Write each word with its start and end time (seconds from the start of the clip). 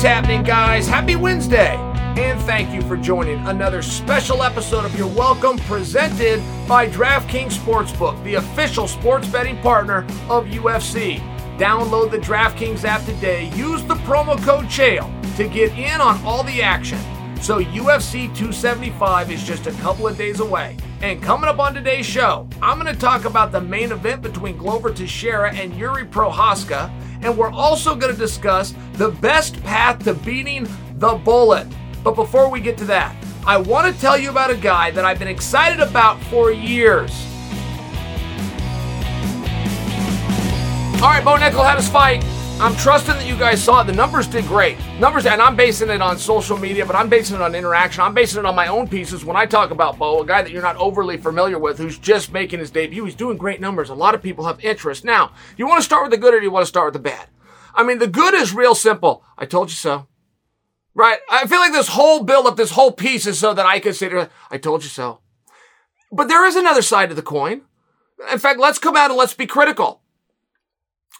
What's 0.00 0.08
happening, 0.08 0.42
guys? 0.44 0.88
Happy 0.88 1.14
Wednesday! 1.14 1.76
And 2.16 2.40
thank 2.40 2.72
you 2.72 2.80
for 2.88 2.96
joining 2.96 3.46
another 3.46 3.82
special 3.82 4.42
episode 4.42 4.86
of 4.86 4.96
Your 4.96 5.08
Welcome 5.08 5.58
presented 5.58 6.38
by 6.66 6.88
DraftKings 6.88 7.52
Sportsbook, 7.52 8.24
the 8.24 8.36
official 8.36 8.88
sports 8.88 9.28
betting 9.28 9.58
partner 9.58 10.06
of 10.30 10.46
UFC. 10.46 11.18
Download 11.58 12.10
the 12.10 12.16
DraftKings 12.16 12.84
app 12.84 13.04
today. 13.04 13.50
Use 13.54 13.84
the 13.84 13.96
promo 13.96 14.42
code 14.42 14.70
CHAEL 14.70 15.36
to 15.36 15.46
get 15.46 15.76
in 15.76 16.00
on 16.00 16.18
all 16.24 16.44
the 16.44 16.62
action. 16.62 16.98
So, 17.40 17.58
UFC 17.58 18.24
275 18.36 19.30
is 19.30 19.42
just 19.42 19.66
a 19.66 19.72
couple 19.72 20.06
of 20.06 20.18
days 20.18 20.40
away. 20.40 20.76
And 21.00 21.22
coming 21.22 21.48
up 21.48 21.58
on 21.58 21.72
today's 21.72 22.04
show, 22.04 22.46
I'm 22.60 22.78
going 22.78 22.92
to 22.94 23.00
talk 23.00 23.24
about 23.24 23.50
the 23.50 23.62
main 23.62 23.92
event 23.92 24.20
between 24.20 24.58
Glover 24.58 24.92
Teixeira 24.92 25.54
and 25.54 25.72
Jiri 25.72 26.08
Prochazka. 26.08 26.90
And 27.22 27.38
we're 27.38 27.50
also 27.50 27.94
going 27.94 28.12
to 28.12 28.18
discuss 28.18 28.74
the 28.92 29.10
best 29.10 29.60
path 29.62 30.04
to 30.04 30.12
beating 30.12 30.68
the 30.96 31.14
bullet. 31.14 31.66
But 32.04 32.14
before 32.14 32.50
we 32.50 32.60
get 32.60 32.76
to 32.78 32.84
that, 32.84 33.16
I 33.46 33.56
want 33.56 33.92
to 33.92 33.98
tell 33.98 34.18
you 34.18 34.28
about 34.28 34.50
a 34.50 34.56
guy 34.56 34.90
that 34.90 35.06
I've 35.06 35.18
been 35.18 35.26
excited 35.26 35.80
about 35.80 36.22
for 36.24 36.52
years. 36.52 37.10
All 41.02 41.08
right, 41.08 41.24
Bo 41.24 41.36
Nickal 41.36 41.64
had 41.64 41.76
his 41.78 41.88
fight. 41.88 42.22
I'm 42.60 42.76
trusting 42.76 43.14
that 43.14 43.26
you 43.26 43.38
guys 43.38 43.64
saw 43.64 43.80
it. 43.80 43.86
The 43.86 43.94
numbers 43.94 44.26
did 44.26 44.44
great. 44.44 44.76
Numbers, 44.98 45.24
and 45.24 45.40
I'm 45.40 45.56
basing 45.56 45.88
it 45.88 46.02
on 46.02 46.18
social 46.18 46.58
media, 46.58 46.84
but 46.84 46.94
I'm 46.94 47.08
basing 47.08 47.36
it 47.36 47.40
on 47.40 47.54
interaction. 47.54 48.02
I'm 48.02 48.12
basing 48.12 48.40
it 48.40 48.44
on 48.44 48.54
my 48.54 48.66
own 48.66 48.86
pieces. 48.86 49.24
When 49.24 49.34
I 49.34 49.46
talk 49.46 49.70
about 49.70 49.98
Bo, 49.98 50.20
a 50.20 50.26
guy 50.26 50.42
that 50.42 50.50
you're 50.52 50.60
not 50.60 50.76
overly 50.76 51.16
familiar 51.16 51.58
with, 51.58 51.78
who's 51.78 51.98
just 51.98 52.34
making 52.34 52.58
his 52.58 52.70
debut, 52.70 53.06
he's 53.06 53.14
doing 53.14 53.38
great 53.38 53.62
numbers. 53.62 53.88
A 53.88 53.94
lot 53.94 54.14
of 54.14 54.22
people 54.22 54.44
have 54.44 54.62
interest. 54.62 55.06
Now, 55.06 55.32
you 55.56 55.66
want 55.66 55.78
to 55.78 55.84
start 55.86 56.02
with 56.02 56.10
the 56.10 56.18
good 56.18 56.34
or 56.34 56.38
do 56.38 56.44
you 56.44 56.50
want 56.50 56.64
to 56.64 56.68
start 56.68 56.92
with 56.92 57.02
the 57.02 57.08
bad? 57.08 57.28
I 57.74 57.82
mean, 57.82 57.98
the 57.98 58.06
good 58.06 58.34
is 58.34 58.52
real 58.52 58.74
simple. 58.74 59.24
I 59.38 59.46
told 59.46 59.70
you 59.70 59.76
so. 59.76 60.06
Right? 60.94 61.20
I 61.30 61.46
feel 61.46 61.60
like 61.60 61.72
this 61.72 61.88
whole 61.88 62.22
build 62.24 62.46
up, 62.46 62.56
this 62.56 62.72
whole 62.72 62.92
piece 62.92 63.26
is 63.26 63.38
so 63.38 63.54
that 63.54 63.64
I 63.64 63.80
consider, 63.80 64.28
I 64.50 64.58
told 64.58 64.82
you 64.82 64.90
so. 64.90 65.20
But 66.12 66.28
there 66.28 66.46
is 66.46 66.56
another 66.56 66.82
side 66.82 67.08
to 67.08 67.14
the 67.14 67.22
coin. 67.22 67.62
In 68.30 68.38
fact, 68.38 68.60
let's 68.60 68.78
come 68.78 68.96
out 68.96 69.08
and 69.08 69.18
let's 69.18 69.32
be 69.32 69.46
critical 69.46 69.99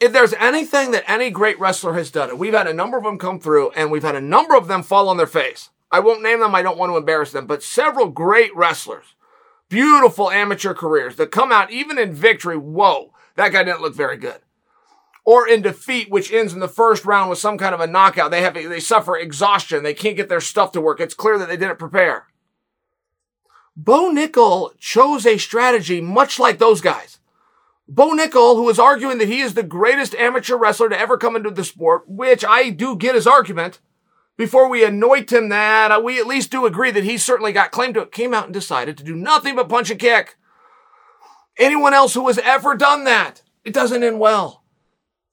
if 0.00 0.12
there's 0.12 0.32
anything 0.34 0.92
that 0.92 1.08
any 1.08 1.30
great 1.30 1.60
wrestler 1.60 1.92
has 1.94 2.10
done, 2.10 2.30
and 2.30 2.38
we've 2.38 2.54
had 2.54 2.66
a 2.66 2.74
number 2.74 2.96
of 2.96 3.04
them 3.04 3.18
come 3.18 3.38
through, 3.38 3.70
and 3.72 3.90
we've 3.90 4.02
had 4.02 4.16
a 4.16 4.20
number 4.20 4.56
of 4.56 4.66
them 4.66 4.82
fall 4.82 5.08
on 5.08 5.18
their 5.18 5.26
face. 5.26 5.68
I 5.92 6.00
won't 6.00 6.22
name 6.22 6.40
them, 6.40 6.54
I 6.54 6.62
don't 6.62 6.78
want 6.78 6.90
to 6.90 6.96
embarrass 6.96 7.32
them, 7.32 7.46
but 7.46 7.62
several 7.62 8.08
great 8.08 8.54
wrestlers, 8.56 9.14
beautiful 9.68 10.30
amateur 10.30 10.72
careers 10.72 11.16
that 11.16 11.30
come 11.30 11.52
out 11.52 11.70
even 11.70 11.98
in 11.98 12.14
victory. 12.14 12.56
Whoa, 12.56 13.12
that 13.36 13.52
guy 13.52 13.62
didn't 13.62 13.82
look 13.82 13.94
very 13.94 14.16
good. 14.16 14.40
Or 15.24 15.46
in 15.46 15.60
defeat, 15.60 16.10
which 16.10 16.32
ends 16.32 16.54
in 16.54 16.60
the 16.60 16.68
first 16.68 17.04
round 17.04 17.28
with 17.28 17.38
some 17.38 17.58
kind 17.58 17.74
of 17.74 17.80
a 17.80 17.86
knockout. 17.86 18.30
They 18.30 18.40
have 18.40 18.54
they 18.54 18.80
suffer 18.80 19.16
exhaustion. 19.18 19.82
They 19.82 19.94
can't 19.94 20.16
get 20.16 20.30
their 20.30 20.40
stuff 20.40 20.72
to 20.72 20.80
work. 20.80 20.98
It's 20.98 21.14
clear 21.14 21.38
that 21.38 21.46
they 21.46 21.58
didn't 21.58 21.78
prepare. 21.78 22.26
Bo 23.76 24.10
Nickal 24.10 24.76
chose 24.78 25.26
a 25.26 25.36
strategy 25.36 26.00
much 26.00 26.38
like 26.38 26.58
those 26.58 26.80
guys. 26.80 27.19
Bo 27.92 28.12
Nickal, 28.12 28.54
who 28.54 28.68
is 28.68 28.78
arguing 28.78 29.18
that 29.18 29.26
he 29.26 29.40
is 29.40 29.54
the 29.54 29.64
greatest 29.64 30.14
amateur 30.14 30.56
wrestler 30.56 30.88
to 30.88 30.98
ever 30.98 31.18
come 31.18 31.34
into 31.34 31.50
the 31.50 31.64
sport, 31.64 32.04
which 32.06 32.44
I 32.44 32.70
do 32.70 32.94
get 32.94 33.16
his 33.16 33.26
argument, 33.26 33.80
before 34.36 34.68
we 34.68 34.84
anoint 34.84 35.32
him 35.32 35.48
that, 35.48 35.90
uh, 35.90 36.00
we 36.00 36.20
at 36.20 36.28
least 36.28 36.52
do 36.52 36.66
agree 36.66 36.92
that 36.92 37.02
he 37.02 37.18
certainly 37.18 37.50
got 37.50 37.72
claim 37.72 37.92
to 37.94 38.02
it, 38.02 38.12
came 38.12 38.32
out 38.32 38.44
and 38.44 38.54
decided 38.54 38.96
to 38.96 39.02
do 39.02 39.16
nothing 39.16 39.56
but 39.56 39.68
punch 39.68 39.90
and 39.90 39.98
kick. 39.98 40.36
Anyone 41.58 41.92
else 41.92 42.14
who 42.14 42.28
has 42.28 42.38
ever 42.38 42.76
done 42.76 43.02
that, 43.04 43.42
it 43.64 43.74
doesn't 43.74 44.04
end 44.04 44.20
well. 44.20 44.62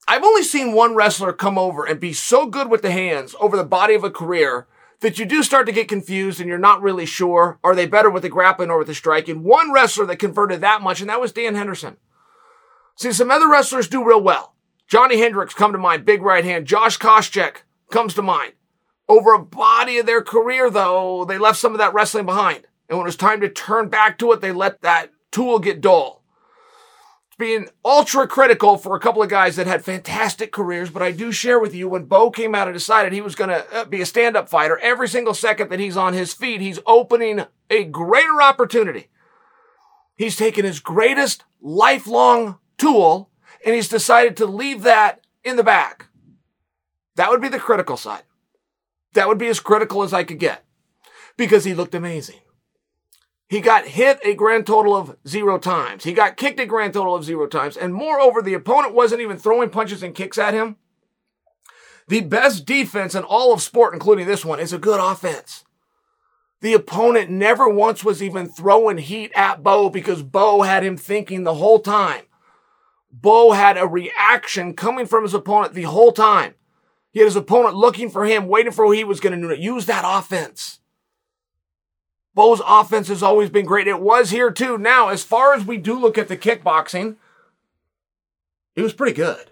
I've 0.08 0.24
only 0.24 0.42
seen 0.42 0.72
one 0.72 0.96
wrestler 0.96 1.32
come 1.32 1.58
over 1.58 1.84
and 1.84 2.00
be 2.00 2.12
so 2.12 2.46
good 2.46 2.68
with 2.68 2.82
the 2.82 2.90
hands 2.90 3.36
over 3.40 3.56
the 3.56 3.62
body 3.62 3.94
of 3.94 4.02
a 4.02 4.10
career 4.10 4.66
that 4.98 5.20
you 5.20 5.26
do 5.26 5.44
start 5.44 5.66
to 5.66 5.72
get 5.72 5.86
confused 5.86 6.40
and 6.40 6.48
you're 6.48 6.58
not 6.58 6.82
really 6.82 7.06
sure. 7.06 7.60
Are 7.62 7.76
they 7.76 7.86
better 7.86 8.10
with 8.10 8.24
the 8.24 8.28
grappling 8.28 8.68
or 8.68 8.78
with 8.78 8.88
the 8.88 8.96
striking? 8.96 9.44
One 9.44 9.72
wrestler 9.72 10.06
that 10.06 10.18
converted 10.18 10.60
that 10.62 10.82
much, 10.82 11.00
and 11.00 11.08
that 11.08 11.20
was 11.20 11.30
Dan 11.30 11.54
Henderson. 11.54 11.98
See, 12.98 13.12
some 13.12 13.30
other 13.30 13.48
wrestlers 13.48 13.86
do 13.86 14.04
real 14.04 14.20
well. 14.20 14.56
Johnny 14.88 15.20
Hendricks 15.20 15.54
come 15.54 15.70
to 15.70 15.78
mind, 15.78 16.04
big 16.04 16.20
right 16.20 16.44
hand. 16.44 16.66
Josh 16.66 16.98
Koscheck 16.98 17.58
comes 17.92 18.12
to 18.14 18.22
mind. 18.22 18.54
Over 19.08 19.34
a 19.34 19.38
body 19.38 19.98
of 19.98 20.06
their 20.06 20.20
career, 20.20 20.68
though, 20.68 21.24
they 21.24 21.38
left 21.38 21.60
some 21.60 21.70
of 21.70 21.78
that 21.78 21.94
wrestling 21.94 22.26
behind. 22.26 22.66
And 22.88 22.98
when 22.98 23.04
it 23.04 23.08
was 23.08 23.16
time 23.16 23.40
to 23.40 23.48
turn 23.48 23.88
back 23.88 24.18
to 24.18 24.32
it, 24.32 24.40
they 24.40 24.50
let 24.50 24.82
that 24.82 25.12
tool 25.30 25.60
get 25.60 25.80
dull. 25.80 26.24
It's 27.28 27.36
being 27.36 27.68
ultra 27.84 28.26
critical 28.26 28.76
for 28.76 28.96
a 28.96 29.00
couple 29.00 29.22
of 29.22 29.28
guys 29.28 29.54
that 29.54 29.68
had 29.68 29.84
fantastic 29.84 30.50
careers, 30.50 30.90
but 30.90 31.00
I 31.02 31.12
do 31.12 31.30
share 31.30 31.60
with 31.60 31.76
you 31.76 31.88
when 31.88 32.06
Bo 32.06 32.32
came 32.32 32.52
out 32.52 32.66
and 32.66 32.74
decided 32.74 33.12
he 33.12 33.20
was 33.20 33.36
going 33.36 33.50
to 33.50 33.64
uh, 33.72 33.84
be 33.84 34.00
a 34.00 34.06
stand 34.06 34.36
up 34.36 34.48
fighter, 34.48 34.76
every 34.78 35.06
single 35.06 35.34
second 35.34 35.68
that 35.68 35.78
he's 35.78 35.96
on 35.96 36.14
his 36.14 36.32
feet, 36.32 36.60
he's 36.60 36.80
opening 36.84 37.44
a 37.70 37.84
greater 37.84 38.42
opportunity. 38.42 39.06
He's 40.16 40.36
taken 40.36 40.64
his 40.64 40.80
greatest 40.80 41.44
lifelong 41.60 42.58
tool 42.78 43.30
and 43.64 43.74
he's 43.74 43.88
decided 43.88 44.36
to 44.36 44.46
leave 44.46 44.82
that 44.82 45.26
in 45.44 45.56
the 45.56 45.64
back. 45.64 46.06
That 47.16 47.30
would 47.30 47.42
be 47.42 47.48
the 47.48 47.58
critical 47.58 47.96
side. 47.96 48.22
That 49.14 49.28
would 49.28 49.38
be 49.38 49.48
as 49.48 49.60
critical 49.60 50.02
as 50.02 50.12
I 50.12 50.24
could 50.24 50.38
get 50.38 50.64
because 51.36 51.64
he 51.64 51.74
looked 51.74 51.94
amazing. 51.94 52.40
He 53.48 53.60
got 53.60 53.86
hit 53.86 54.20
a 54.22 54.34
grand 54.34 54.66
total 54.66 54.94
of 54.94 55.16
zero 55.26 55.58
times. 55.58 56.04
He 56.04 56.12
got 56.12 56.36
kicked 56.36 56.60
a 56.60 56.66
grand 56.66 56.92
total 56.92 57.14
of 57.14 57.24
zero 57.24 57.46
times. 57.46 57.76
And 57.76 57.94
moreover, 57.94 58.42
the 58.42 58.54
opponent 58.54 58.94
wasn't 58.94 59.22
even 59.22 59.38
throwing 59.38 59.70
punches 59.70 60.02
and 60.02 60.14
kicks 60.14 60.38
at 60.38 60.52
him. 60.52 60.76
The 62.08 62.20
best 62.20 62.66
defense 62.66 63.14
in 63.14 63.22
all 63.24 63.52
of 63.52 63.62
sport, 63.62 63.94
including 63.94 64.26
this 64.26 64.44
one, 64.44 64.60
is 64.60 64.72
a 64.72 64.78
good 64.78 65.00
offense. 65.00 65.64
The 66.60 66.74
opponent 66.74 67.30
never 67.30 67.68
once 67.68 68.04
was 68.04 68.22
even 68.22 68.48
throwing 68.48 68.98
heat 68.98 69.32
at 69.34 69.62
Bo 69.62 69.88
because 69.88 70.22
Bo 70.22 70.62
had 70.62 70.84
him 70.84 70.96
thinking 70.96 71.44
the 71.44 71.54
whole 71.54 71.78
time. 71.78 72.22
Bo 73.10 73.52
had 73.52 73.78
a 73.78 73.86
reaction 73.86 74.74
coming 74.74 75.06
from 75.06 75.22
his 75.22 75.34
opponent 75.34 75.74
the 75.74 75.82
whole 75.82 76.12
time. 76.12 76.54
He 77.10 77.20
had 77.20 77.26
his 77.26 77.36
opponent 77.36 77.74
looking 77.74 78.10
for 78.10 78.26
him, 78.26 78.48
waiting 78.48 78.72
for 78.72 78.86
who 78.86 78.92
he 78.92 79.04
was 79.04 79.20
going 79.20 79.40
to 79.40 79.58
use 79.58 79.86
that 79.86 80.04
offense. 80.06 80.80
Bo's 82.34 82.60
offense 82.64 83.08
has 83.08 83.22
always 83.22 83.50
been 83.50 83.66
great. 83.66 83.88
It 83.88 84.00
was 84.00 84.30
here 84.30 84.52
too. 84.52 84.78
Now, 84.78 85.08
as 85.08 85.24
far 85.24 85.54
as 85.54 85.64
we 85.64 85.76
do 85.76 85.98
look 85.98 86.16
at 86.16 86.28
the 86.28 86.36
kickboxing, 86.36 87.16
it 88.76 88.82
was 88.82 88.92
pretty 88.92 89.14
good. 89.14 89.50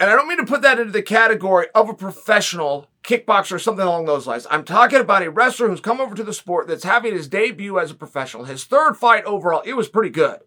And 0.00 0.10
I 0.10 0.16
don't 0.16 0.26
mean 0.26 0.38
to 0.38 0.46
put 0.46 0.62
that 0.62 0.78
into 0.78 0.92
the 0.92 1.02
category 1.02 1.66
of 1.74 1.88
a 1.88 1.94
professional 1.94 2.88
kickboxer 3.04 3.52
or 3.52 3.58
something 3.58 3.84
along 3.84 4.06
those 4.06 4.26
lines. 4.26 4.46
I'm 4.50 4.64
talking 4.64 5.00
about 5.00 5.22
a 5.22 5.30
wrestler 5.30 5.68
who's 5.68 5.80
come 5.80 6.00
over 6.00 6.14
to 6.14 6.24
the 6.24 6.32
sport 6.32 6.68
that's 6.68 6.84
having 6.84 7.12
his 7.12 7.28
debut 7.28 7.78
as 7.78 7.90
a 7.90 7.94
professional. 7.94 8.44
His 8.44 8.64
third 8.64 8.96
fight 8.96 9.24
overall, 9.24 9.62
it 9.66 9.74
was 9.74 9.88
pretty 9.88 10.10
good. 10.10 10.40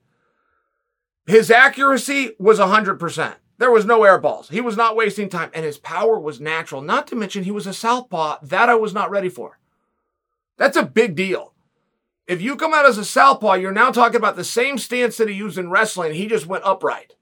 His 1.25 1.49
accuracy 1.49 2.31
was 2.37 2.59
100%. 2.59 3.35
There 3.57 3.71
was 3.71 3.85
no 3.85 4.03
air 4.03 4.19
balls. 4.19 4.49
He 4.49 4.61
was 4.61 4.75
not 4.75 4.95
wasting 4.95 5.29
time, 5.29 5.49
and 5.53 5.65
his 5.65 5.77
power 5.77 6.19
was 6.19 6.39
natural. 6.39 6.81
Not 6.81 7.07
to 7.07 7.15
mention, 7.15 7.43
he 7.43 7.51
was 7.51 7.65
a 7.65 7.73
southpaw. 7.73 8.37
That 8.43 8.69
I 8.69 8.75
was 8.75 8.93
not 8.93 9.09
ready 9.09 9.29
for. 9.29 9.59
That's 10.57 10.77
a 10.77 10.83
big 10.83 11.15
deal. 11.15 11.53
If 12.27 12.41
you 12.41 12.55
come 12.55 12.73
out 12.73 12.85
as 12.85 12.97
a 12.97 13.05
southpaw, 13.05 13.53
you're 13.53 13.71
now 13.71 13.91
talking 13.91 14.17
about 14.17 14.35
the 14.35 14.43
same 14.43 14.77
stance 14.77 15.17
that 15.17 15.29
he 15.29 15.35
used 15.35 15.57
in 15.57 15.69
wrestling. 15.69 16.13
He 16.13 16.27
just 16.27 16.47
went 16.47 16.65
upright. 16.65 17.15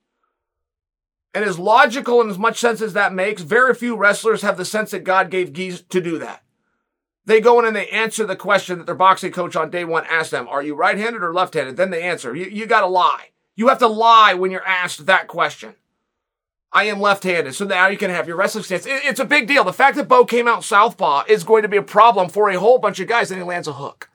And 1.33 1.43
as 1.43 1.59
logical 1.59 2.21
and 2.21 2.29
as 2.29 2.37
much 2.37 2.59
sense 2.59 2.81
as 2.81 2.93
that 2.93 3.13
makes, 3.13 3.41
very 3.41 3.73
few 3.73 3.95
wrestlers 3.95 4.43
have 4.43 4.57
the 4.57 4.65
sense 4.65 4.91
that 4.91 5.03
God 5.03 5.29
gave 5.29 5.53
Geese 5.53 5.81
to 5.81 5.99
do 5.99 6.19
that. 6.19 6.43
They 7.25 7.41
go 7.41 7.59
in 7.59 7.65
and 7.65 7.75
they 7.75 7.87
answer 7.87 8.25
the 8.25 8.35
question 8.35 8.77
that 8.77 8.85
their 8.85 8.95
boxing 8.95 9.31
coach 9.31 9.55
on 9.55 9.69
day 9.69 9.83
one 9.85 10.05
asked 10.09 10.31
them 10.31 10.47
Are 10.47 10.61
you 10.61 10.75
right 10.75 10.97
handed 10.97 11.23
or 11.23 11.33
left 11.33 11.53
handed? 11.53 11.77
Then 11.77 11.89
they 11.89 12.03
answer. 12.03 12.35
You, 12.35 12.45
you 12.45 12.65
got 12.65 12.81
to 12.81 12.87
lie. 12.87 13.29
You 13.55 13.67
have 13.67 13.79
to 13.79 13.87
lie 13.87 14.33
when 14.33 14.51
you're 14.51 14.65
asked 14.65 15.05
that 15.05 15.27
question. 15.27 15.75
I 16.71 16.85
am 16.85 16.99
left-handed, 16.99 17.53
so 17.53 17.65
now 17.65 17.87
you 17.87 17.97
can 17.97 18.09
have 18.09 18.27
your 18.27 18.35
wrestling 18.35 18.63
stance. 18.63 18.85
It's 18.87 19.19
a 19.19 19.25
big 19.25 19.47
deal. 19.47 19.63
The 19.63 19.71
fact 19.71 19.95
that 19.97 20.07
Bo 20.07 20.25
came 20.25 20.47
out 20.47 20.63
southpaw 20.63 21.25
is 21.27 21.43
going 21.43 21.61
to 21.61 21.69
be 21.69 21.77
a 21.77 21.83
problem 21.83 22.29
for 22.29 22.49
a 22.49 22.59
whole 22.59 22.79
bunch 22.79 22.99
of 22.99 23.07
guys, 23.07 23.29
and 23.29 23.39
he 23.39 23.45
lands 23.45 23.67
a 23.67 23.73
hook. 23.73 24.09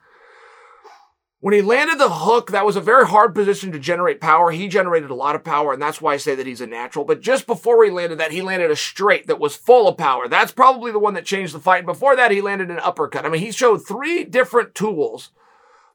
When 1.41 1.55
he 1.55 1.63
landed 1.63 2.01
the 2.01 2.11
hook, 2.11 2.51
that 2.51 2.67
was 2.67 2.75
a 2.75 2.81
very 2.81 3.07
hard 3.07 3.33
position 3.33 3.71
to 3.71 3.79
generate 3.79 4.21
power. 4.21 4.51
He 4.51 4.67
generated 4.67 5.09
a 5.09 5.15
lot 5.15 5.37
of 5.37 5.45
power, 5.45 5.73
and 5.73 5.81
that's 5.81 6.01
why 6.01 6.15
I 6.15 6.17
say 6.17 6.35
that 6.35 6.49
he's 6.49 6.61
a 6.61 6.67
natural. 6.67 7.05
But 7.05 7.21
just 7.21 7.47
before 7.47 7.85
he 7.85 7.93
landed 7.93 8.19
that, 8.19 8.33
he 8.33 8.43
landed 8.43 8.73
a 8.73 8.77
straight 8.77 9.29
that 9.29 9.39
was 9.39 9.55
full 9.55 9.87
of 9.87 9.97
power. 9.97 10.27
That's 10.27 10.51
probably 10.51 10.91
the 10.91 10.99
one 10.99 11.15
that 11.15 11.25
changed 11.25 11.55
the 11.55 11.61
fight. 11.61 11.87
Before 11.87 12.17
that, 12.17 12.33
he 12.33 12.41
landed 12.41 12.73
an 12.73 12.81
uppercut. 12.81 13.25
I 13.25 13.29
mean, 13.29 13.41
he 13.41 13.53
showed 13.53 13.87
three 13.87 14.25
different 14.25 14.75
tools 14.75 15.31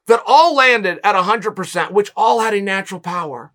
that 0.06 0.22
all 0.26 0.54
landed 0.54 1.00
at 1.02 1.14
100%, 1.14 1.90
which 1.90 2.12
all 2.16 2.40
had 2.40 2.54
a 2.54 2.60
natural 2.60 3.00
power, 3.00 3.52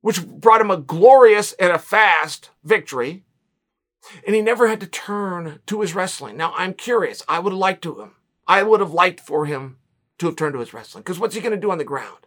which 0.00 0.26
brought 0.26 0.60
him 0.60 0.70
a 0.70 0.76
glorious 0.76 1.52
and 1.54 1.72
a 1.72 1.78
fast 1.78 2.50
victory. 2.64 3.24
And 4.26 4.34
he 4.34 4.40
never 4.40 4.66
had 4.66 4.80
to 4.80 4.86
turn 4.86 5.60
to 5.66 5.80
his 5.82 5.94
wrestling. 5.94 6.36
Now, 6.36 6.54
I'm 6.56 6.72
curious. 6.72 7.22
I 7.28 7.38
would 7.38 7.52
have 7.52 7.58
liked 7.58 7.82
to 7.82 8.00
him. 8.00 8.12
I 8.48 8.62
would 8.62 8.80
have 8.80 8.92
liked 8.92 9.20
for 9.20 9.44
him 9.44 9.76
to 10.18 10.26
have 10.26 10.36
turned 10.36 10.54
to 10.54 10.60
his 10.60 10.72
wrestling. 10.72 11.02
Because 11.02 11.18
what's 11.18 11.34
he 11.34 11.40
going 11.40 11.54
to 11.54 11.60
do 11.60 11.70
on 11.70 11.78
the 11.78 11.84
ground? 11.84 12.26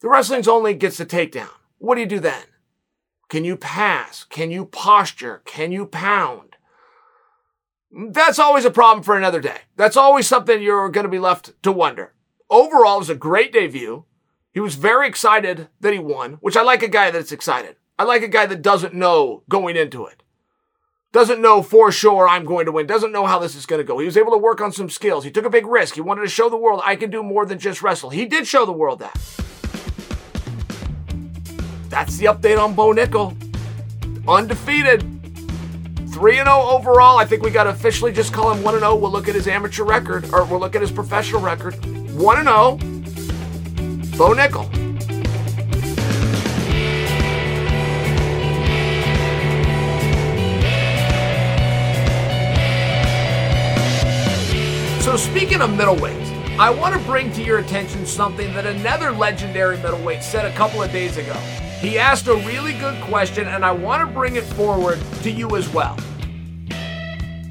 The 0.00 0.08
wrestling's 0.08 0.48
only 0.48 0.74
gets 0.74 0.98
the 0.98 1.06
takedown. 1.06 1.50
What 1.78 1.94
do 1.94 2.02
you 2.02 2.06
do 2.06 2.20
then? 2.20 2.44
Can 3.28 3.44
you 3.44 3.56
pass? 3.56 4.24
Can 4.24 4.50
you 4.50 4.66
posture? 4.66 5.40
Can 5.44 5.72
you 5.72 5.86
pound? 5.86 6.49
That's 7.92 8.38
always 8.38 8.64
a 8.64 8.70
problem 8.70 9.02
for 9.02 9.16
another 9.16 9.40
day. 9.40 9.62
That's 9.76 9.96
always 9.96 10.26
something 10.26 10.62
you're 10.62 10.88
going 10.90 11.04
to 11.04 11.10
be 11.10 11.18
left 11.18 11.60
to 11.62 11.72
wonder. 11.72 12.14
Overall, 12.48 12.96
it 12.96 13.00
was 13.00 13.10
a 13.10 13.14
great 13.14 13.52
debut. 13.52 14.04
He 14.52 14.60
was 14.60 14.74
very 14.74 15.08
excited 15.08 15.68
that 15.80 15.92
he 15.92 15.98
won, 15.98 16.34
which 16.34 16.56
I 16.56 16.62
like 16.62 16.82
a 16.82 16.88
guy 16.88 17.10
that's 17.10 17.32
excited. 17.32 17.76
I 17.98 18.04
like 18.04 18.22
a 18.22 18.28
guy 18.28 18.46
that 18.46 18.62
doesn't 18.62 18.94
know 18.94 19.42
going 19.48 19.76
into 19.76 20.06
it. 20.06 20.22
Doesn't 21.12 21.42
know 21.42 21.62
for 21.62 21.90
sure 21.90 22.28
I'm 22.28 22.44
going 22.44 22.66
to 22.66 22.72
win. 22.72 22.86
Doesn't 22.86 23.10
know 23.10 23.26
how 23.26 23.40
this 23.40 23.56
is 23.56 23.66
going 23.66 23.80
to 23.80 23.84
go. 23.84 23.98
He 23.98 24.06
was 24.06 24.16
able 24.16 24.30
to 24.32 24.38
work 24.38 24.60
on 24.60 24.70
some 24.70 24.88
skills. 24.88 25.24
He 25.24 25.30
took 25.32 25.44
a 25.44 25.50
big 25.50 25.66
risk. 25.66 25.96
He 25.96 26.00
wanted 26.00 26.22
to 26.22 26.28
show 26.28 26.48
the 26.48 26.56
world 26.56 26.80
I 26.84 26.94
can 26.94 27.10
do 27.10 27.22
more 27.22 27.44
than 27.44 27.58
just 27.58 27.82
wrestle. 27.82 28.10
He 28.10 28.26
did 28.26 28.46
show 28.46 28.64
the 28.64 28.72
world 28.72 29.00
that. 29.00 29.14
That's 31.88 32.16
the 32.16 32.26
update 32.26 32.62
on 32.62 32.74
Bo 32.74 32.92
Nickal. 32.94 33.36
Undefeated. 34.28 35.19
3 36.20 36.34
0 36.34 36.46
overall. 36.50 37.16
I 37.16 37.24
think 37.24 37.42
we 37.42 37.50
got 37.50 37.64
to 37.64 37.70
officially 37.70 38.12
just 38.12 38.30
call 38.30 38.52
him 38.52 38.62
1 38.62 38.78
0. 38.78 38.94
We'll 38.96 39.10
look 39.10 39.26
at 39.26 39.34
his 39.34 39.48
amateur 39.48 39.84
record, 39.84 40.30
or 40.34 40.44
we'll 40.44 40.60
look 40.60 40.76
at 40.76 40.82
his 40.82 40.92
professional 40.92 41.40
record. 41.40 41.74
1 42.14 42.44
0. 42.44 42.76
Bo 44.18 44.34
Nickal. 44.34 44.68
So, 55.02 55.16
speaking 55.16 55.62
of 55.62 55.70
middleweights, 55.70 56.58
I 56.58 56.68
want 56.68 56.94
to 56.94 57.00
bring 57.06 57.32
to 57.32 57.42
your 57.42 57.60
attention 57.60 58.04
something 58.04 58.52
that 58.52 58.66
another 58.66 59.10
legendary 59.10 59.78
middleweight 59.78 60.22
said 60.22 60.44
a 60.44 60.54
couple 60.54 60.82
of 60.82 60.92
days 60.92 61.16
ago. 61.16 61.32
He 61.80 61.98
asked 61.98 62.26
a 62.26 62.34
really 62.34 62.74
good 62.74 63.00
question, 63.04 63.48
and 63.48 63.64
I 63.64 63.72
want 63.72 64.06
to 64.06 64.14
bring 64.14 64.36
it 64.36 64.44
forward 64.44 65.00
to 65.22 65.30
you 65.30 65.56
as 65.56 65.66
well. 65.72 65.96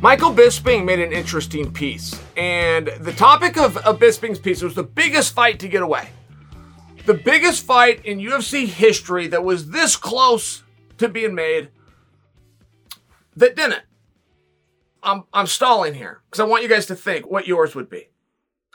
Michael 0.02 0.34
Bisping 0.34 0.86
made 0.86 1.00
an 1.00 1.12
interesting 1.12 1.74
piece, 1.74 2.18
and 2.38 2.88
the 3.02 3.12
topic 3.12 3.58
of, 3.58 3.76
of 3.78 4.00
Bisping's 4.00 4.40
piece 4.40 4.62
was 4.62 4.74
the 4.74 4.84
biggest 4.84 5.34
fight 5.34 5.60
to 5.60 5.68
get 5.68 5.82
away. 5.82 6.08
The 7.06 7.16
biggest 7.16 7.66
fight 7.66 8.06
in 8.06 8.20
UFC 8.20 8.66
history 8.66 9.28
that 9.28 9.44
was 9.44 9.72
this 9.72 9.98
close 9.98 10.64
to 11.00 11.10
being 11.10 11.36
made 11.36 11.68
that 13.36 13.58
didn't. 13.58 13.84
I'm, 15.04 15.26
I'm 15.34 15.48
stalling 15.48 15.96
here 15.96 16.22
because 16.30 16.40
I 16.40 16.46
want 16.46 16.64
you 16.64 16.70
guys 16.70 16.86
to 16.86 16.96
think 16.96 17.30
what 17.30 17.46
yours 17.46 17.76
would 17.76 17.90
be. 17.90 18.08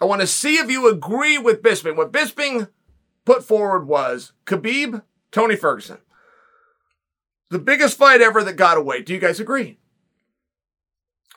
I 0.03 0.05
want 0.05 0.21
to 0.21 0.27
see 0.27 0.57
if 0.57 0.71
you 0.71 0.91
agree 0.91 1.39
with 1.39 1.63
Bisping. 1.63 1.97
What 1.97 2.13
Bisping 2.13 2.69
put 3.25 3.43
forward 3.43 3.87
was 3.87 4.33
Khabib, 4.45 5.03
Tony 5.33 5.57
Ferguson. 5.57 5.99
The 7.49 7.59
biggest 7.59 7.97
fight 7.97 8.21
ever 8.21 8.45
that 8.45 8.57
got 8.57 8.77
away. 8.77 9.01
Do 9.01 9.15
you 9.15 9.21
guys 9.21 9.41
agree? 9.41 9.79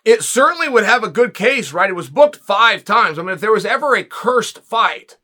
It 0.07 0.24
certainly 0.24 0.69
would 0.69 0.86
have 0.86 1.04
a 1.04 1.09
good 1.09 1.33
case, 1.33 1.74
right? 1.74 1.89
It 1.89 1.94
was 1.94 2.09
booked 2.09 2.38
five 2.38 2.86
times. 2.86 3.19
I 3.19 3.24
mean, 3.24 3.33
if 3.33 3.42
there 3.42 3.51
was 3.51 3.65
ever 3.65 3.94
a 3.94 4.06
cursed 4.06 4.59
fight, 4.59 5.18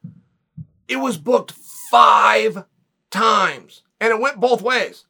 it 0.90 0.98
was 0.98 1.18
booked 1.18 1.54
five 1.54 2.66
times. 3.10 3.84
And 4.02 4.12
it 4.12 4.20
went 4.20 4.42
both 4.42 4.62
ways. 4.62 5.06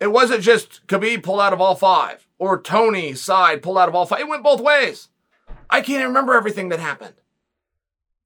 It 0.00 0.06
wasn't 0.06 0.42
just 0.42 0.86
Khabib 0.86 1.22
pulled 1.22 1.42
out 1.42 1.52
of 1.52 1.60
all 1.60 1.74
five 1.74 2.26
or 2.38 2.58
Tony's 2.58 3.20
side 3.20 3.62
pulled 3.62 3.76
out 3.76 3.90
of 3.90 3.94
all 3.94 4.06
five. 4.06 4.20
It 4.20 4.28
went 4.28 4.42
both 4.42 4.62
ways. 4.62 5.08
I 5.68 5.82
can't 5.82 6.08
remember 6.08 6.32
everything 6.32 6.70
that 6.70 6.80
happened. 6.80 7.16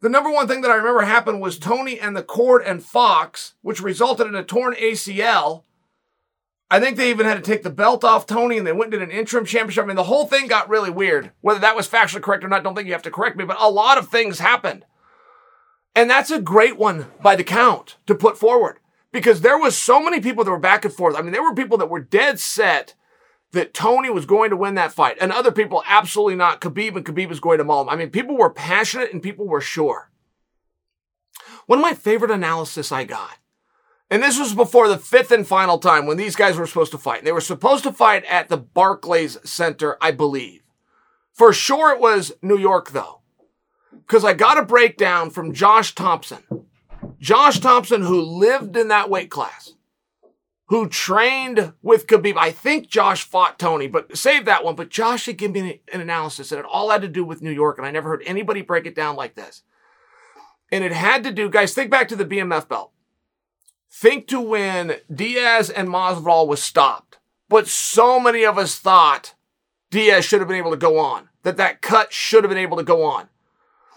The 0.01 0.09
number 0.09 0.31
one 0.31 0.47
thing 0.47 0.61
that 0.61 0.71
I 0.71 0.77
remember 0.77 1.03
happened 1.03 1.41
was 1.41 1.59
Tony 1.59 1.99
and 1.99 2.17
the 2.17 2.23
Cord 2.23 2.63
and 2.65 2.85
Fox, 2.85 3.55
which 3.63 3.83
resulted 3.83 4.29
in 4.29 4.37
a 4.37 4.45
torn 4.45 4.75
ACL. 4.75 5.65
I 6.71 6.79
think 6.79 6.97
they 6.97 7.11
even 7.11 7.27
had 7.27 7.35
to 7.35 7.43
take 7.43 7.65
the 7.65 7.71
belt 7.71 8.05
off 8.05 8.27
Tony 8.27 8.57
and 8.57 8.67
they 8.67 8.73
went 8.73 8.95
and 8.95 9.01
did 9.01 9.03
an 9.03 9.17
interim 9.17 9.45
championship. 9.45 9.85
I 9.85 9.87
mean, 9.89 9.97
the 9.97 10.05
whole 10.05 10.27
thing 10.27 10.47
got 10.47 10.69
really 10.69 10.91
weird. 10.91 11.33
Whether 11.41 11.61
that 11.61 11.75
was 11.75 11.89
factually 11.89 12.23
correct 12.23 12.45
or 12.45 12.49
not, 12.49 12.63
don't 12.63 12.77
think 12.77 12.87
you 12.87 12.93
have 12.93 13.03
to 13.03 13.11
correct 13.11 13.37
me, 13.37 13.45
but 13.45 13.57
a 13.61 13.69
lot 13.69 13.99
of 13.99 14.09
things 14.09 14.39
happened. 14.39 14.85
And 15.97 16.09
that's 16.09 16.31
a 16.31 16.41
great 16.41 16.79
one 16.79 17.07
by 17.21 17.35
the 17.35 17.43
count 17.43 17.97
to 18.07 18.15
put 18.15 18.39
forward 18.39 18.79
because 19.13 19.41
there 19.41 19.59
was 19.59 19.77
so 19.77 20.01
many 20.01 20.21
people 20.21 20.45
that 20.45 20.51
were 20.51 20.59
back 20.59 20.85
and 20.85 20.95
forth. 20.95 21.17
I 21.17 21.23
mean, 21.23 21.33
there 21.33 21.43
were 21.43 21.55
people 21.55 21.79
that 21.79 21.91
were 21.91 22.01
dead 22.01 22.39
set 22.39 22.95
that 23.53 23.75
Tony 23.75 24.11
was 24.11 24.27
going 24.27 24.51
to 24.51 24.57
win 24.57 24.77
that 24.77 24.93
fight, 24.93 25.17
and 25.21 25.33
other 25.33 25.51
people 25.51 25.83
absolutely 25.89 26.37
not. 26.37 26.61
Khabib 26.61 26.95
and 26.95 27.05
Khabib 27.05 27.29
was 27.29 27.41
going 27.41 27.59
to 27.59 27.65
maul 27.65 27.83
him. 27.83 27.89
I 27.89 27.97
mean, 27.97 28.11
people 28.11 28.37
were 28.37 28.51
passionate 28.51 29.13
and 29.13 29.21
people 29.21 29.49
were 29.49 29.61
sure. 29.61 30.11
One 31.67 31.81
of 31.81 31.83
my 31.83 31.95
favorite 31.95 32.31
analysis 32.31 32.93
I 32.93 33.03
got, 33.05 33.39
and 34.11 34.23
this 34.23 34.39
was 34.39 34.55
before 34.55 34.89
the 34.89 34.99
fifth 34.99 35.31
and 35.31 35.47
final 35.47 35.79
time 35.79 36.07
when 36.07 36.17
these 36.17 36.37
guys 36.37 36.57
were 36.57 36.67
supposed 36.67 36.93
to 36.93 36.99
fight. 36.99 37.25
They 37.25 37.33
were 37.33 37.41
supposed 37.41 37.85
to 37.85 37.93
fight 37.93 38.25
at 38.25 38.49
the 38.49 38.57
Barclays 38.57 39.39
Center, 39.49 39.97
I 40.01 40.11
believe. 40.11 40.63
For 41.33 41.53
sure, 41.53 41.93
it 41.93 42.01
was 42.01 42.33
New 42.43 42.59
York 42.59 42.91
though, 42.91 43.21
because 43.93 44.25
I 44.25 44.35
got 44.35 44.59
a 44.59 44.65
breakdown 44.65 45.31
from 45.31 45.55
Josh 45.55 45.95
Thomson. 45.95 46.43
Josh 47.19 47.61
Thomson, 47.61 48.03
who 48.03 48.21
lived 48.21 48.77
in 48.77 48.89
that 48.89 49.11
weight 49.11 49.31
class, 49.31 49.75
who 50.67 50.89
trained 50.89 51.73
with 51.83 52.07
Khabib. 52.07 52.37
I 52.37 52.51
think 52.51 52.89
Josh 52.89 53.25
fought 53.25 53.59
Tony, 53.59 53.87
but 53.87 54.17
save 54.17 54.45
that 54.47 54.65
one. 54.65 54.75
But 54.75 54.89
Josh 54.89 55.27
had 55.27 55.37
given 55.37 55.65
me 55.65 55.83
an 55.93 56.01
analysis, 56.01 56.51
and 56.51 56.59
it 56.59 56.65
all 56.65 56.91
had 56.91 57.03
to 57.03 57.09
do 57.09 57.25
with 57.25 57.43
New 57.43 57.51
York, 57.51 57.77
and 57.77 57.87
I 57.87 57.91
never 57.91 58.09
heard 58.09 58.23
anybody 58.25 58.63
break 58.63 58.87
it 58.87 58.95
down 58.95 59.17
like 59.17 59.35
this. 59.35 59.63
And 60.73 60.85
it 60.85 60.93
had 60.93 61.25
to 61.25 61.33
do, 61.33 61.51
guys, 61.51 61.75
think 61.75 61.91
back 61.91 62.09
to 62.09 62.17
the 62.17 62.25
BMF 62.25 62.69
belt. 62.69 62.93
Think 63.93 64.29
to 64.29 64.41
when 64.41 64.97
Diaz 65.13 65.69
and 65.69 65.89
Masvidal 65.89 66.47
was 66.47 66.63
stopped, 66.63 67.19
but 67.49 67.67
so 67.67 68.21
many 68.21 68.45
of 68.45 68.57
us 68.57 68.79
thought 68.79 69.35
Diaz 69.91 70.25
should 70.25 70.41
have 70.41 70.49
been 70.49 70.57
able 70.57 70.71
to 70.71 70.77
go 70.77 70.99
on, 70.99 71.29
that 71.43 71.57
that 71.57 71.83
cut 71.83 72.13
should 72.13 72.45
have 72.45 72.49
been 72.49 72.59
able 72.59 72.77
to 72.77 72.85
go 72.85 73.03
on. 73.03 73.29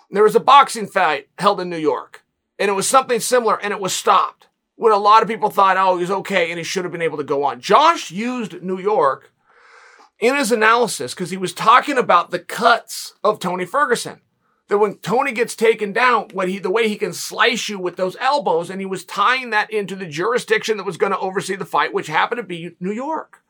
There 0.10 0.24
was 0.24 0.36
a 0.36 0.40
boxing 0.40 0.88
fight 0.88 1.30
held 1.38 1.60
in 1.60 1.70
New 1.70 1.78
York, 1.78 2.26
and 2.58 2.70
it 2.70 2.74
was 2.74 2.88
something 2.88 3.20
similar, 3.20 3.62
and 3.62 3.72
it 3.72 3.80
was 3.80 3.94
stopped 3.94 4.48
when 4.76 4.92
a 4.92 4.98
lot 4.98 5.22
of 5.22 5.30
people 5.30 5.50
thought, 5.50 5.78
oh, 5.78 5.98
he's 5.98 6.12
okay 6.12 6.50
and 6.50 6.58
he 6.58 6.64
should 6.64 6.84
have 6.84 6.92
been 6.92 7.02
able 7.02 7.18
to 7.18 7.24
go 7.24 7.44
on. 7.44 7.62
Josh 7.62 8.12
used 8.12 8.62
New 8.62 8.80
York 8.80 9.32
in 10.20 10.36
his 10.36 10.52
analysis 10.52 11.14
because 11.14 11.30
he 11.30 11.38
was 11.38 11.54
talking 11.54 11.98
about 11.98 12.32
the 12.32 12.40
cuts 12.40 13.14
of 13.24 13.40
Tony 13.40 13.66
Ferguson. 13.66 14.22
That 14.70 14.78
when 14.78 14.98
Tony 14.98 15.34
gets 15.34 15.56
taken 15.56 15.92
down, 15.92 16.30
when 16.34 16.48
he 16.48 16.58
the 16.58 16.72
way 16.72 16.88
he 16.88 16.96
can 16.96 17.14
slice 17.14 17.68
you 17.68 17.80
with 17.80 17.98
those 17.98 18.16
elbows, 18.20 18.70
and 18.70 18.80
he 18.80 18.86
was 18.86 19.04
tying 19.04 19.50
that 19.50 19.70
into 19.72 19.96
the 19.96 20.06
jurisdiction 20.06 20.78
that 20.78 20.86
was 20.86 20.98
going 20.98 21.12
to 21.12 21.20
oversee 21.20 21.56
the 21.56 21.66
fight, 21.66 21.94
which 21.94 22.08
happened 22.08 22.38
to 22.38 22.44
be 22.44 22.76
New 22.80 22.92
York. 22.94 23.44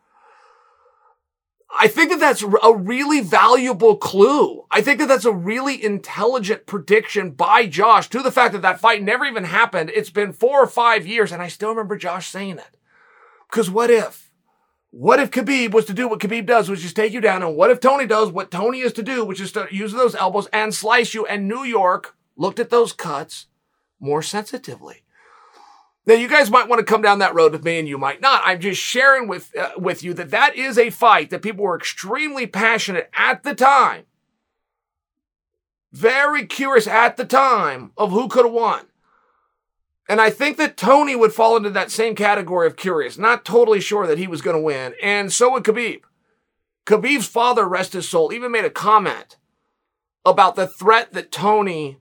I 1.79 1.88
think 1.88 2.11
that 2.11 2.19
that's 2.19 2.43
a 2.43 2.73
really 2.73 3.21
valuable 3.21 3.97
clue. 3.97 4.65
I 4.69 4.81
think 4.81 4.99
that 4.99 5.07
that's 5.07 5.25
a 5.25 5.33
really 5.33 5.83
intelligent 5.83 6.67
prediction 6.67 7.31
by 7.31 7.65
Josh 7.65 8.09
to 8.09 8.21
the 8.21 8.31
fact 8.31 8.53
that 8.53 8.61
that 8.61 8.79
fight 8.79 9.01
never 9.01 9.25
even 9.25 9.45
happened. 9.45 9.89
It's 9.89 10.11
been 10.11 10.33
four 10.33 10.61
or 10.61 10.67
five 10.67 11.07
years, 11.07 11.31
and 11.31 11.41
I 11.41 11.47
still 11.47 11.69
remember 11.69 11.97
Josh 11.97 12.27
saying 12.27 12.59
it. 12.59 12.77
Because 13.49 13.71
what 13.71 13.89
if? 13.89 14.22
What 14.95 15.19
if 15.19 15.31
Khabib 15.31 15.71
was 15.71 15.85
to 15.85 15.93
do 15.93 16.07
what 16.07 16.19
Khabib 16.19 16.45
does, 16.45 16.69
which 16.69 16.85
is 16.85 16.93
take 16.93 17.13
you 17.13 17.19
down? 17.19 17.41
And 17.41 17.55
what 17.55 17.71
if 17.71 17.79
Tony 17.79 18.05
does 18.05 18.31
what 18.31 18.51
Tony 18.51 18.81
is 18.81 18.93
to 18.93 19.01
do, 19.01 19.25
which 19.25 19.41
is 19.41 19.51
to 19.53 19.67
use 19.71 19.91
those 19.91 20.13
elbows 20.13 20.45
and 20.53 20.71
slice 20.71 21.15
you? 21.15 21.25
And 21.25 21.47
New 21.47 21.63
York 21.63 22.15
looked 22.38 22.59
at 22.59 22.69
those 22.69 22.93
cuts 22.93 23.47
more 24.00 24.21
sensitively. 24.21 25.01
Now, 26.05 26.13
you 26.13 26.27
guys 26.27 26.51
might 26.51 26.69
want 26.69 26.79
to 26.79 26.85
come 26.85 27.01
down 27.01 27.17
that 27.19 27.33
road 27.33 27.53
with 27.53 27.63
me, 27.63 27.79
and 27.79 27.88
you 27.88 27.97
might 27.97 28.21
not. 28.21 28.43
I'm 28.45 28.59
just 28.59 28.79
sharing 28.79 29.27
with 29.27 29.50
uh, 29.57 29.71
with 29.77 30.03
you 30.03 30.13
that 30.13 30.29
that 30.29 30.55
is 30.55 30.77
a 30.77 30.91
fight 30.91 31.31
that 31.31 31.41
people 31.41 31.65
were 31.65 31.75
extremely 31.75 32.45
passionate 32.45 33.09
at 33.15 33.41
the 33.41 33.55
time, 33.55 34.03
very 35.91 36.45
curious 36.45 36.85
at 36.85 37.17
the 37.17 37.25
time 37.25 37.93
of 37.97 38.12
who 38.12 38.27
could 38.27 38.45
have 38.45 38.53
won. 38.53 38.85
And 40.10 40.19
I 40.19 40.29
think 40.29 40.57
that 40.57 40.75
Tony 40.75 41.15
would 41.15 41.33
fall 41.33 41.55
into 41.55 41.69
that 41.69 41.91
same 41.91 42.15
category 42.15 42.67
of 42.67 42.75
curious, 42.75 43.17
not 43.17 43.45
totally 43.45 43.79
sure 43.79 44.05
that 44.05 44.17
he 44.17 44.27
was 44.27 44.41
going 44.41 44.57
to 44.57 44.62
win, 44.62 44.93
and 45.01 45.31
so 45.31 45.51
would 45.51 45.63
Khabib. 45.63 46.01
Khabib's 46.86 47.27
father, 47.27 47.67
rest 47.67 47.93
his 47.93 48.10
soul, 48.10 48.33
even 48.33 48.51
made 48.51 48.65
a 48.65 48.69
comment 48.69 49.38
about 50.25 50.55
the 50.55 50.67
threat 50.67 51.13
that 51.13 51.31
Tony 51.31 51.98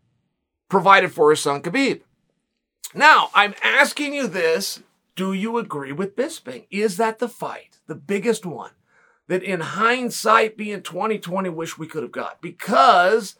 provided 0.69 1.13
for 1.13 1.31
his 1.31 1.41
son 1.41 1.63
Khabib. 1.63 2.01
Now, 2.95 3.31
I'm 3.35 3.55
asking 3.63 4.15
you 4.15 4.27
this. 4.27 4.83
Do 5.15 5.33
you 5.33 5.59
agree 5.59 5.93
with 5.93 6.17
Bisping? 6.17 6.67
Is 6.71 6.97
that 6.97 7.19
the 7.19 7.29
fight, 7.29 7.79
the 7.87 7.95
biggest 7.95 8.47
one, 8.47 8.71
that 9.29 9.43
in 9.43 9.61
hindsight, 9.61 10.57
being 10.57 10.83
2020, 10.83 11.51
wish 11.51 11.77
we 11.79 11.87
could 11.87 12.03
have 12.03 12.13
got? 12.13 12.41
Because 12.41 13.37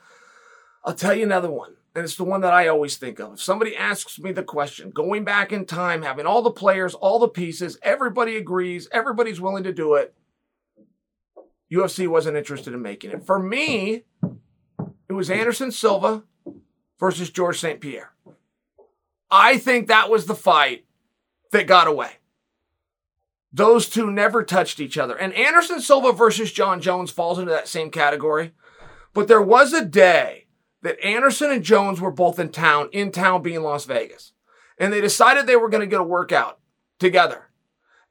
I'll 0.85 0.95
tell 0.95 1.15
you 1.15 1.25
another 1.25 1.51
one, 1.51 1.77
and 1.95 2.05
it's 2.05 2.17
the 2.17 2.25
one 2.25 2.41
that 2.41 2.55
I 2.55 2.69
always 2.69 2.97
think 2.97 3.19
of. 3.19 3.35
If 3.35 3.43
somebody 3.43 3.77
asks 3.77 4.19
me 4.19 4.33
the 4.33 4.43
question, 4.43 4.91
going 4.91 5.25
back 5.25 5.53
in 5.53 5.67
time, 5.67 6.03
having 6.03 6.27
all 6.27 6.43
the 6.43 6.51
players, 6.51 6.95
all 6.95 7.19
the 7.19 7.29
pieces, 7.29 7.79
everybody 7.83 8.37
agrees, 8.37 8.89
everybody's 8.93 9.41
willing 9.41 9.65
to 9.65 9.73
do 9.73 9.95
it, 9.95 10.15
UFC 11.73 12.09
wasn't 12.09 12.37
interested 12.37 12.73
in 12.73 12.83
making 12.83 13.11
it. 13.11 13.27
For 13.27 13.39
me, 13.39 14.05
it 15.09 15.13
was 15.13 15.31
Anderson 15.31 15.71
Silva 15.71 16.25
versus 16.99 17.31
George 17.31 17.59
St. 17.59 17.81
Pierre. 17.81 18.13
I 19.31 19.59
think 19.59 19.89
that 19.89 20.11
was 20.11 20.27
the 20.27 20.35
fight 20.35 20.85
that 21.51 21.67
got 21.67 21.89
away. 21.89 22.13
Those 23.53 23.89
two 23.89 24.11
never 24.11 24.43
touched 24.43 24.81
each 24.81 24.97
other. 24.97 25.17
And 25.17 25.35
Anderson 25.35 25.81
Silva 25.81 26.13
versus 26.13 26.53
Jon 26.53 26.81
Jones 26.81 27.11
falls 27.11 27.39
into 27.39 27.51
that 27.51 27.69
same 27.69 27.91
category. 27.91 28.53
But 29.13 29.29
there 29.29 29.43
was 29.43 29.75
a 29.75 29.85
day 29.85 30.42
that 30.83 31.03
Anderson 31.05 31.51
and 31.51 31.63
Jones 31.63 32.01
were 32.01 32.11
both 32.11 32.39
in 32.39 32.51
town, 32.51 32.89
in 32.93 33.13
town 33.13 33.43
being 33.43 33.63
Las 33.63 33.85
Vegas. 33.85 34.33
And 34.79 34.93
they 34.93 35.01
decided 35.01 35.47
they 35.47 35.57
were 35.57 35.69
going 35.69 35.81
to 35.83 35.87
get 35.87 36.01
a 36.01 36.05
workout 36.05 36.59
together. 36.99 37.49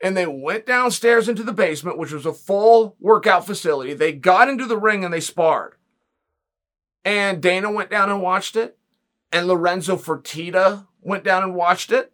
And 0.03 0.17
they 0.17 0.25
went 0.25 0.65
downstairs 0.65 1.29
into 1.29 1.43
the 1.43 1.53
basement, 1.53 1.97
which 1.97 2.11
was 2.11 2.25
a 2.25 2.33
full 2.33 2.95
workout 2.99 3.45
facility. 3.45 3.93
They 3.93 4.13
got 4.13 4.49
into 4.49 4.65
the 4.65 4.77
ring 4.77 5.03
and 5.03 5.13
they 5.13 5.19
sparred. 5.19 5.75
And 7.03 7.41
Dana 7.41 7.71
went 7.71 7.89
down 7.89 8.09
and 8.09 8.21
watched 8.21 8.55
it. 8.55 8.77
And 9.31 9.47
Lorenzo 9.47 9.97
Fertitta 9.97 10.87
went 11.01 11.23
down 11.23 11.43
and 11.43 11.55
watched 11.55 11.91
it. 11.91 12.13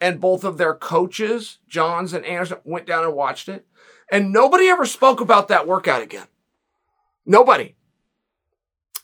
And 0.00 0.20
both 0.20 0.44
of 0.44 0.58
their 0.58 0.74
coaches, 0.74 1.58
Johns 1.68 2.12
and 2.12 2.24
Anderson, 2.24 2.58
went 2.64 2.86
down 2.86 3.04
and 3.04 3.14
watched 3.14 3.48
it. 3.48 3.66
And 4.10 4.32
nobody 4.32 4.68
ever 4.68 4.86
spoke 4.86 5.20
about 5.20 5.48
that 5.48 5.66
workout 5.66 6.02
again. 6.02 6.28
Nobody. 7.26 7.74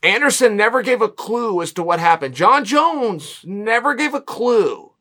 Anderson 0.04 0.56
never 0.56 0.82
gave 0.82 1.00
a 1.00 1.08
clue 1.08 1.62
as 1.62 1.72
to 1.72 1.82
what 1.82 1.98
happened. 1.98 2.34
Jon 2.34 2.64
Jones 2.64 3.40
never 3.44 3.94
gave 3.94 4.12
a 4.12 4.20
clue. 4.20 4.92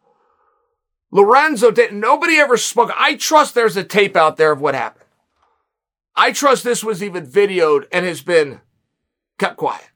Lorenzo 1.11 1.69
didn't. 1.69 1.99
nobody 1.99 2.37
ever 2.37 2.57
spoke. 2.57 2.91
I 2.97 3.15
trust 3.15 3.53
there's 3.53 3.77
a 3.77 3.83
tape 3.83 4.15
out 4.15 4.37
there 4.37 4.51
of 4.51 4.61
what 4.61 4.75
happened. 4.75 5.05
I 6.15 6.31
trust 6.31 6.63
this 6.63 6.83
was 6.83 7.03
even 7.03 7.27
videoed 7.27 7.85
and 7.91 8.05
has 8.05 8.21
been 8.21 8.61
kept 9.37 9.57
quiet. 9.57 9.89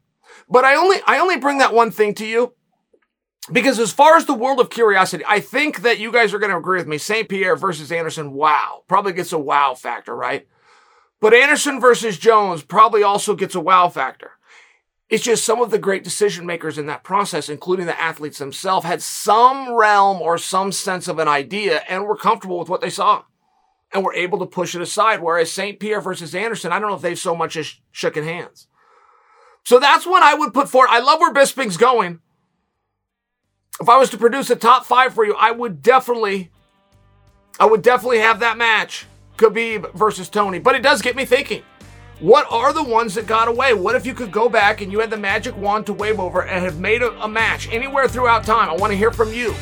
But 0.50 0.66
I 0.66 0.76
only 0.76 0.98
I 1.06 1.20
only 1.20 1.38
bring 1.38 1.58
that 1.60 1.74
one 1.74 1.92
thing 1.92 2.14
to 2.16 2.26
you 2.26 2.54
because 3.52 3.80
as 3.80 3.92
far 3.92 4.18
as 4.18 4.26
the 4.26 4.34
world 4.34 4.60
of 4.60 4.70
curiosity, 4.70 5.24
I 5.28 5.40
think 5.40 5.82
that 5.82 6.00
you 6.00 6.12
guys 6.12 6.34
are 6.34 6.40
going 6.40 6.52
to 6.52 6.58
agree 6.58 6.80
with 6.80 6.88
me. 6.88 6.98
St. 6.98 7.30
Pierre 7.30 7.56
versus 7.56 7.92
Anderson, 7.92 8.34
wow, 8.34 8.84
probably 8.88 9.14
gets 9.14 9.32
a 9.32 9.40
wow 9.40 9.74
factor, 9.74 10.16
right? 10.16 10.48
But 11.20 11.34
Anderson 11.34 11.80
versus 11.80 12.18
Jones 12.18 12.64
probably 12.64 13.04
also 13.04 13.36
gets 13.36 13.56
a 13.56 13.60
wow 13.60 13.90
factor. 13.90 14.32
It's 15.10 15.24
just 15.24 15.46
some 15.46 15.62
of 15.62 15.72
the 15.72 15.78
great 15.78 16.04
decision 16.04 16.46
makers 16.46 16.78
in 16.78 16.88
that 16.88 17.04
process, 17.04 17.48
including 17.48 17.86
the 17.86 18.00
athletes 18.00 18.40
themselves, 18.40 18.86
had 18.86 19.02
some 19.02 19.74
realm 19.74 20.22
or 20.22 20.38
some 20.38 20.74
sense 20.74 21.08
of 21.08 21.18
an 21.18 21.30
idea 21.30 21.82
and 21.88 22.06
were 22.06 22.18
comfortable 22.18 22.60
with 22.60 22.68
what 22.68 22.82
they 22.82 22.90
saw 22.90 23.24
and 23.94 24.04
were 24.04 24.14
able 24.14 24.40
to 24.40 24.46
push 24.46 24.76
it 24.76 24.82
aside. 24.82 25.22
Whereas 25.22 25.50
St. 25.50 25.80
Pierre 25.80 26.02
versus 26.02 26.36
Anderson, 26.36 26.74
I 26.74 26.80
don't 26.80 26.90
know 26.90 26.96
if 26.96 27.02
they've 27.02 27.18
so 27.18 27.36
much 27.36 27.56
as 27.56 27.76
shooken 27.94 28.26
hands. 28.26 28.68
So 29.64 29.80
that's 29.80 30.06
what 30.06 30.24
I 30.24 30.34
would 30.34 30.54
put 30.54 30.70
forward. 30.70 30.90
I 30.92 31.00
love 31.00 31.20
where 31.20 31.34
Bisping's 31.34 31.78
going. 31.78 32.20
If 33.80 33.88
I 33.88 33.98
was 33.98 34.10
to 34.10 34.18
produce 34.18 34.50
a 34.50 34.56
top 34.58 34.86
five 34.86 35.14
for 35.14 35.26
you, 35.26 35.36
I 35.40 35.52
would 35.52 35.82
definitely, 35.82 36.52
I 37.60 37.66
would 37.66 37.82
definitely 37.82 38.20
have 38.20 38.42
that 38.42 38.58
match, 38.58 39.06
Khabib 39.38 39.94
versus 39.94 40.30
Tony. 40.30 40.60
But 40.60 40.76
it 40.76 40.82
does 40.82 41.02
get 41.02 41.16
me 41.16 41.24
thinking. 41.24 41.64
What 42.20 42.52
are 42.52 42.74
the 42.74 42.82
ones 42.82 43.14
that 43.14 43.28
got 43.28 43.48
away? 43.48 43.76
What 43.76 43.94
if 43.94 44.04
you 44.04 44.16
could 44.16 44.32
go 44.32 44.50
back 44.50 44.82
and 44.82 44.92
you 44.92 45.02
had 45.02 45.12
the 45.12 45.18
magic 45.18 45.56
wand 45.56 45.86
to 45.86 45.94
wave 45.94 46.20
over 46.20 46.42
and 46.42 46.66
have 46.66 46.80
made 46.80 47.04
a, 47.04 47.12
a 47.22 47.28
match 47.28 47.72
anywhere 47.72 48.08
throughout 48.08 48.44
time? 48.44 48.70
I 48.70 48.76
want 48.76 48.90
to 48.90 48.98
hear 48.98 49.12
from 49.12 49.32
you. 49.32 49.54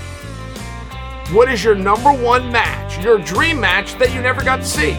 What 1.33 1.51
is 1.51 1.65
your 1.65 1.75
number 1.75 2.13
one 2.13 2.50
match, 2.53 3.03
your 3.03 3.17
dream 3.17 3.59
match 3.59 3.95
that 3.95 4.13
you 4.13 4.21
never 4.21 4.41
got 4.41 4.62
to 4.62 4.65
see? 4.65 4.93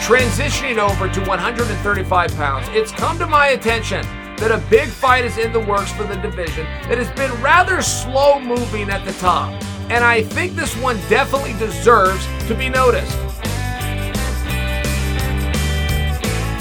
Transitioning 0.00 0.78
over 0.78 1.06
to 1.12 1.20
135 1.28 2.34
pounds, 2.34 2.66
it's 2.70 2.92
come 2.92 3.18
to 3.18 3.26
my 3.26 3.48
attention 3.48 4.06
that 4.44 4.52
a 4.52 4.68
big 4.68 4.90
fight 4.90 5.24
is 5.24 5.38
in 5.38 5.54
the 5.54 5.60
works 5.60 5.90
for 5.92 6.04
the 6.04 6.16
division 6.16 6.66
that 6.86 6.98
has 6.98 7.10
been 7.12 7.32
rather 7.40 7.80
slow 7.80 8.38
moving 8.38 8.90
at 8.90 9.02
the 9.06 9.12
top. 9.14 9.50
And 9.90 10.04
I 10.04 10.22
think 10.22 10.54
this 10.54 10.76
one 10.76 10.98
definitely 11.08 11.54
deserves 11.54 12.26
to 12.46 12.54
be 12.54 12.68
noticed. 12.68 13.16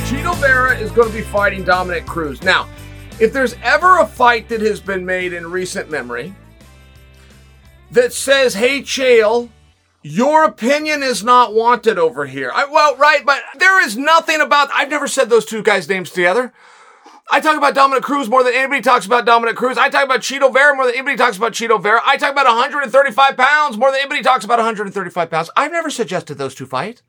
Chito 0.07 0.33
Vera 0.39 0.77
is 0.77 0.91
going 0.91 1.09
to 1.09 1.13
be 1.13 1.23
fighting 1.23 1.65
Dominick 1.65 2.05
Cruz. 2.05 2.41
Now, 2.41 2.69
if 3.19 3.33
there's 3.33 3.57
ever 3.61 3.99
a 3.99 4.07
fight 4.07 4.47
that 4.47 4.61
has 4.61 4.79
been 4.79 5.05
made 5.05 5.33
in 5.33 5.51
recent 5.51 5.91
memory 5.91 6.33
that 7.91 8.13
says, 8.13 8.53
hey, 8.53 8.81
Chael, 8.81 9.49
your 10.01 10.45
opinion 10.45 11.03
is 11.03 11.21
not 11.21 11.53
wanted 11.53 11.99
over 11.99 12.27
here. 12.27 12.49
I, 12.55 12.63
well, 12.63 12.95
right, 12.95 13.25
but 13.25 13.41
there 13.59 13.85
is 13.85 13.97
nothing 13.97 14.39
about, 14.39 14.69
I've 14.73 14.89
never 14.89 15.09
said 15.09 15.29
those 15.29 15.43
two 15.43 15.61
guys' 15.61 15.89
names 15.89 16.11
together. 16.11 16.53
I 17.31 17.39
talk 17.39 17.57
about 17.57 17.73
Dominick 17.73 18.03
Cruz 18.03 18.29
more 18.29 18.43
than 18.43 18.53
anybody 18.53 18.81
talks 18.81 19.05
about 19.05 19.25
Dominick 19.25 19.55
Cruz. 19.55 19.77
I 19.77 19.89
talk 19.89 20.03
about 20.03 20.19
Chito 20.19 20.51
Vera 20.51 20.75
more 20.75 20.85
than 20.85 20.95
anybody 20.95 21.17
talks 21.17 21.37
about 21.37 21.53
Chito 21.53 21.81
Vera. 21.81 22.01
I 22.05 22.17
talk 22.17 22.31
about 22.31 22.45
135 22.45 23.37
pounds 23.37 23.77
more 23.77 23.91
than 23.91 24.01
anybody 24.01 24.21
talks 24.21 24.43
about 24.43 24.59
135 24.59 25.31
pounds. 25.31 25.49
I've 25.55 25.71
never 25.71 25.89
suggested 25.89 26.37
those 26.37 26.53
two 26.53 26.65
fight. 26.65 27.01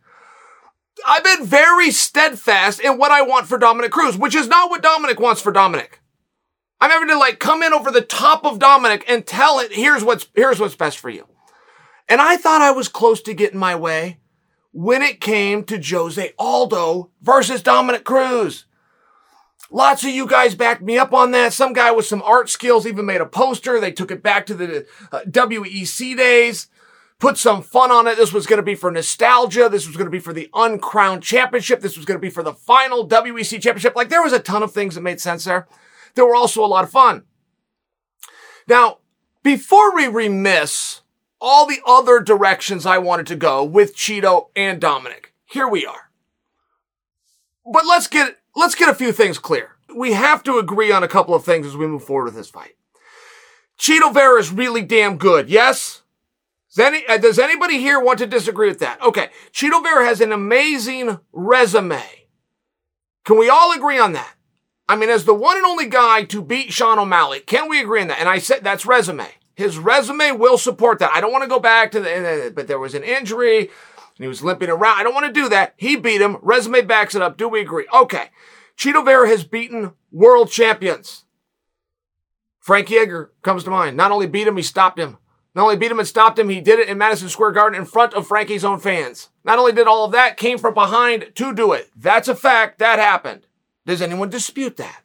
I've 1.06 1.25
been 1.25 1.44
very 1.44 1.90
steadfast 1.90 2.80
in 2.80 2.99
what 2.99 3.11
I 3.11 3.23
want 3.23 3.47
for 3.47 3.59
Dominick 3.59 3.90
Cruz, 3.90 4.16
which 4.16 4.35
is 4.35 4.47
not 4.47 4.71
what 4.71 4.83
Dominick 4.83 5.18
wants 5.18 5.42
for 5.42 5.50
Dominick. 5.52 6.00
I'm 6.80 6.90
having 6.90 7.09
to 7.09 7.18
like 7.18 7.40
come 7.40 7.62
in 7.62 7.73
over 7.73 7.90
the 7.90 8.00
top 8.00 8.44
of 8.44 8.59
Dominick 8.59 9.04
and 9.09 9.26
tell 9.26 9.59
it, 9.59 9.73
here's 9.73 10.04
what's, 10.04 10.28
here's 10.35 10.61
what's 10.61 10.76
best 10.76 10.99
for 10.99 11.11
you. 11.11 11.26
And 12.09 12.21
I 12.21 12.37
thought 12.37 12.62
I 12.62 12.71
was 12.71 12.88
close 12.88 13.21
to 13.23 13.35
getting 13.35 13.59
my 13.59 13.75
way 13.75 14.21
when 14.73 15.02
it 15.02 15.21
came 15.21 15.64
to 15.64 15.83
Jose 15.83 16.33
Aldo 16.38 17.11
versus 17.21 17.62
Dominick 17.62 18.04
Cruz. 18.04 18.66
Lots 19.75 20.04
of 20.04 20.11
you 20.11 20.28
guys 20.28 20.54
backed 20.54 20.83
me 20.83 20.99
up 20.99 21.12
on 21.12 21.33
that. 21.33 21.52
Some 21.52 21.73
guy 21.73 21.90
with 21.90 22.07
some 22.07 22.23
art 22.23 22.49
skills 22.49 22.87
even 22.87 23.07
made 23.07 23.21
a 23.21 23.26
poster. 23.26 23.81
They 23.81 23.90
took 23.90 24.12
it 24.12 24.23
back 24.23 24.47
to 24.47 24.54
the 24.54 24.87
uh, 25.11 25.23
WEC 25.28 26.16
days, 26.16 26.69
put 27.19 27.38
some 27.38 27.61
fun 27.61 27.90
on 27.90 28.07
it. 28.07 28.16
This 28.16 28.33
was 28.33 28.47
going 28.47 28.59
to 28.59 28.62
be 28.62 28.76
for 28.76 28.93
nostalgia. 28.93 29.69
This 29.69 29.88
was 29.88 29.97
going 29.97 30.07
to 30.07 30.12
be 30.12 30.21
for 30.21 30.33
the 30.33 30.49
uncrowned 30.54 31.25
championship. 31.25 31.81
This 31.81 31.97
was 31.97 32.07
going 32.07 32.14
to 32.14 32.23
be 32.23 32.31
for 32.31 32.45
the 32.45 32.52
final 32.52 33.09
WEC 33.09 33.61
championship. 33.61 33.97
Like 33.97 34.11
there 34.11 34.23
was 34.23 34.33
a 34.33 34.38
ton 34.38 34.62
of 34.62 34.73
things 34.73 34.95
that 34.95 35.00
made 35.00 35.21
sense 35.21 35.43
there. 35.43 35.66
There 36.14 36.25
were 36.25 36.37
also 36.37 36.64
a 36.64 36.71
lot 36.71 36.85
of 36.85 36.90
fun. 36.93 37.25
Now, 38.69 38.99
before 39.43 39.93
we 39.93 40.07
remiss 40.07 41.00
all 41.40 41.66
the 41.66 41.81
other 41.85 42.21
directions 42.21 42.87
I 42.87 42.99
wanted 42.99 43.26
to 43.26 43.35
go 43.35 43.64
with 43.64 43.97
Chito 43.97 44.50
and 44.54 44.81
Dominick, 44.81 45.35
here 45.47 45.66
we 45.66 45.85
are. 45.85 46.11
But 47.66 47.87
let's 47.87 48.07
get 48.07 48.38
let's 48.54 48.75
get 48.75 48.88
a 48.88 48.94
few 48.94 49.12
things 49.12 49.38
clear. 49.38 49.73
We 49.94 50.12
have 50.12 50.42
to 50.44 50.58
agree 50.58 50.90
on 50.90 51.02
a 51.02 51.08
couple 51.08 51.34
of 51.34 51.44
things 51.44 51.66
as 51.66 51.76
we 51.76 51.87
move 51.87 52.04
forward 52.04 52.26
with 52.26 52.34
this 52.34 52.50
fight. 52.50 52.75
Chito 53.78 54.12
Vera 54.12 54.38
is 54.38 54.50
really 54.50 54.82
damn 54.82 55.16
good. 55.16 55.49
Yes? 55.49 56.02
Does, 56.75 56.87
any, 56.87 57.06
uh, 57.06 57.18
does 57.18 57.38
anybody 57.38 57.78
here 57.78 58.00
want 58.00 58.18
to 58.18 58.26
disagree 58.26 58.68
with 58.68 58.80
that? 58.80 59.00
Okay. 59.02 59.28
Chito 59.52 59.82
Vera 59.82 60.04
has 60.04 60.20
an 60.20 60.32
amazing 60.32 61.20
resume. 61.32 62.02
Can 63.25 63.38
we 63.38 63.49
all 63.49 63.73
agree 63.73 63.99
on 63.99 64.12
that? 64.12 64.34
I 64.88 64.96
mean, 64.96 65.08
as 65.08 65.25
the 65.25 65.34
one 65.34 65.56
and 65.56 65.64
only 65.64 65.88
guy 65.88 66.25
to 66.25 66.42
beat 66.42 66.73
Sean 66.73 66.99
O'Malley, 66.99 67.40
can 67.40 67.68
we 67.68 67.80
agree 67.80 68.02
on 68.02 68.08
that? 68.08 68.20
And 68.20 68.28
I 68.28 68.38
said 68.38 68.62
that's 68.62 68.84
resume. 68.84 69.26
His 69.54 69.78
resume 69.78 70.32
will 70.32 70.58
support 70.58 70.99
that. 70.99 71.12
I 71.14 71.20
don't 71.20 71.32
want 71.32 71.44
to 71.44 71.49
go 71.49 71.61
back 71.61 71.92
to 71.92 72.00
the, 72.00 72.52
but 72.54 72.66
there 72.66 72.78
was 72.78 72.94
an 72.94 73.04
injury 73.04 73.70
and 74.16 74.25
he 74.25 74.28
was 74.28 74.42
limping 74.42 74.71
around. 74.71 74.99
I 74.99 75.02
don't 75.02 75.14
want 75.14 75.26
to 75.26 75.33
do 75.33 75.49
that. 75.49 75.75
He 75.76 75.97
beat 75.97 76.21
him. 76.21 76.38
Resume 76.42 76.83
backs 76.83 77.14
it 77.14 77.23
up. 77.23 77.37
Do 77.37 77.49
we 77.49 77.61
agree? 77.61 77.87
Okay. 77.92 78.30
Chito 78.76 79.04
Vera 79.04 79.28
has 79.28 79.44
beaten 79.44 79.92
world 80.12 80.50
champions. 80.50 81.25
Frankie 82.61 82.97
Edgar 82.97 83.33
comes 83.42 83.64
to 83.64 83.71
mind. 83.71 83.97
Not 83.97 84.11
only 84.11 84.26
beat 84.26 84.47
him, 84.47 84.56
he 84.56 84.62
stopped 84.62 84.99
him. 84.99 85.18
Not 85.54 85.64
only 85.64 85.76
beat 85.76 85.90
him 85.90 85.99
and 85.99 86.09
stopped 86.09 86.38
him, 86.38 86.49
he 86.49 86.61
did 86.61 86.80
it 86.80 86.88
in 86.88 86.99
Madison 86.99 87.28
Square 87.28 87.52
Garden 87.52 87.78
in 87.78 87.87
front 87.87 88.14
of 88.14 88.26
Frankie's 88.26 88.64
own 88.64 88.80
fans. 88.80 89.28
Not 89.44 89.59
only 89.59 89.73
did 89.73 89.87
all 89.87 90.04
of 90.04 90.12
that, 90.12 90.37
came 90.37 90.59
from 90.59 90.75
behind 90.75 91.33
to 91.37 91.54
do 91.54 91.73
it. 91.73 91.90
That's 91.94 92.26
a 92.26 92.35
fact. 92.35 92.78
That 92.78 92.99
happened. 92.99 93.47
Does 93.87 94.02
anyone 94.02 94.30
dispute 94.30 94.76
that? 94.78 95.02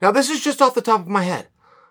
Now, 0.00 0.10
this 0.12 0.30
is 0.30 0.42
just 0.42 0.62
off 0.62 0.74
the 0.74 0.80
top 0.80 1.00
of 1.00 1.08
my 1.08 1.24
head. 1.24 1.48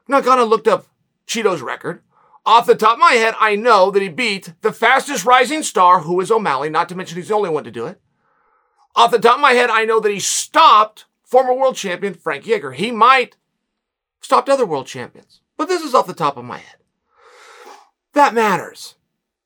I'm 0.08 0.13
not 0.13 0.25
gonna 0.25 0.46
look 0.46 0.68
up 0.68 0.88
Chito's 1.27 1.62
record. 1.62 2.01
Off 2.46 2.66
the 2.66 2.76
top 2.76 2.94
of 2.94 3.00
my 3.00 3.14
head, 3.14 3.36
I 3.40 3.56
know 3.56 3.92
that 3.92 4.02
he 4.02 4.10
beat 4.10 4.54
the 4.62 4.74
fastest 4.74 5.26
rising 5.26 5.62
star, 5.62 6.02
who 6.02 6.20
is 6.22 6.32
O'Malley, 6.32 6.70
not 6.70 6.90
to 6.90 6.96
mention 6.96 7.18
he's 7.18 7.28
the 7.28 7.36
only 7.36 7.50
one 7.50 7.64
to 7.64 7.72
do 7.72 7.86
it. 7.86 8.02
Off 8.96 9.12
the 9.12 9.20
top 9.20 9.36
of 9.36 9.42
my 9.42 9.54
head, 9.54 9.70
I 9.70 9.86
know 9.86 10.00
that 10.00 10.12
he 10.12 10.20
stopped 10.20 11.06
former 11.24 11.54
world 11.54 11.76
champion 11.76 12.14
Frankie 12.14 12.54
Edgar. 12.54 12.72
He 12.72 12.92
might 12.92 13.38
stopped 14.22 14.50
other 14.50 14.66
world 14.66 14.88
champions, 14.88 15.42
but 15.58 15.68
this 15.68 15.82
is 15.82 15.94
off 15.94 16.08
the 16.08 16.14
top 16.14 16.38
of 16.38 16.46
my 16.46 16.58
head. 16.58 16.78
That 18.14 18.34
matters. 18.34 18.96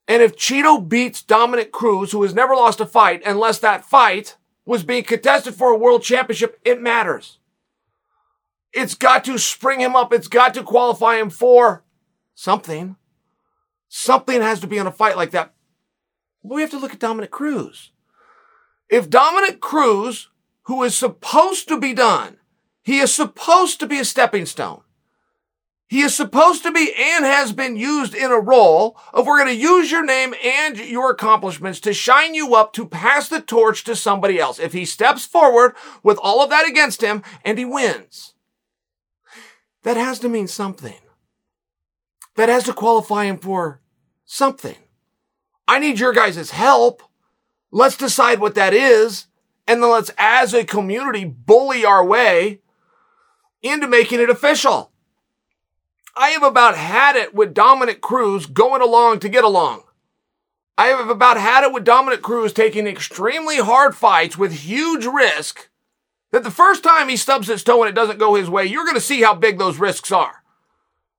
And 0.07 0.21
if 0.21 0.35
Chito 0.35 0.87
beats 0.87 1.21
Dominick 1.21 1.71
Cruz, 1.71 2.11
who 2.11 2.23
has 2.23 2.33
never 2.33 2.55
lost 2.55 2.79
a 2.79 2.85
fight, 2.85 3.21
unless 3.25 3.59
that 3.59 3.85
fight 3.85 4.37
was 4.65 4.83
being 4.83 5.03
contested 5.03 5.55
for 5.55 5.69
a 5.69 5.77
world 5.77 6.03
championship, 6.03 6.59
it 6.63 6.81
matters. 6.81 7.39
It's 8.73 8.95
got 8.95 9.23
to 9.25 9.37
spring 9.37 9.79
him 9.79 9.95
up. 9.95 10.11
It's 10.11 10.27
got 10.27 10.53
to 10.55 10.63
qualify 10.63 11.17
him 11.17 11.29
for 11.29 11.84
Something. 12.35 12.95
Something 13.89 14.41
has 14.41 14.59
to 14.59 14.67
be 14.67 14.77
on 14.77 14.87
a 14.87 14.91
fight 14.91 15.17
like 15.17 15.31
that. 15.31 15.53
We 16.43 16.61
have 16.61 16.71
to 16.71 16.79
look 16.79 16.93
at 16.93 16.99
Dominick 16.99 17.31
Cruz. 17.31 17.91
If 18.89 19.09
Dominick 19.09 19.59
Cruz 19.61 20.29
who 20.65 20.83
is 20.83 20.95
supposed 20.95 21.67
to 21.67 21.79
be 21.79 21.93
done. 21.93 22.37
He 22.83 22.99
is 22.99 23.13
supposed 23.13 23.79
to 23.79 23.87
be 23.87 23.99
a 23.99 24.05
stepping 24.05 24.45
stone. 24.45 24.81
He 25.87 26.01
is 26.01 26.15
supposed 26.15 26.63
to 26.63 26.71
be 26.71 26.91
and 26.97 27.23
has 27.23 27.51
been 27.51 27.75
used 27.75 28.15
in 28.15 28.31
a 28.31 28.39
role 28.39 28.97
of 29.13 29.27
we're 29.27 29.37
going 29.37 29.55
to 29.55 29.61
use 29.61 29.91
your 29.91 30.03
name 30.03 30.33
and 30.43 30.77
your 30.77 31.11
accomplishments 31.11 31.79
to 31.81 31.93
shine 31.93 32.33
you 32.33 32.55
up 32.55 32.73
to 32.73 32.87
pass 32.87 33.29
the 33.29 33.39
torch 33.39 33.83
to 33.83 33.95
somebody 33.95 34.39
else. 34.39 34.59
If 34.59 34.73
he 34.73 34.85
steps 34.85 35.25
forward 35.25 35.75
with 36.01 36.17
all 36.21 36.41
of 36.41 36.49
that 36.49 36.67
against 36.67 37.01
him 37.01 37.21
and 37.43 37.59
he 37.59 37.65
wins, 37.65 38.33
that 39.83 39.97
has 39.97 40.17
to 40.19 40.29
mean 40.29 40.47
something. 40.47 40.95
That 42.35 42.49
has 42.49 42.65
to 42.65 42.73
qualify 42.73 43.25
him 43.25 43.37
for 43.37 43.81
something. 44.25 44.75
I 45.67 45.79
need 45.79 45.99
your 45.99 46.13
guys' 46.13 46.51
help. 46.51 47.01
Let's 47.71 47.97
decide 47.97 48.39
what 48.39 48.55
that 48.55 48.73
is. 48.73 49.27
And 49.67 49.81
then 49.81 49.89
let's, 49.89 50.11
as 50.17 50.53
a 50.53 50.63
community, 50.63 51.25
bully 51.25 51.85
our 51.85 52.05
way 52.05 52.61
into 53.61 53.87
making 53.87 54.19
it 54.19 54.29
official. 54.29 54.91
I 56.15 56.29
have 56.29 56.43
about 56.43 56.75
had 56.75 57.15
it 57.15 57.33
with 57.33 57.53
Dominick 57.53 57.99
Cruz 57.99 58.45
going 58.45 58.81
along 58.81 59.19
to 59.19 59.29
get 59.29 59.43
along. 59.43 59.83
I 60.77 60.87
have 60.87 61.09
about 61.09 61.37
had 61.37 61.63
it 61.63 61.73
with 61.73 61.83
Dominick 61.83 62.21
Cruz 62.21 62.53
taking 62.53 62.85
extremely 62.85 63.57
hard 63.57 63.95
fights 63.95 64.37
with 64.37 64.51
huge 64.51 65.05
risk 65.05 65.69
that 66.31 66.43
the 66.43 66.51
first 66.51 66.83
time 66.83 67.09
he 67.09 67.17
stubs 67.17 67.47
his 67.47 67.63
toe 67.63 67.81
and 67.81 67.89
it 67.89 67.95
doesn't 67.95 68.19
go 68.19 68.35
his 68.35 68.49
way, 68.49 68.65
you're 68.65 68.83
going 68.83 68.95
to 68.95 69.01
see 69.01 69.21
how 69.21 69.33
big 69.33 69.57
those 69.57 69.79
risks 69.79 70.11
are. 70.11 70.43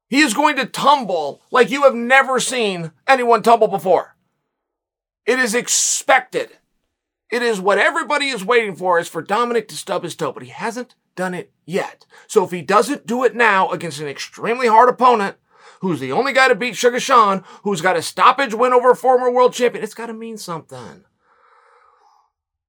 He 0.08 0.20
is 0.20 0.34
going 0.34 0.56
to 0.56 0.66
tumble 0.66 1.42
like 1.50 1.70
you 1.70 1.82
have 1.82 1.94
never 1.94 2.38
seen 2.38 2.92
anyone 3.06 3.42
tumble 3.42 3.68
before. 3.68 4.16
It 5.24 5.38
is 5.38 5.54
expected. 5.54 6.58
It 7.30 7.42
is 7.42 7.60
what 7.60 7.78
everybody 7.78 8.28
is 8.28 8.44
waiting 8.44 8.76
for 8.76 8.98
is 9.00 9.08
for 9.08 9.20
Dominick 9.20 9.66
to 9.68 9.76
stub 9.76 10.04
his 10.04 10.14
toe, 10.14 10.30
but 10.30 10.44
he 10.44 10.50
hasn't 10.50 10.94
done 11.16 11.34
it 11.34 11.52
yet. 11.64 12.06
So 12.28 12.44
if 12.44 12.52
he 12.52 12.62
doesn't 12.62 13.06
do 13.06 13.24
it 13.24 13.34
now 13.34 13.70
against 13.70 14.00
an 14.00 14.06
extremely 14.06 14.68
hard 14.68 14.88
opponent, 14.88 15.36
who's 15.80 15.98
the 15.98 16.12
only 16.12 16.32
guy 16.32 16.46
to 16.46 16.54
beat 16.54 16.76
Sugar 16.76 17.00
Sean, 17.00 17.42
who's 17.64 17.80
got 17.80 17.96
a 17.96 18.02
stoppage 18.02 18.54
win 18.54 18.72
over 18.72 18.92
a 18.92 18.96
former 18.96 19.30
world 19.30 19.54
champion, 19.54 19.82
it's 19.82 19.94
got 19.94 20.06
to 20.06 20.14
mean 20.14 20.36
something. 20.36 21.04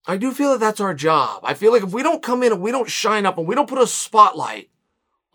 I 0.08 0.18
do 0.18 0.32
feel 0.32 0.54
that 0.54 0.60
that's 0.60 0.80
our 0.80 0.94
job. 0.96 1.42
I 1.44 1.54
feel 1.54 1.72
like 1.72 1.84
if 1.84 1.94
we 1.94 2.02
don't 2.02 2.24
come 2.24 2.42
in 2.42 2.54
and 2.54 2.62
we 2.62 2.72
don't 2.72 2.90
shine 2.90 3.26
up 3.26 3.38
and 3.38 3.48
we 3.48 3.54
don't 3.54 3.70
put 3.70 3.82
a 3.82 3.86
spotlight 3.86 4.70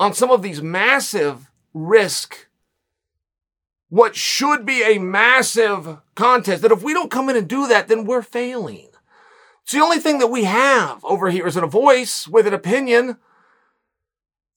on 0.01 0.15
some 0.15 0.31
of 0.31 0.43
these 0.43 0.63
massive 0.63 1.52
risk, 1.75 2.49
what 3.89 4.17
should 4.17 4.65
be 4.65 4.83
a 4.83 4.99
massive 4.99 5.99
contest, 6.15 6.63
that 6.63 6.73
if 6.73 6.83
we 6.83 6.95
don't 6.95 7.11
come 7.11 7.29
in 7.29 7.37
and 7.37 7.49
do 7.49 7.67
that, 7.69 7.89
then 7.89 8.05
we're 8.05 8.23
failing. 8.23 8.89
It's 9.63 9.73
the 9.73 9.81
only 9.81 9.99
thing 9.99 10.19
that 10.19 10.29
we 10.29 10.45
have 10.45 11.05
over 11.05 11.31
here 11.31 11.47
is 11.47 11.57
a 11.57 11.67
voice 11.67 12.27
with 12.27 12.47
an 12.47 12.55
opinion 12.55 13.19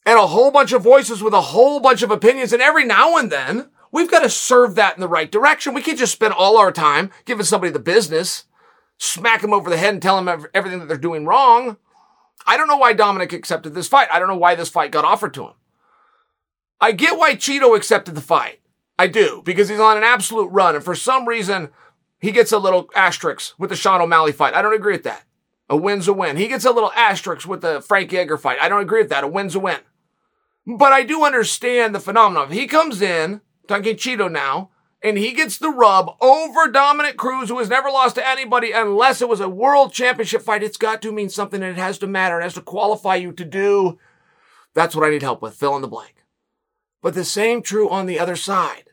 and 0.05 0.19
a 0.19 0.27
whole 0.27 0.51
bunch 0.51 0.71
of 0.71 0.83
voices 0.83 1.21
with 1.21 1.33
a 1.33 1.41
whole 1.41 1.79
bunch 1.79 2.01
of 2.01 2.11
opinions. 2.11 2.53
And 2.53 2.61
every 2.61 2.85
now 2.85 3.17
and 3.17 3.31
then, 3.31 3.69
we've 3.91 4.09
got 4.09 4.21
to 4.21 4.29
serve 4.29 4.75
that 4.75 4.95
in 4.95 5.01
the 5.01 5.07
right 5.07 5.31
direction. 5.31 5.73
We 5.73 5.81
can't 5.81 5.99
just 5.99 6.13
spend 6.13 6.33
all 6.33 6.57
our 6.57 6.71
time 6.71 7.11
giving 7.25 7.45
somebody 7.45 7.71
the 7.71 7.79
business, 7.79 8.45
smack 8.97 9.41
them 9.41 9.53
over 9.53 9.69
the 9.69 9.77
head 9.77 9.93
and 9.93 10.01
tell 10.01 10.21
them 10.21 10.47
everything 10.53 10.79
that 10.79 10.87
they're 10.87 10.97
doing 10.97 11.25
wrong. 11.25 11.77
I 12.47 12.57
don't 12.57 12.67
know 12.67 12.77
why 12.77 12.93
Dominick 12.93 13.33
accepted 13.33 13.73
this 13.73 13.87
fight. 13.87 14.07
I 14.11 14.19
don't 14.19 14.27
know 14.27 14.37
why 14.37 14.55
this 14.55 14.69
fight 14.69 14.91
got 14.91 15.05
offered 15.05 15.33
to 15.35 15.43
him. 15.45 15.53
I 16.79 16.91
get 16.91 17.17
why 17.17 17.35
Chito 17.35 17.75
accepted 17.75 18.15
the 18.15 18.21
fight. 18.21 18.59
I 18.97 19.07
do, 19.07 19.41
because 19.43 19.69
he's 19.69 19.79
on 19.79 19.97
an 19.97 20.03
absolute 20.03 20.47
run. 20.47 20.75
And 20.75 20.83
for 20.83 20.95
some 20.95 21.27
reason, 21.27 21.69
he 22.19 22.31
gets 22.31 22.51
a 22.51 22.59
little 22.59 22.89
asterisk 22.95 23.53
with 23.57 23.69
the 23.69 23.75
Sean 23.75 24.01
O'Malley 24.01 24.31
fight. 24.31 24.53
I 24.53 24.61
don't 24.61 24.73
agree 24.73 24.93
with 24.93 25.03
that. 25.03 25.23
A 25.69 25.75
win's 25.75 26.07
a 26.07 26.13
win. 26.13 26.37
He 26.37 26.47
gets 26.47 26.65
a 26.65 26.71
little 26.71 26.91
asterisk 26.93 27.47
with 27.47 27.61
the 27.61 27.81
Frank 27.81 28.13
Edgar 28.13 28.37
fight. 28.37 28.59
I 28.61 28.69
don't 28.69 28.81
agree 28.81 29.01
with 29.01 29.09
that. 29.09 29.23
A 29.23 29.27
win's 29.27 29.55
a 29.55 29.59
win. 29.59 29.79
But 30.65 30.93
I 30.93 31.03
do 31.03 31.23
understand 31.23 31.93
the 31.93 31.99
phenomenon. 31.99 32.51
He 32.51 32.67
comes 32.67 33.01
in, 33.01 33.41
Duncan 33.67 33.95
Chito 33.95 34.31
now, 34.31 34.69
and 35.03 35.17
he 35.17 35.33
gets 35.33 35.57
the 35.57 35.69
rub 35.69 36.15
over 36.19 36.67
Dominick 36.67 37.17
Cruz, 37.17 37.49
who 37.49 37.59
has 37.59 37.69
never 37.69 37.89
lost 37.89 38.15
to 38.15 38.27
anybody 38.27 38.71
unless 38.71 39.21
it 39.21 39.29
was 39.29 39.39
a 39.39 39.49
world 39.49 39.93
championship 39.93 40.41
fight, 40.41 40.63
it's 40.63 40.77
got 40.77 41.01
to 41.03 41.11
mean 41.11 41.29
something 41.29 41.61
and 41.61 41.77
it 41.77 41.79
has 41.79 41.99
to 41.99 42.07
matter. 42.07 42.39
It 42.39 42.43
has 42.43 42.55
to 42.55 42.61
qualify 42.61 43.15
you 43.15 43.31
to 43.33 43.45
do. 43.45 43.99
That's 44.73 44.95
what 44.95 45.05
I 45.05 45.11
need 45.11 45.21
help 45.21 45.43
with. 45.43 45.53
Fill 45.53 45.75
in 45.75 45.83
the 45.83 45.87
blank. 45.87 46.14
But 47.05 47.13
the 47.13 47.23
same 47.23 47.61
true 47.61 47.87
on 47.87 48.07
the 48.07 48.17
other 48.17 48.35
side. 48.35 48.89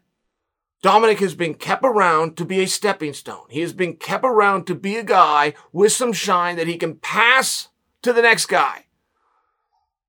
Dominick 0.82 1.20
has 1.20 1.34
been 1.34 1.54
kept 1.54 1.82
around 1.82 2.36
to 2.36 2.44
be 2.44 2.60
a 2.60 2.68
stepping 2.68 3.14
stone. 3.14 3.46
He 3.48 3.62
has 3.62 3.72
been 3.72 3.96
kept 3.96 4.22
around 4.22 4.66
to 4.66 4.74
be 4.74 4.96
a 4.96 5.02
guy 5.02 5.54
with 5.72 5.92
some 5.92 6.12
shine 6.12 6.56
that 6.56 6.66
he 6.66 6.76
can 6.76 6.96
pass 6.96 7.68
to 8.02 8.12
the 8.12 8.20
next 8.20 8.46
guy 8.46 8.84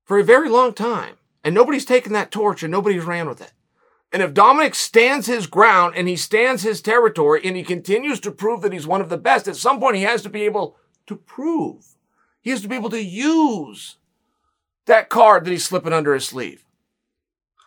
for 0.04 0.18
a 0.18 0.22
very 0.22 0.50
long 0.50 0.74
time. 0.74 1.16
And 1.42 1.54
nobody's 1.54 1.86
taken 1.86 2.12
that 2.12 2.30
torch 2.30 2.62
and 2.62 2.70
nobody's 2.70 3.04
ran 3.04 3.26
with 3.26 3.40
it. 3.40 3.54
And 4.12 4.20
if 4.22 4.34
Dominick 4.34 4.74
stands 4.74 5.26
his 5.26 5.46
ground 5.46 5.94
and 5.96 6.06
he 6.06 6.16
stands 6.16 6.62
his 6.62 6.82
territory 6.82 7.40
and 7.42 7.56
he 7.56 7.62
continues 7.62 8.20
to 8.20 8.30
prove 8.30 8.60
that 8.60 8.74
he's 8.74 8.86
one 8.86 9.00
of 9.00 9.08
the 9.08 9.16
best, 9.16 9.48
at 9.48 9.56
some 9.56 9.80
point 9.80 9.96
he 9.96 10.02
has 10.02 10.20
to 10.24 10.28
be 10.28 10.42
able 10.42 10.76
to 11.06 11.16
prove. 11.16 11.94
He 12.42 12.50
has 12.50 12.60
to 12.60 12.68
be 12.68 12.76
able 12.76 12.90
to 12.90 13.02
use 13.02 13.96
that 14.84 15.08
card 15.08 15.46
that 15.46 15.50
he's 15.50 15.64
slipping 15.64 15.94
under 15.94 16.12
his 16.12 16.26
sleeve. 16.26 16.63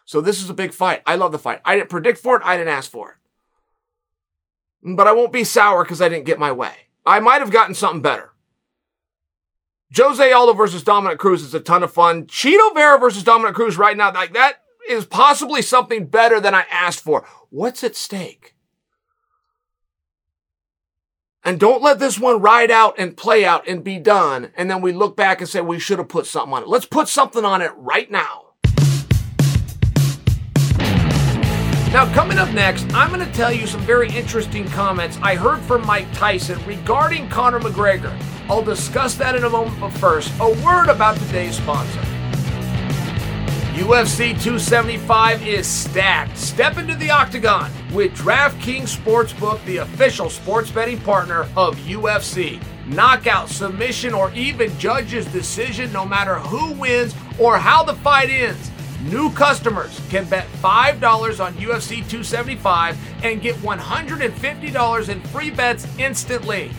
So 0.07 0.21
this 0.21 0.41
is 0.41 0.49
a 0.49 0.53
big 0.53 0.71
fight. 0.71 1.03
I 1.05 1.15
love 1.17 1.33
the 1.33 1.37
fight. 1.37 1.59
I 1.65 1.75
didn't 1.75 1.89
predict 1.89 2.19
for 2.19 2.37
it. 2.37 2.41
I 2.45 2.55
didn't 2.55 2.73
ask 2.73 2.89
for 2.89 3.09
it. 3.11 4.95
But 4.95 5.05
I 5.05 5.11
won't 5.11 5.33
be 5.33 5.43
sour 5.43 5.83
because 5.83 6.01
I 6.01 6.07
didn't 6.07 6.25
get 6.25 6.39
my 6.39 6.53
way. 6.53 6.71
I 7.05 7.19
might 7.19 7.41
have 7.41 7.51
gotten 7.51 7.75
something 7.75 8.01
better. 8.01 8.31
Jose 9.95 10.31
Aldo 10.31 10.53
versus 10.53 10.81
Dominick 10.81 11.19
Cruz 11.19 11.43
is 11.43 11.53
a 11.53 11.59
ton 11.59 11.83
of 11.83 11.91
fun. 11.91 12.25
Chito 12.25 12.73
Vera 12.73 12.97
versus 12.97 13.21
Dominick 13.21 13.53
Cruz 13.53 13.77
right 13.77 13.97
now, 13.97 14.13
like 14.13 14.31
that 14.33 14.61
is 14.89 15.05
possibly 15.05 15.61
something 15.61 16.05
better 16.05 16.39
than 16.39 16.55
I 16.55 16.63
asked 16.71 17.01
for. 17.01 17.25
What's 17.49 17.83
at 17.83 17.97
stake? 17.97 18.55
And 21.43 21.59
don't 21.59 21.83
let 21.83 21.99
this 21.99 22.17
one 22.17 22.39
ride 22.39 22.71
out 22.71 22.95
and 22.97 23.17
play 23.17 23.43
out 23.43 23.67
and 23.67 23.83
be 23.83 23.99
done. 23.99 24.51
And 24.55 24.71
then 24.71 24.81
we 24.81 24.93
look 24.93 25.17
back 25.17 25.41
and 25.41 25.49
say 25.49 25.59
we 25.59 25.79
should 25.79 25.99
have 25.99 26.07
put 26.07 26.27
something 26.27 26.53
on 26.53 26.63
it. 26.63 26.69
Let's 26.69 26.85
put 26.85 27.09
something 27.09 27.43
on 27.43 27.61
it 27.61 27.73
right 27.75 28.09
now. 28.09 28.46
Now, 31.93 32.13
coming 32.13 32.37
up 32.37 32.53
next, 32.53 32.85
I'm 32.93 33.13
going 33.13 33.25
to 33.25 33.33
tell 33.33 33.51
you 33.51 33.65
some 33.65 33.79
very 33.81 34.09
interesting 34.09 34.67
comments 34.67 35.17
I 35.21 35.35
heard 35.35 35.61
from 35.61 35.87
Mike 35.87 36.11
Tyson 36.13 36.63
regarding 36.65 37.29
Conor 37.29 37.61
McGregor. 37.61 38.13
I'll 38.49 38.61
discuss 38.61 39.15
that 39.15 39.35
in 39.35 39.45
a 39.45 39.49
moment, 39.49 39.79
but 39.79 39.91
first, 39.91 40.31
a 40.41 40.49
word 40.65 40.89
about 40.89 41.17
today's 41.17 41.55
sponsor. 41.55 42.01
UFC 43.77 44.31
275 44.31 45.47
is 45.47 45.65
stacked. 45.65 46.37
Step 46.37 46.77
into 46.77 46.95
the 46.95 47.09
octagon 47.09 47.71
with 47.93 48.13
DraftKings 48.15 48.95
Sportsbook, 48.95 49.63
the 49.63 49.77
official 49.77 50.29
sports 50.29 50.69
betting 50.69 50.99
partner 50.99 51.47
of 51.55 51.77
UFC. 51.77 52.61
Knockout, 52.85 53.47
submission, 53.47 54.13
or 54.13 54.31
even 54.33 54.77
judge's 54.77 55.25
decision, 55.27 55.91
no 55.93 56.05
matter 56.05 56.35
who 56.35 56.73
wins 56.73 57.15
or 57.39 57.57
how 57.57 57.81
the 57.83 57.93
fight 57.93 58.29
ends. 58.29 58.71
New 59.03 59.31
customers 59.31 60.01
can 60.09 60.25
bet 60.25 60.47
$5 60.61 61.43
on 61.43 61.53
UFC 61.53 61.97
275 61.97 62.97
and 63.23 63.41
get 63.41 63.55
$150 63.57 65.09
in 65.09 65.21
free 65.21 65.51
bets 65.51 65.87
instantly. 65.99 66.71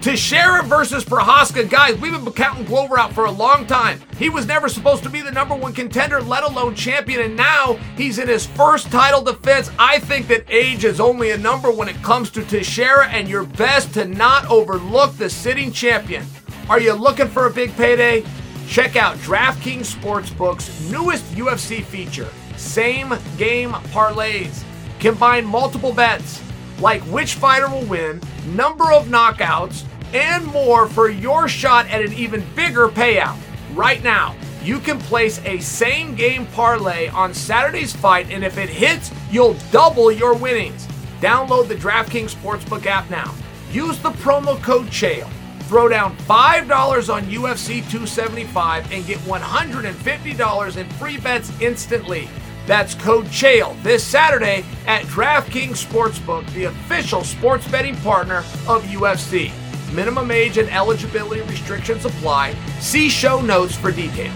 Teixeira 0.00 0.62
versus 0.62 1.04
Prochazka. 1.04 1.68
Guys, 1.68 2.00
we've 2.00 2.12
been 2.12 2.32
counting 2.32 2.64
Glover 2.64 2.98
out 2.98 3.12
for 3.12 3.24
a 3.24 3.30
long 3.30 3.66
time. 3.66 4.00
He 4.16 4.30
was 4.30 4.46
never 4.46 4.68
supposed 4.68 5.02
to 5.02 5.10
be 5.10 5.20
the 5.20 5.32
number 5.32 5.54
one 5.54 5.74
contender, 5.74 6.22
let 6.22 6.44
alone 6.44 6.74
champion, 6.74 7.20
and 7.20 7.36
now 7.36 7.74
he's 7.96 8.18
in 8.18 8.28
his 8.28 8.46
first 8.46 8.90
title 8.90 9.20
defense. 9.20 9.70
I 9.78 9.98
think 9.98 10.28
that 10.28 10.48
age 10.48 10.84
is 10.84 11.00
only 11.00 11.32
a 11.32 11.36
number 11.36 11.70
when 11.70 11.88
it 11.88 12.00
comes 12.02 12.30
to 12.30 12.44
Teixeira, 12.44 13.08
and 13.08 13.28
you're 13.28 13.44
best 13.44 13.92
to 13.94 14.06
not 14.06 14.46
overlook 14.46 15.16
the 15.16 15.28
sitting 15.28 15.72
champion. 15.72 16.24
Are 16.70 16.80
you 16.80 16.92
looking 16.92 17.28
for 17.28 17.46
a 17.46 17.50
big 17.50 17.74
payday? 17.76 18.24
Check 18.68 18.96
out 18.96 19.16
DraftKings 19.16 19.94
Sportsbook's 19.94 20.90
newest 20.90 21.24
UFC 21.32 21.82
feature, 21.82 22.28
Same 22.58 23.14
Game 23.38 23.70
Parlays. 23.70 24.62
Combine 25.00 25.46
multiple 25.46 25.90
bets, 25.90 26.42
like 26.78 27.00
which 27.04 27.34
fighter 27.34 27.68
will 27.70 27.86
win, 27.86 28.20
number 28.48 28.92
of 28.92 29.06
knockouts, 29.06 29.84
and 30.12 30.44
more 30.48 30.86
for 30.86 31.08
your 31.08 31.48
shot 31.48 31.86
at 31.88 32.02
an 32.02 32.12
even 32.12 32.44
bigger 32.54 32.88
payout. 32.88 33.38
Right 33.72 34.04
now, 34.04 34.36
you 34.62 34.80
can 34.80 34.98
place 34.98 35.40
a 35.46 35.58
same 35.60 36.14
game 36.14 36.44
parlay 36.48 37.08
on 37.08 37.32
Saturday's 37.32 37.96
fight, 37.96 38.30
and 38.30 38.44
if 38.44 38.58
it 38.58 38.68
hits, 38.68 39.10
you'll 39.30 39.56
double 39.72 40.12
your 40.12 40.34
winnings. 40.34 40.86
Download 41.22 41.66
the 41.66 41.74
DraftKings 41.74 42.34
Sportsbook 42.34 42.84
app 42.84 43.08
now. 43.08 43.34
Use 43.72 43.98
the 44.00 44.10
promo 44.10 44.62
code 44.62 44.90
CHAEL 44.90 45.28
Throw 45.68 45.86
down 45.86 46.16
$5 46.16 47.12
on 47.12 47.24
UFC 47.24 47.82
275 47.90 48.90
and 48.90 49.04
get 49.04 49.18
$150 49.18 50.76
in 50.78 50.88
free 50.92 51.18
bets 51.18 51.52
instantly. 51.60 52.26
That's 52.66 52.94
code 52.94 53.30
CHAEL 53.30 53.76
this 53.82 54.02
Saturday 54.02 54.64
at 54.86 55.02
DraftKings 55.02 55.84
Sportsbook, 55.84 56.50
the 56.54 56.64
official 56.64 57.22
sports 57.22 57.70
betting 57.70 57.96
partner 57.96 58.38
of 58.66 58.82
UFC. 58.84 59.52
Minimum 59.94 60.30
age 60.30 60.56
and 60.56 60.70
eligibility 60.70 61.42
restrictions 61.42 62.06
apply. 62.06 62.54
See 62.80 63.10
show 63.10 63.42
notes 63.42 63.76
for 63.76 63.92
details. 63.92 64.34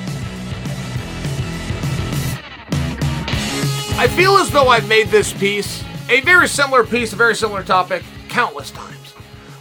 I 3.97 4.07
feel 4.14 4.37
as 4.37 4.51
though 4.51 4.68
I've 4.68 4.87
made 4.87 5.09
this 5.09 5.33
piece, 5.33 5.83
a 6.11 6.21
very 6.21 6.47
similar 6.47 6.85
piece, 6.85 7.14
a 7.14 7.16
very 7.16 7.35
similar 7.35 7.62
topic, 7.62 8.03
countless 8.29 8.71
times. 8.71 9.14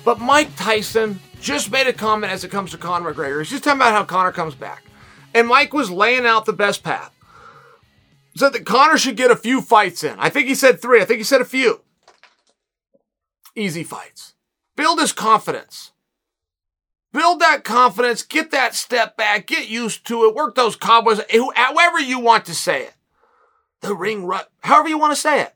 But 0.03 0.19
Mike 0.19 0.53
Tyson 0.57 1.17
just 1.41 1.71
made 1.71 1.87
a 1.87 1.93
comment 1.93 2.31
as 2.31 2.43
it 2.43 2.51
comes 2.51 2.71
to 2.71 2.77
Conor 2.77 3.13
McGregor. 3.13 3.39
He's 3.39 3.49
just 3.49 3.63
talking 3.63 3.79
about 3.79 3.93
how 3.93 4.03
Conor 4.03 4.31
comes 4.31 4.55
back. 4.55 4.83
And 5.33 5.47
Mike 5.47 5.73
was 5.73 5.89
laying 5.89 6.25
out 6.25 6.45
the 6.45 6.53
best 6.53 6.83
path. 6.83 7.13
Said 8.35 8.53
that 8.53 8.65
Conor 8.65 8.97
should 8.97 9.17
get 9.17 9.31
a 9.31 9.35
few 9.35 9.61
fights 9.61 10.03
in. 10.03 10.17
I 10.17 10.29
think 10.29 10.47
he 10.47 10.55
said 10.55 10.81
three. 10.81 11.01
I 11.01 11.05
think 11.05 11.17
he 11.17 11.23
said 11.23 11.41
a 11.41 11.45
few. 11.45 11.81
Easy 13.55 13.83
fights. 13.83 14.35
Build 14.75 14.99
his 14.99 15.11
confidence. 15.11 15.91
Build 17.11 17.41
that 17.41 17.65
confidence. 17.65 18.23
Get 18.23 18.51
that 18.51 18.73
step 18.73 19.17
back. 19.17 19.47
Get 19.47 19.67
used 19.67 20.05
to 20.07 20.25
it. 20.25 20.35
Work 20.35 20.55
those 20.55 20.77
cowboys. 20.77 21.19
However 21.55 21.99
you 21.99 22.19
want 22.19 22.45
to 22.45 22.53
say 22.53 22.83
it. 22.83 22.93
The 23.81 23.93
ring 23.93 24.25
rut. 24.25 24.49
However 24.61 24.87
you 24.87 24.97
want 24.97 25.11
to 25.11 25.19
say 25.19 25.41
it. 25.41 25.53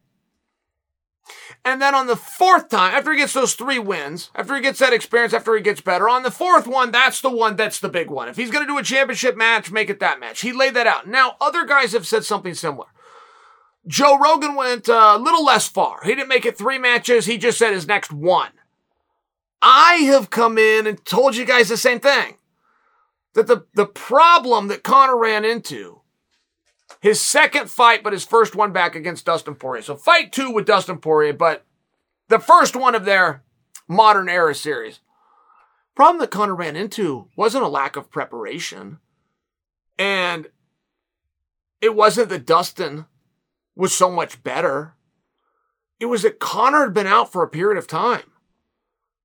And 1.66 1.82
then 1.82 1.96
on 1.96 2.06
the 2.06 2.16
fourth 2.16 2.70
time, 2.70 2.94
after 2.94 3.12
he 3.12 3.18
gets 3.18 3.34
those 3.34 3.56
three 3.56 3.80
wins, 3.80 4.30
after 4.36 4.56
he 4.56 4.62
gets 4.62 4.78
that 4.78 4.94
experience, 4.94 5.34
after 5.34 5.56
he 5.56 5.64
gets 5.64 5.82
better, 5.82 6.08
on 6.08 6.22
the 6.22 6.30
fourth 6.30 6.68
one, 6.68 6.92
that's 6.92 7.22
the 7.22 7.32
one 7.32 7.56
that's 7.56 7.80
the 7.80 7.90
big 7.90 8.12
one. 8.12 8.30
If 8.30 8.38
he's 8.38 8.52
going 8.52 8.64
to 8.64 8.72
do 8.72 8.78
a 8.78 8.84
championship 8.84 9.36
match, 9.36 9.72
make 9.72 9.90
it 9.90 10.00
that 10.00 10.20
match. 10.20 10.42
He 10.42 10.54
laid 10.54 10.76
that 10.76 10.86
out. 10.86 11.08
Now, 11.08 11.38
other 11.42 11.66
guys 11.66 11.94
have 11.94 12.06
said 12.06 12.24
something 12.24 12.54
similar. 12.54 12.86
Joe 13.88 14.16
Rogan 14.20 14.54
went 14.54 14.88
uh, 14.88 15.16
a 15.16 15.20
little 15.20 15.44
less 15.44 15.68
far. 15.68 16.02
He 16.04 16.14
didn't 16.14 16.28
make 16.28 16.46
it 16.46 16.56
three 16.56 16.78
matches. 16.78 17.26
He 17.26 17.40
just 17.40 17.58
said 17.58 17.74
his 17.74 17.88
next 17.88 18.14
one. 18.14 18.52
I 19.60 19.96
have 19.96 20.30
come 20.30 20.60
in 20.60 20.86
and 20.86 21.04
told 21.04 21.36
you 21.36 21.46
guys 21.46 21.70
the 21.70 21.78
same 21.78 22.00
thing. 22.00 22.38
That 23.34 23.48
the, 23.48 23.66
the 23.74 23.88
problem 23.88 24.68
that 24.68 24.84
Conor 24.84 25.18
ran 25.18 25.44
into 25.44 25.95
his 27.06 27.22
second 27.22 27.70
fight, 27.70 28.02
but 28.02 28.14
his 28.14 28.26
first 28.26 28.56
one 28.56 28.72
back 28.72 28.96
against 28.96 29.26
Dustin 29.26 29.54
Poirier. 29.54 29.84
So 29.84 29.96
fight 29.96 30.32
two 30.32 30.50
with 30.50 30.66
Dustin 30.66 30.98
Poirier, 30.98 31.34
but 31.34 31.64
the 32.30 32.40
first 32.40 32.76
one 32.76 32.96
of 32.96 33.06
their 33.06 33.44
modern 33.88 34.28
era 34.28 34.56
series. 34.56 35.02
Problem 35.96 36.20
that 36.20 36.32
Conor 36.32 36.56
ran 36.56 36.76
into 36.76 37.28
wasn't 37.38 37.64
a 37.64 37.68
lack 37.68 37.96
of 37.96 38.10
preparation. 38.10 38.98
And 40.00 40.48
it 41.80 41.96
wasn't 41.96 42.30
that 42.30 42.48
Dustin 42.48 43.06
was 43.76 43.94
so 43.94 44.10
much 44.10 44.42
better. 44.42 44.96
It 46.00 46.08
was 46.08 46.24
that 46.24 46.40
Conor 46.40 46.86
had 46.86 46.96
been 46.96 47.06
out 47.06 47.32
for 47.32 47.44
a 47.44 47.48
period 47.48 47.78
of 47.78 47.86
time. 47.86 48.32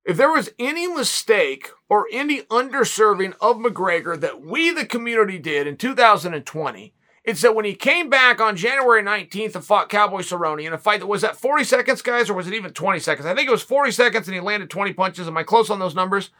If 0.04 0.18
there 0.18 0.30
was 0.30 0.52
any 0.58 0.86
mistake 0.86 1.70
or 1.88 2.06
any 2.12 2.42
underserving 2.42 3.36
of 3.40 3.56
McGregor 3.56 4.20
that 4.20 4.42
we, 4.42 4.70
the 4.70 4.84
community, 4.84 5.38
did 5.38 5.66
in 5.66 5.78
2020, 5.78 6.92
it's 7.24 7.42
that 7.42 7.54
when 7.54 7.64
he 7.64 7.74
came 7.74 8.09
back 8.09 8.40
on 8.40 8.56
January 8.56 9.02
19th 9.02 9.54
and 9.54 9.64
fought 9.64 9.90
Cowboy 9.90 10.20
Cerrone 10.20 10.64
in 10.64 10.72
a 10.72 10.78
fight 10.78 11.00
that 11.00 11.06
was 11.06 11.22
at 11.22 11.37
40 11.37 11.64
seconds, 11.64 12.02
guys, 12.02 12.30
or 12.30 12.35
was 12.35 12.46
it 12.46 12.54
even 12.54 12.72
20 12.72 12.98
seconds? 12.98 13.26
I 13.26 13.35
think 13.35 13.48
it 13.48 13.52
was 13.52 13.62
40 13.62 13.90
seconds 13.92 14.26
and 14.26 14.35
he 14.35 14.40
landed 14.40 14.70
20 14.70 14.94
punches. 14.94 15.28
Am 15.28 15.37
I 15.37 15.42
close 15.42 15.68
on 15.68 15.78
those 15.78 15.94
numbers? 15.94 16.30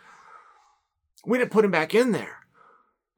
We 1.27 1.37
didn't 1.39 1.51
put 1.51 1.65
him 1.65 1.71
back 1.71 1.95
in 1.95 2.13
there. 2.13 2.41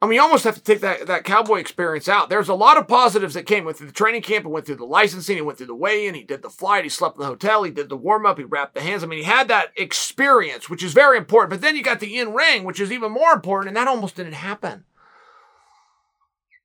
I 0.03 0.07
mean, 0.07 0.17
you 0.17 0.23
almost 0.23 0.43
have 0.43 0.57
to 0.57 0.61
take 0.61 0.81
that, 0.81 1.07
that 1.07 1.23
cowboy 1.23 1.61
experience 1.61 2.09
out. 2.09 2.29
There's 2.29 2.49
a 2.49 2.55
lot 2.55 2.77
of 2.77 2.89
positives 2.89 3.35
that 3.35 3.47
came 3.47 3.65
with 3.65 3.79
the 3.79 3.93
training 3.93 4.23
camp. 4.23 4.45
He 4.45 4.51
went 4.51 4.67
through 4.67 4.75
the 4.77 4.85
licensing. 4.85 5.37
He 5.37 5.43
went 5.43 5.59
through 5.59 5.69
the 5.69 5.77
weigh-in. 5.77 6.17
He 6.17 6.25
did 6.25 6.43
the 6.43 6.51
flight. 6.51 6.83
He 6.83 6.91
slept 6.91 7.15
in 7.15 7.21
the 7.21 7.29
hotel. 7.29 7.63
He 7.63 7.71
did 7.71 7.89
the 7.89 7.97
warm-up. 7.97 8.37
He 8.37 8.43
wrapped 8.43 8.75
the 8.75 8.81
hands. 8.81 9.05
I 9.05 9.07
mean, 9.07 9.21
he 9.21 9.25
had 9.25 9.47
that 9.47 9.71
experience, 9.77 10.69
which 10.69 10.83
is 10.83 10.93
very 10.93 11.17
important. 11.17 11.51
But 11.51 11.61
then 11.61 11.77
you 11.77 11.85
got 11.85 12.01
the 12.01 12.19
in-ring, 12.19 12.65
which 12.65 12.81
is 12.81 12.91
even 12.91 13.13
more 13.13 13.33
important, 13.33 13.69
and 13.69 13.77
that 13.77 13.87
almost 13.87 14.17
didn't 14.17 14.33
happen. 14.33 14.83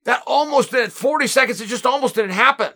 That 0.08 0.22
almost 0.26 0.70
didn't, 0.70 0.92
40 0.92 1.26
seconds. 1.26 1.60
It 1.60 1.66
just 1.66 1.84
almost 1.84 2.14
didn't 2.14 2.30
happen. 2.30 2.72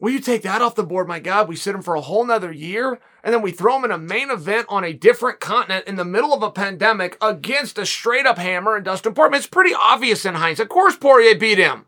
Will 0.00 0.10
you 0.10 0.18
take 0.18 0.42
that 0.42 0.60
off 0.60 0.74
the 0.74 0.82
board? 0.82 1.06
My 1.06 1.20
God, 1.20 1.48
we 1.48 1.54
sit 1.54 1.72
him 1.72 1.82
for 1.82 1.94
a 1.94 2.00
whole 2.00 2.24
nother 2.24 2.50
year 2.50 2.98
and 3.22 3.32
then 3.32 3.42
we 3.42 3.52
throw 3.52 3.76
him 3.76 3.84
in 3.84 3.92
a 3.92 3.96
main 3.96 4.28
event 4.28 4.66
on 4.68 4.82
a 4.82 4.92
different 4.92 5.38
continent 5.38 5.86
in 5.86 5.94
the 5.94 6.04
middle 6.04 6.34
of 6.34 6.42
a 6.42 6.50
pandemic 6.50 7.16
against 7.22 7.78
a 7.78 7.86
straight 7.86 8.26
up 8.26 8.38
hammer 8.38 8.74
and 8.74 8.84
Dustin 8.84 9.14
Poirier. 9.14 9.36
It's 9.36 9.46
pretty 9.46 9.72
obvious 9.72 10.26
in 10.26 10.34
hindsight. 10.34 10.64
Of 10.64 10.70
course, 10.70 10.96
Poirier 10.96 11.36
beat 11.36 11.58
him. 11.58 11.86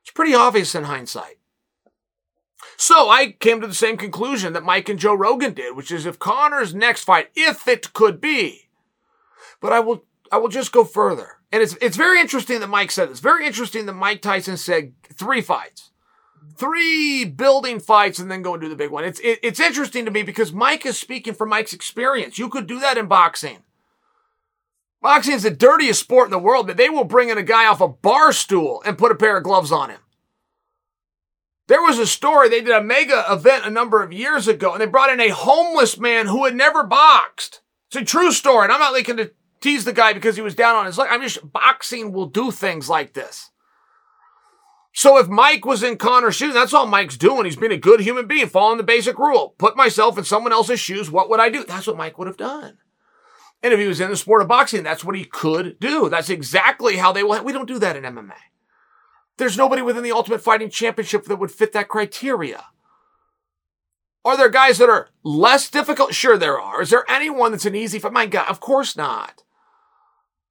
It's 0.00 0.12
pretty 0.12 0.34
obvious 0.34 0.74
in 0.74 0.84
hindsight. 0.84 1.36
So 2.78 3.10
I 3.10 3.32
came 3.32 3.60
to 3.60 3.66
the 3.66 3.74
same 3.74 3.98
conclusion 3.98 4.54
that 4.54 4.64
Mike 4.64 4.88
and 4.88 4.98
Joe 4.98 5.12
Rogan 5.12 5.52
did, 5.52 5.76
which 5.76 5.92
is 5.92 6.06
if 6.06 6.18
Conor's 6.18 6.74
next 6.74 7.04
fight, 7.04 7.28
if 7.36 7.68
it 7.68 7.92
could 7.92 8.18
be, 8.18 8.70
but 9.60 9.74
I 9.74 9.80
will, 9.80 10.06
I 10.32 10.38
will 10.38 10.48
just 10.48 10.72
go 10.72 10.84
further. 10.84 11.41
And 11.52 11.62
it's, 11.62 11.76
it's 11.82 11.98
very 11.98 12.18
interesting 12.18 12.60
that 12.60 12.68
Mike 12.68 12.90
said 12.90 13.10
this. 13.10 13.20
Very 13.20 13.46
interesting 13.46 13.84
that 13.84 13.92
Mike 13.92 14.22
Tyson 14.22 14.56
said 14.56 14.94
three 15.12 15.42
fights. 15.42 15.90
Three 16.56 17.26
building 17.26 17.78
fights 17.78 18.18
and 18.18 18.30
then 18.30 18.42
go 18.42 18.54
and 18.54 18.62
do 18.62 18.70
the 18.70 18.76
big 18.76 18.90
one. 18.90 19.04
It's, 19.04 19.20
it, 19.20 19.38
it's 19.42 19.60
interesting 19.60 20.06
to 20.06 20.10
me 20.10 20.22
because 20.22 20.52
Mike 20.52 20.86
is 20.86 20.98
speaking 20.98 21.34
from 21.34 21.50
Mike's 21.50 21.74
experience. 21.74 22.38
You 22.38 22.48
could 22.48 22.66
do 22.66 22.80
that 22.80 22.96
in 22.96 23.06
boxing. 23.06 23.58
Boxing 25.02 25.34
is 25.34 25.42
the 25.42 25.50
dirtiest 25.50 26.00
sport 26.00 26.28
in 26.28 26.30
the 26.30 26.38
world, 26.38 26.66
but 26.66 26.76
they 26.76 26.88
will 26.88 27.04
bring 27.04 27.28
in 27.28 27.36
a 27.36 27.42
guy 27.42 27.66
off 27.66 27.80
a 27.80 27.88
bar 27.88 28.32
stool 28.32 28.82
and 28.86 28.96
put 28.96 29.12
a 29.12 29.16
pair 29.16 29.36
of 29.36 29.44
gloves 29.44 29.72
on 29.72 29.90
him. 29.90 29.98
There 31.68 31.82
was 31.82 31.98
a 31.98 32.06
story, 32.06 32.48
they 32.48 32.60
did 32.60 32.70
a 32.70 32.82
mega 32.82 33.24
event 33.28 33.66
a 33.66 33.70
number 33.70 34.02
of 34.02 34.12
years 34.12 34.46
ago, 34.48 34.72
and 34.72 34.80
they 34.80 34.86
brought 34.86 35.12
in 35.12 35.20
a 35.20 35.28
homeless 35.28 35.98
man 35.98 36.26
who 36.26 36.44
had 36.44 36.54
never 36.54 36.82
boxed. 36.84 37.60
It's 37.88 37.96
a 37.96 38.04
true 38.04 38.32
story, 38.32 38.64
and 38.64 38.72
I'm 38.72 38.80
not 38.80 38.92
looking 38.92 39.16
to 39.16 39.32
tease 39.62 39.84
the 39.84 39.92
guy 39.92 40.12
because 40.12 40.36
he 40.36 40.42
was 40.42 40.54
down 40.54 40.76
on 40.76 40.86
his 40.86 40.98
luck. 40.98 41.08
I'm 41.10 41.22
just, 41.22 41.52
boxing 41.52 42.12
will 42.12 42.26
do 42.26 42.50
things 42.50 42.88
like 42.88 43.14
this. 43.14 43.50
So 44.94 45.16
if 45.16 45.28
Mike 45.28 45.64
was 45.64 45.82
in 45.82 45.96
Conor's 45.96 46.36
shoes, 46.36 46.52
that's 46.52 46.74
all 46.74 46.86
Mike's 46.86 47.16
doing. 47.16 47.46
He's 47.46 47.56
being 47.56 47.72
a 47.72 47.78
good 47.78 48.00
human 48.00 48.26
being, 48.26 48.46
following 48.46 48.76
the 48.76 48.84
basic 48.84 49.18
rule. 49.18 49.54
Put 49.56 49.76
myself 49.76 50.18
in 50.18 50.24
someone 50.24 50.52
else's 50.52 50.80
shoes. 50.80 51.10
What 51.10 51.30
would 51.30 51.40
I 51.40 51.48
do? 51.48 51.64
That's 51.64 51.86
what 51.86 51.96
Mike 51.96 52.18
would 52.18 52.26
have 52.26 52.36
done. 52.36 52.76
And 53.62 53.72
if 53.72 53.80
he 53.80 53.86
was 53.86 54.00
in 54.00 54.10
the 54.10 54.16
sport 54.16 54.42
of 54.42 54.48
boxing, 54.48 54.82
that's 54.82 55.04
what 55.04 55.16
he 55.16 55.24
could 55.24 55.78
do. 55.80 56.10
That's 56.10 56.28
exactly 56.28 56.96
how 56.96 57.12
they 57.12 57.22
will. 57.22 57.42
We 57.42 57.52
don't 57.52 57.68
do 57.68 57.78
that 57.78 57.96
in 57.96 58.02
MMA. 58.02 58.34
There's 59.38 59.56
nobody 59.56 59.80
within 59.80 60.02
the 60.02 60.12
Ultimate 60.12 60.42
Fighting 60.42 60.68
Championship 60.68 61.24
that 61.24 61.36
would 61.36 61.50
fit 61.50 61.72
that 61.72 61.88
criteria. 61.88 62.64
Are 64.24 64.36
there 64.36 64.50
guys 64.50 64.78
that 64.78 64.90
are 64.90 65.08
less 65.22 65.70
difficult? 65.70 66.12
Sure, 66.12 66.36
there 66.36 66.60
are. 66.60 66.82
Is 66.82 66.90
there 66.90 67.10
anyone 67.10 67.52
that's 67.52 67.64
an 67.64 67.74
easy 67.74 67.98
fight? 67.98 68.12
My 68.12 68.26
God, 68.26 68.48
of 68.48 68.60
course 68.60 68.94
not 68.94 69.42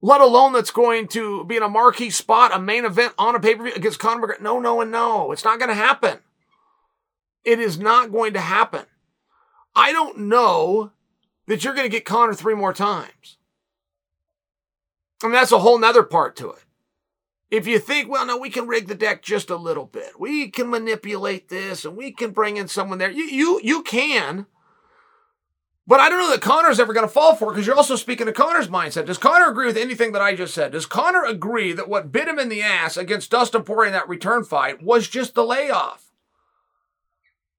let 0.02 0.22
alone 0.22 0.54
that's 0.54 0.72
going 0.72 1.08
to 1.10 1.44
be 1.46 1.58
in 1.58 1.64
a 1.64 1.70
marquee 1.70 2.10
spot, 2.10 2.54
a 2.54 2.60
main 2.60 2.86
event 2.86 3.14
on 3.18 3.36
a 3.36 3.40
pay 3.40 3.56
per 3.56 3.64
view 3.64 3.74
against 3.74 4.00
Conor 4.00 4.28
McGregor. 4.28 4.42
No, 4.42 4.60
no, 4.60 4.82
and 4.82 4.92
no. 4.92 5.32
It's 5.32 5.44
not 5.44 5.60
going 5.60 5.70
to 5.70 5.76
happen. 5.76 6.20
It 7.44 7.60
is 7.60 7.80
not 7.80 8.12
going 8.12 8.34
to 8.34 8.42
happen. 8.42 8.86
I 9.76 9.92
don't 9.92 10.20
know 10.20 10.92
that 11.48 11.64
you're 11.64 11.74
going 11.74 11.86
to 11.86 11.96
get 11.96 12.06
Conor 12.06 12.34
three 12.34 12.56
more 12.56 12.74
times. 12.74 13.38
And 15.24 15.34
that's 15.34 15.52
a 15.52 15.60
whole 15.60 15.78
nother 15.78 16.04
part 16.04 16.36
to 16.38 16.50
it. 16.50 16.64
If 17.52 17.68
you 17.68 17.80
think, 17.80 18.10
well, 18.10 18.26
no, 18.26 18.38
we 18.38 18.50
can 18.50 18.68
rig 18.68 18.88
the 18.88 18.96
deck 18.96 19.22
just 19.22 19.50
a 19.50 19.56
little 19.56 19.86
bit. 19.86 20.20
We 20.20 20.50
can 20.50 20.70
manipulate 20.70 21.50
this 21.50 21.84
and 21.86 21.98
we 21.98 22.12
can 22.12 22.32
bring 22.32 22.58
in 22.58 22.68
someone 22.68 22.98
there. 22.98 23.12
You, 23.12 23.26
you, 23.26 23.60
you 23.62 23.84
can. 23.84 24.48
But 25.92 26.00
I 26.00 26.08
don't 26.08 26.20
know 26.20 26.32
that 26.32 26.40
Conor's 26.40 26.80
ever 26.80 26.94
going 26.94 27.06
to 27.06 27.12
fall 27.12 27.36
for 27.36 27.50
it 27.50 27.52
because 27.52 27.68
you're 27.68 27.76
also 27.76 27.98
speaking 27.98 28.26
to 28.26 28.32
Conor's 28.32 28.70
mindset. 28.70 29.08
Does 29.08 29.18
Conor 29.18 29.50
agree 29.50 29.66
with 29.66 29.76
anything 29.76 30.14
that 30.14 30.22
I 30.22 30.34
just 30.34 30.54
said? 30.54 30.72
Does 30.72 30.86
Conor 30.86 31.26
agree 31.26 31.74
that 31.74 31.90
what 31.90 32.14
bit 32.14 32.30
him 32.30 32.40
in 32.40 32.48
the 32.48 32.62
ass 32.62 32.96
against 32.96 33.30
Dustin 33.30 33.64
Poirier 33.64 33.88
in 33.88 33.92
that 33.92 34.08
return 34.08 34.46
fight 34.46 34.82
was 34.82 35.10
just 35.10 35.36
the 35.36 35.44
layoff? 35.44 36.10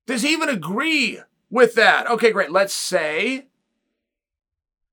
Does 0.07 0.23
he 0.23 0.33
even 0.33 0.49
agree 0.49 1.21
with 1.51 1.75
that? 1.75 2.09
Okay, 2.09 2.31
great. 2.31 2.51
Let's 2.51 2.73
say 2.73 3.49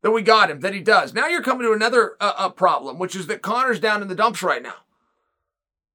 that 0.02 0.12
we 0.12 0.22
got 0.22 0.52
him, 0.52 0.60
that 0.60 0.74
he 0.74 0.82
does. 0.82 1.14
Now 1.14 1.28
you're 1.28 1.42
coming 1.42 1.66
to 1.66 1.72
another 1.72 2.18
uh, 2.20 2.34
uh, 2.36 2.50
problem, 2.50 3.00
which 3.00 3.16
is 3.16 3.28
that 3.28 3.42
Conor's 3.42 3.80
down 3.80 4.02
in 4.02 4.10
the 4.10 4.16
dumps 4.16 4.44
right 4.44 4.62
now. 4.62 4.76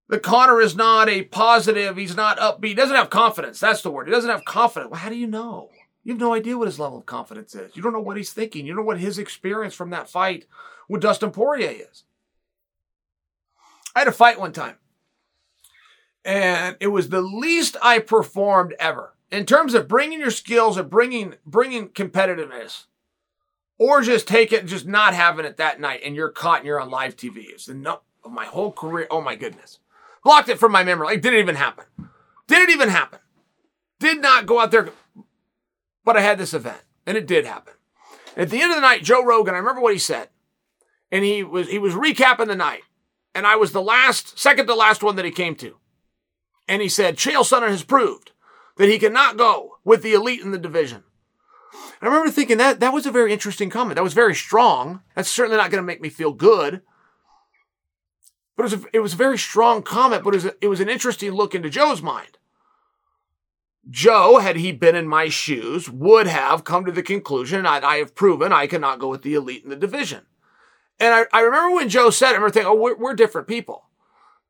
That 0.08 0.22
Conor 0.22 0.62
is 0.62 0.74
not 0.74 1.10
a 1.10 1.24
positive, 1.24 1.98
he's 1.98 2.16
not 2.16 2.38
upbeat, 2.38 2.68
he 2.68 2.74
doesn't 2.74 2.96
have 2.96 3.10
confidence. 3.10 3.60
That's 3.60 3.82
the 3.82 3.90
word. 3.90 4.06
He 4.06 4.14
doesn't 4.14 4.30
have 4.30 4.46
confidence. 4.46 4.90
Well, 4.90 5.00
how 5.00 5.10
do 5.10 5.16
you 5.16 5.26
know? 5.26 5.68
You 6.04 6.12
have 6.12 6.20
no 6.20 6.34
idea 6.34 6.58
what 6.58 6.68
his 6.68 6.78
level 6.78 6.98
of 6.98 7.06
confidence 7.06 7.54
is. 7.54 7.74
You 7.74 7.82
don't 7.82 7.94
know 7.94 8.00
what 8.00 8.18
he's 8.18 8.32
thinking. 8.32 8.66
You 8.66 8.74
don't 8.74 8.82
know 8.82 8.86
what 8.86 9.00
his 9.00 9.18
experience 9.18 9.74
from 9.74 9.90
that 9.90 10.08
fight 10.08 10.46
with 10.88 11.00
Dustin 11.00 11.30
Poirier 11.30 11.86
is. 11.90 12.04
I 13.96 14.00
had 14.00 14.08
a 14.08 14.12
fight 14.12 14.38
one 14.38 14.52
time, 14.52 14.76
and 16.24 16.76
it 16.80 16.88
was 16.88 17.08
the 17.08 17.22
least 17.22 17.76
I 17.80 18.00
performed 18.00 18.74
ever 18.78 19.14
in 19.30 19.46
terms 19.46 19.72
of 19.72 19.88
bringing 19.88 20.18
your 20.20 20.30
skills 20.30 20.76
or 20.76 20.82
bringing 20.82 21.36
bringing 21.46 21.88
competitiveness, 21.88 22.84
or 23.78 24.02
just 24.02 24.28
take 24.28 24.52
it 24.52 24.66
just 24.66 24.86
not 24.86 25.14
having 25.14 25.46
it 25.46 25.56
that 25.56 25.80
night, 25.80 26.00
and 26.04 26.16
you're 26.16 26.30
caught 26.30 26.58
and 26.58 26.66
you're 26.66 26.80
on 26.80 26.90
live 26.90 27.16
TV. 27.16 27.46
It's 27.48 27.66
the 27.66 27.74
no 27.74 28.00
of 28.24 28.32
my 28.32 28.46
whole 28.46 28.72
career. 28.72 29.06
Oh 29.10 29.20
my 29.20 29.36
goodness, 29.36 29.78
blocked 30.24 30.48
it 30.48 30.58
from 30.58 30.72
my 30.72 30.82
memory. 30.82 31.06
Like 31.06 31.22
didn't 31.22 31.38
even 31.38 31.54
happen. 31.54 31.84
Didn't 32.48 32.70
even 32.70 32.88
happen. 32.88 33.20
Did 34.00 34.20
not 34.20 34.44
go 34.44 34.60
out 34.60 34.72
there 34.72 34.90
but 36.04 36.16
I 36.16 36.20
had 36.20 36.38
this 36.38 36.54
event, 36.54 36.82
and 37.06 37.16
it 37.16 37.26
did 37.26 37.46
happen. 37.46 37.74
At 38.36 38.50
the 38.50 38.60
end 38.60 38.70
of 38.70 38.76
the 38.76 38.82
night, 38.82 39.04
Joe 39.04 39.24
Rogan, 39.24 39.54
I 39.54 39.58
remember 39.58 39.80
what 39.80 39.92
he 39.92 39.98
said. 39.98 40.28
And 41.10 41.24
he 41.24 41.42
was 41.42 41.68
he 41.68 41.78
was 41.78 41.94
recapping 41.94 42.48
the 42.48 42.56
night. 42.56 42.82
And 43.34 43.46
I 43.46 43.56
was 43.56 43.72
the 43.72 43.82
last, 43.82 44.38
second 44.38 44.66
to 44.66 44.74
last 44.74 45.02
one 45.02 45.16
that 45.16 45.24
he 45.24 45.30
came 45.30 45.56
to. 45.56 45.76
And 46.68 46.80
he 46.80 46.88
said, 46.88 47.16
Chael 47.16 47.42
Sonnen 47.42 47.68
has 47.68 47.82
proved 47.82 48.30
that 48.76 48.88
he 48.88 48.98
cannot 48.98 49.36
go 49.36 49.78
with 49.84 50.02
the 50.02 50.14
elite 50.14 50.40
in 50.40 50.52
the 50.52 50.58
division. 50.58 51.02
And 52.00 52.08
I 52.08 52.12
remember 52.12 52.30
thinking 52.30 52.58
that 52.58 52.80
that 52.80 52.92
was 52.92 53.06
a 53.06 53.10
very 53.10 53.32
interesting 53.32 53.70
comment. 53.70 53.96
That 53.96 54.04
was 54.04 54.14
very 54.14 54.34
strong. 54.34 55.02
That's 55.14 55.30
certainly 55.30 55.56
not 55.56 55.70
going 55.70 55.82
to 55.82 55.86
make 55.86 56.00
me 56.00 56.08
feel 56.08 56.32
good. 56.32 56.82
But 58.56 58.62
it 58.62 58.70
was, 58.70 58.72
a, 58.72 58.82
it 58.92 59.00
was 59.00 59.14
a 59.14 59.16
very 59.16 59.38
strong 59.38 59.82
comment, 59.82 60.22
but 60.22 60.32
it 60.34 60.36
was, 60.36 60.44
a, 60.44 60.54
it 60.60 60.68
was 60.68 60.80
an 60.80 60.88
interesting 60.88 61.32
look 61.32 61.54
into 61.56 61.68
Joe's 61.68 62.02
mind. 62.02 62.38
Joe, 63.90 64.38
had 64.38 64.56
he 64.56 64.72
been 64.72 64.94
in 64.94 65.06
my 65.06 65.28
shoes, 65.28 65.90
would 65.90 66.26
have 66.26 66.64
come 66.64 66.84
to 66.84 66.92
the 66.92 67.02
conclusion 67.02 67.66
I, 67.66 67.80
I 67.80 67.96
have 67.96 68.14
proven 68.14 68.52
I 68.52 68.66
cannot 68.66 68.98
go 68.98 69.08
with 69.08 69.22
the 69.22 69.34
elite 69.34 69.64
in 69.64 69.70
the 69.70 69.76
division. 69.76 70.22
And 70.98 71.12
I, 71.12 71.24
I 71.32 71.40
remember 71.40 71.74
when 71.74 71.88
Joe 71.88 72.10
said 72.10 72.28
it, 72.28 72.32
I 72.32 72.34
remember 72.34 72.52
thinking, 72.52 72.70
oh, 72.70 72.76
we're, 72.76 72.96
we're 72.96 73.14
different 73.14 73.48
people. 73.48 73.84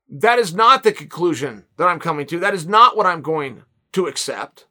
That 0.09 0.39
is 0.39 0.55
not 0.55 0.83
the 0.83 0.93
conclusion 0.93 1.65
that 1.79 1.89
I'm 1.89 1.99
coming 1.99 2.27
to. 2.27 2.39
That 2.39 2.55
is 2.55 2.67
not 2.67 2.97
what 2.97 3.07
I'm 3.07 3.23
going 3.23 3.63
to 3.93 4.07
accept. 4.07 4.67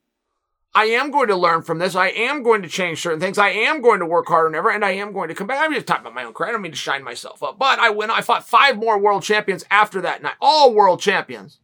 I 0.76 0.86
am 0.86 1.12
going 1.12 1.28
to 1.28 1.36
learn 1.36 1.62
from 1.62 1.78
this. 1.80 1.96
I 1.96 2.08
am 2.08 2.42
going 2.42 2.64
to 2.64 2.68
change 2.68 3.02
certain 3.02 3.20
things. 3.20 3.38
I 3.38 3.50
am 3.50 3.82
going 3.82 4.00
to 4.00 4.06
work 4.06 4.28
harder 4.28 4.50
than 4.50 4.56
ever, 4.56 4.72
and 4.72 4.84
I 4.84 4.92
am 4.92 5.14
going 5.14 5.28
to 5.28 5.36
come 5.36 5.46
back. 5.46 5.62
I'm 5.62 5.74
just 5.74 5.86
talking 5.86 6.02
about 6.02 6.16
my 6.16 6.24
own 6.24 6.34
career. 6.34 6.50
I 6.50 6.52
don't 6.52 6.64
mean 6.64 6.72
to 6.72 6.78
shine 6.78 7.04
myself 7.04 7.44
up, 7.44 7.60
but 7.60 7.78
I 7.80 7.92
win. 7.92 8.10
I 8.10 8.22
fought 8.22 8.48
five 8.48 8.78
more 8.78 8.98
world 8.98 9.22
champions 9.22 9.64
after 9.70 10.02
that 10.02 10.24
night, 10.24 10.36
all 10.42 10.74
world 10.74 11.00
champions, 11.00 11.60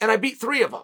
and 0.00 0.12
I 0.12 0.16
beat 0.16 0.38
three 0.38 0.62
of 0.62 0.70
them. 0.70 0.82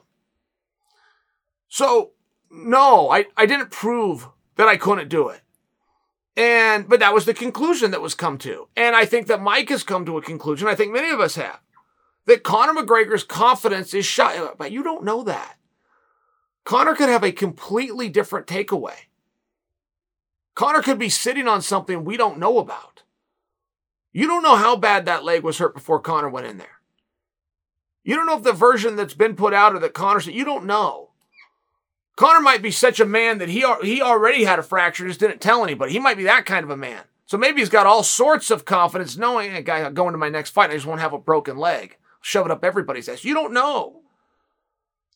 So, 1.71 2.11
no, 2.51 3.11
I, 3.11 3.27
I 3.37 3.47
didn't 3.47 3.71
prove 3.71 4.29
that 4.57 4.69
I 4.69 4.77
couldn't 4.77 5.09
do 5.09 5.29
it. 5.29 5.41
And, 6.37 6.89
but 6.89 7.01
that 7.01 7.15
was 7.15 7.25
the 7.25 7.35
conclusion 7.35 7.93
that 7.93 8.03
was 8.03 8.15
come 8.15 8.39
to. 8.39 8.69
And 8.77 8.95
I 8.95 9.05
think 9.05 9.29
that 9.29 9.41
Mike 9.41 9.69
has 9.71 9.83
come 9.83 10.05
to 10.05 10.19
a 10.19 10.23
conclusion. 10.23 10.69
I 10.69 10.75
think 10.75 10.93
many 10.93 11.11
of 11.11 11.21
us 11.21 11.37
have 11.37 11.61
that 12.27 12.43
Conor 12.43 12.75
McGregor's 12.75 13.25
confidence 13.25 13.95
is 13.95 14.05
shot. 14.05 14.59
But 14.59 14.73
you 14.73 14.83
don't 14.83 15.05
know 15.05 15.23
that. 15.23 15.57
Conor 16.65 16.95
could 16.95 17.09
have 17.09 17.25
a 17.25 17.33
completely 17.33 18.09
different 18.09 18.47
takeaway. 18.47 18.95
Conor 20.55 20.83
could 20.83 20.99
be 20.99 21.09
sitting 21.09 21.49
on 21.49 21.63
something 21.63 22.05
we 22.05 22.17
don't 22.17 22.39
know 22.39 22.59
about. 22.59 23.03
You 24.13 24.27
don't 24.27 24.43
know 24.43 24.57
how 24.57 24.77
bad 24.77 25.07
that 25.07 25.25
leg 25.25 25.45
was 25.45 25.59
hurt 25.59 25.75
before 25.75 26.01
Conor 26.01 26.29
went 26.29 26.47
in 26.47 26.59
there. 26.59 26.81
You 28.03 28.17
don't 28.17 28.27
know 28.27 28.37
if 28.37 28.43
the 28.43 28.53
version 28.53 28.97
that's 28.97 29.15
been 29.15 29.37
put 29.37 29.55
out 29.55 29.75
or 29.75 29.79
that 29.79 29.95
Conor 29.95 30.21
said, 30.21 30.35
you 30.35 30.45
don't 30.45 30.67
know. 30.67 31.10
Conor 32.17 32.41
might 32.41 32.63
be 32.63 32.71
such 32.71 33.01
a 33.01 33.07
man 33.07 33.39
that 33.39 33.49
he, 33.49 33.65
he 33.83 34.03
already 34.03 34.45
had 34.45 34.59
a 34.59 34.63
fracture, 34.63 35.07
just 35.07 35.21
didn't 35.21 35.41
tell 35.41 35.65
anybody. 35.65 35.93
He 35.93 35.99
might 35.99 36.17
be 36.17 36.25
that 36.25 36.45
kind 36.45 36.65
of 36.65 36.71
a 36.71 36.77
man. 36.77 37.03
So 37.27 37.39
maybe 37.39 37.61
he's 37.61 37.69
got 37.69 37.87
all 37.87 38.03
sorts 38.03 38.51
of 38.51 38.65
confidence 38.65 39.17
knowing, 39.17 39.55
a 39.55 39.63
guy 39.63 39.89
going 39.91 40.13
to 40.13 40.19
my 40.19 40.29
next 40.29 40.51
fight, 40.51 40.71
I 40.71 40.75
just 40.75 40.87
won't 40.87 41.01
have 41.01 41.13
a 41.13 41.19
broken 41.19 41.57
leg. 41.57 41.97
Shove 42.21 42.47
it 42.47 42.53
up 42.53 42.65
everybody's 42.65 43.09
ass. 43.09 43.25
You 43.25 43.35
don't 43.35 43.53
know. 43.53 44.01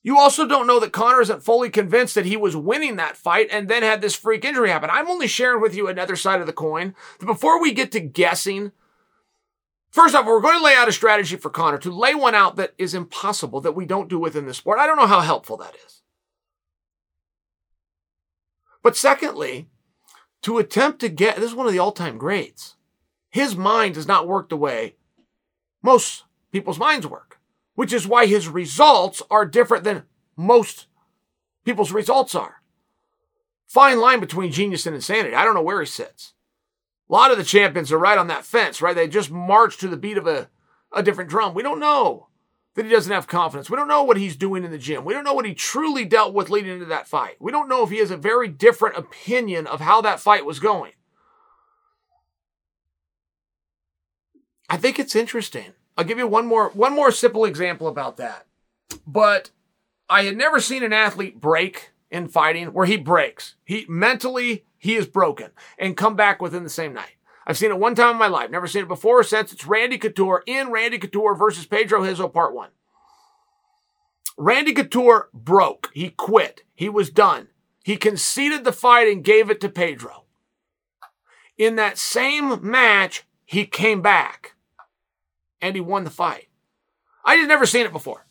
You 0.05 0.19
also 0.19 0.47
don't 0.47 0.67
know 0.67 0.79
that 0.81 0.93
Conor 0.93 1.23
isn't 1.23 1.43
fully 1.43 1.71
convinced 1.71 2.15
that 2.15 2.27
he 2.27 2.37
was 2.37 2.55
winning 2.55 2.97
that 2.97 3.17
fight 3.17 3.49
and 3.51 3.69
then 3.69 3.83
had 3.83 4.03
this 4.03 4.15
freak 4.15 4.45
injury 4.45 4.69
happen. 4.69 4.91
I'm 4.93 5.09
only 5.09 5.27
sharing 5.27 5.63
with 5.63 5.75
you 5.75 5.89
another 5.89 6.15
side 6.15 6.41
of 6.41 6.47
the 6.47 6.53
coin. 6.53 6.95
Before 7.19 7.61
we 7.61 7.73
get 7.73 7.91
to 7.93 8.01
guessing, 8.01 8.73
first 9.91 10.15
off, 10.15 10.27
we're 10.27 10.43
going 10.43 10.59
to 10.59 10.65
lay 10.65 10.77
out 10.77 10.89
a 10.89 10.93
strategy 10.93 11.37
for 11.37 11.49
Conor 11.49 11.79
to 11.79 11.91
lay 11.91 12.15
one 12.15 12.35
out 12.35 12.57
that 12.57 12.75
is 12.77 12.93
impossible 12.93 13.63
that 13.63 13.73
we 13.75 13.87
don't 13.87 14.11
do 14.11 14.19
within 14.19 14.45
the 14.45 14.53
sport. 14.53 14.79
I 14.79 14.87
don't 14.87 14.99
know 14.99 15.07
how 15.07 15.21
helpful 15.21 15.57
that 15.57 15.75
is. 15.87 15.94
But 18.85 18.99
secondly, 18.99 19.71
to 20.43 20.59
attempt 20.59 21.01
to 21.01 21.09
get 21.09 21.37
this 21.37 21.47
is 21.51 21.55
one 21.55 21.67
of 21.67 21.73
the 21.73 21.79
all-time 21.79 22.19
greats. 22.19 22.77
His 23.31 23.57
mind 23.57 23.95
does 23.95 24.07
not 24.07 24.29
work 24.29 24.51
the 24.51 24.57
way 24.57 24.95
most 25.83 26.25
people's 26.53 26.79
minds 26.79 27.07
work, 27.07 27.41
which 27.75 27.95
is 27.95 28.07
why 28.07 28.27
his 28.27 28.47
results 28.47 29.23
are 29.31 29.47
different 29.47 29.85
than 29.85 30.05
most 30.37 30.87
people's 31.65 31.93
results 31.93 32.35
are. 32.35 32.63
Fine 33.67 34.01
line 34.01 34.21
between 34.21 34.53
genius 34.53 34.87
and 34.87 34.95
insanity. 34.95 35.35
I 35.35 35.45
don't 35.45 35.55
know 35.55 35.63
where 35.63 35.81
he 35.81 35.87
sits. 35.87 36.35
A 37.09 37.13
lot 37.13 37.31
of 37.31 37.39
the 37.39 37.45
champions 37.45 37.91
are 37.91 37.99
right 37.99 38.19
on 38.19 38.27
that 38.27 38.45
fence, 38.45 38.83
right? 38.83 38.95
They 38.95 39.09
just 39.09 39.31
march 39.31 39.79
to 39.79 39.89
the 39.89 39.97
beat 39.97 40.19
of 40.19 40.27
a, 40.27 40.51
a 40.93 41.03
different 41.03 41.31
drum. 41.31 41.55
We 41.55 41.63
don't 41.63 41.81
know 41.81 42.29
that 42.75 42.85
he 42.85 42.91
doesn't 42.91 43.13
have 43.13 43.27
confidence. 43.27 43.71
We 43.71 43.77
don't 43.77 43.89
know 43.89 44.03
what 44.03 44.17
he's 44.17 44.37
doing 44.37 44.65
in 44.65 44.71
the 44.71 44.79
gym. 44.79 45.05
We 45.05 45.15
don't 45.15 45.25
know 45.25 45.35
what 45.35 45.47
he 45.47 45.55
truly 45.55 46.05
dealt 46.05 46.35
with 46.35 46.51
leading 46.51 46.73
into 46.73 46.87
that 46.87 47.07
fight. 47.07 47.37
We 47.39 47.53
don't 47.53 47.69
know 47.69 47.85
if 47.85 47.91
he 47.91 47.99
has 47.99 48.11
a 48.11 48.17
very 48.17 48.49
different 48.49 48.97
opinion 48.97 49.67
of 49.67 49.81
how 49.81 50.01
that 50.03 50.21
fight 50.21 50.45
was 50.45 50.59
going. 50.59 50.93
I 54.69 54.77
think 54.77 54.99
it's 54.99 55.15
interesting. 55.15 55.73
I'll 55.97 56.05
give 56.05 56.19
you 56.19 56.27
one 56.27 56.47
more 56.47 56.71
one 56.71 56.95
more 56.95 57.13
simple 57.13 57.45
example 57.45 57.87
about 57.87 58.17
that. 58.17 58.47
But 59.07 59.51
I 60.09 60.25
had 60.25 60.37
never 60.37 60.61
seen 60.61 60.83
an 60.83 60.93
athlete 60.93 61.41
break 61.41 61.93
in 62.11 62.29
fighting 62.29 62.73
where 62.73 62.87
he 62.87 62.97
breaks. 62.97 63.55
He 63.65 63.87
mentally 63.89 64.65
he 64.77 64.97
is 64.97 65.07
broken 65.07 65.51
and 65.79 65.97
come 65.97 66.17
back 66.17 66.43
within 66.43 66.65
the 66.65 66.71
same 66.71 66.93
night. 66.93 67.15
I've 67.47 67.59
seen 67.59 67.71
it 67.71 67.79
one 67.79 67.95
time 67.95 68.13
in 68.13 68.19
my 68.19 68.27
life. 68.27 68.51
Never 68.51 68.67
seen 68.67 68.83
it 68.83 68.89
before 68.89 69.21
or 69.21 69.25
since. 69.25 69.53
It's 69.53 69.67
Randy 69.67 69.99
Couture 69.99 70.43
in 70.47 70.71
Randy 70.71 70.99
Couture 70.99 71.35
versus 71.35 71.67
Pedro 71.67 72.03
Rizzo 72.03 72.29
Part 72.29 72.55
1. 72.55 72.71
Randy 74.37 74.73
Couture 74.73 75.29
broke. 75.33 75.91
He 75.93 76.11
quit. 76.11 76.63
He 76.75 76.89
was 76.89 77.11
done. 77.11 77.49
He 77.85 77.97
conceded 77.97 78.65
the 78.65 78.73
fight 78.73 79.09
and 79.09 79.23
gave 79.23 79.51
it 79.51 79.61
to 79.61 79.69
Pedro. 79.69 80.25
In 81.59 81.77
that 81.77 81.99
same 81.99 82.69
match, 82.69 83.25
he 83.45 83.67
came 83.67 84.01
back 84.01 84.55
and 85.61 85.75
he 85.75 85.81
won 85.81 86.05
the 86.05 86.11
fight. 86.11 86.49
I 87.25 87.37
had 87.37 87.49
never 87.49 87.67
seen 87.67 87.87
it 87.87 87.93
before. 87.93 88.27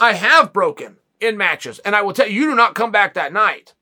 I 0.00 0.14
have 0.14 0.52
broken 0.52 0.96
in 1.20 1.36
matches, 1.36 1.78
and 1.80 1.94
I 1.94 2.02
will 2.02 2.12
tell 2.12 2.26
you, 2.26 2.42
you 2.42 2.50
do 2.50 2.56
not 2.56 2.74
come 2.74 2.90
back 2.90 3.14
that 3.14 3.32
night. 3.32 3.74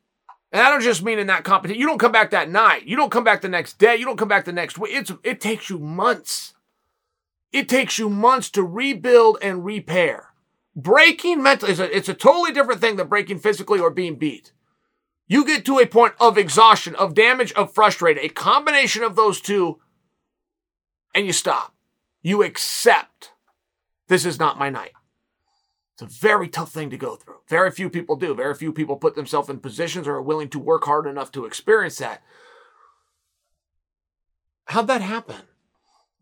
And 0.52 0.62
I 0.62 0.70
don't 0.70 0.82
just 0.82 1.02
mean 1.02 1.18
in 1.18 1.28
that 1.28 1.44
competition. 1.44 1.80
You 1.80 1.86
don't 1.86 1.98
come 1.98 2.12
back 2.12 2.30
that 2.30 2.50
night. 2.50 2.84
You 2.84 2.96
don't 2.96 3.10
come 3.10 3.24
back 3.24 3.40
the 3.40 3.48
next 3.48 3.78
day. 3.78 3.96
You 3.96 4.04
don't 4.04 4.18
come 4.18 4.28
back 4.28 4.44
the 4.44 4.52
next 4.52 4.78
week. 4.78 4.92
It's, 4.92 5.12
it 5.22 5.40
takes 5.40 5.70
you 5.70 5.78
months. 5.78 6.54
It 7.52 7.68
takes 7.68 7.98
you 7.98 8.08
months 8.08 8.50
to 8.50 8.62
rebuild 8.62 9.38
and 9.42 9.64
repair. 9.64 10.28
Breaking 10.74 11.42
mentally 11.42 11.72
is 11.72 11.80
a, 11.80 11.96
it's 11.96 12.08
a 12.08 12.14
totally 12.14 12.52
different 12.52 12.80
thing 12.80 12.96
than 12.96 13.08
breaking 13.08 13.38
physically 13.40 13.80
or 13.80 13.90
being 13.90 14.16
beat. 14.16 14.52
You 15.26 15.44
get 15.44 15.64
to 15.66 15.78
a 15.78 15.86
point 15.86 16.14
of 16.18 16.36
exhaustion, 16.36 16.96
of 16.96 17.14
damage, 17.14 17.52
of 17.52 17.72
frustrated, 17.72 18.24
a 18.24 18.28
combination 18.28 19.04
of 19.04 19.14
those 19.14 19.40
two, 19.40 19.78
and 21.14 21.26
you 21.26 21.32
stop. 21.32 21.74
You 22.22 22.42
accept 22.42 23.32
this 24.08 24.26
is 24.26 24.40
not 24.40 24.58
my 24.58 24.70
night. 24.70 24.92
It's 26.00 26.16
a 26.16 26.20
very 26.20 26.48
tough 26.48 26.72
thing 26.72 26.88
to 26.90 26.96
go 26.96 27.16
through. 27.16 27.40
Very 27.48 27.70
few 27.70 27.90
people 27.90 28.16
do. 28.16 28.34
Very 28.34 28.54
few 28.54 28.72
people 28.72 28.96
put 28.96 29.14
themselves 29.14 29.50
in 29.50 29.58
positions 29.58 30.08
or 30.08 30.14
are 30.14 30.22
willing 30.22 30.48
to 30.50 30.58
work 30.58 30.84
hard 30.84 31.06
enough 31.06 31.30
to 31.32 31.44
experience 31.44 31.98
that. 31.98 32.22
How'd 34.66 34.86
that 34.86 35.02
happen? 35.02 35.42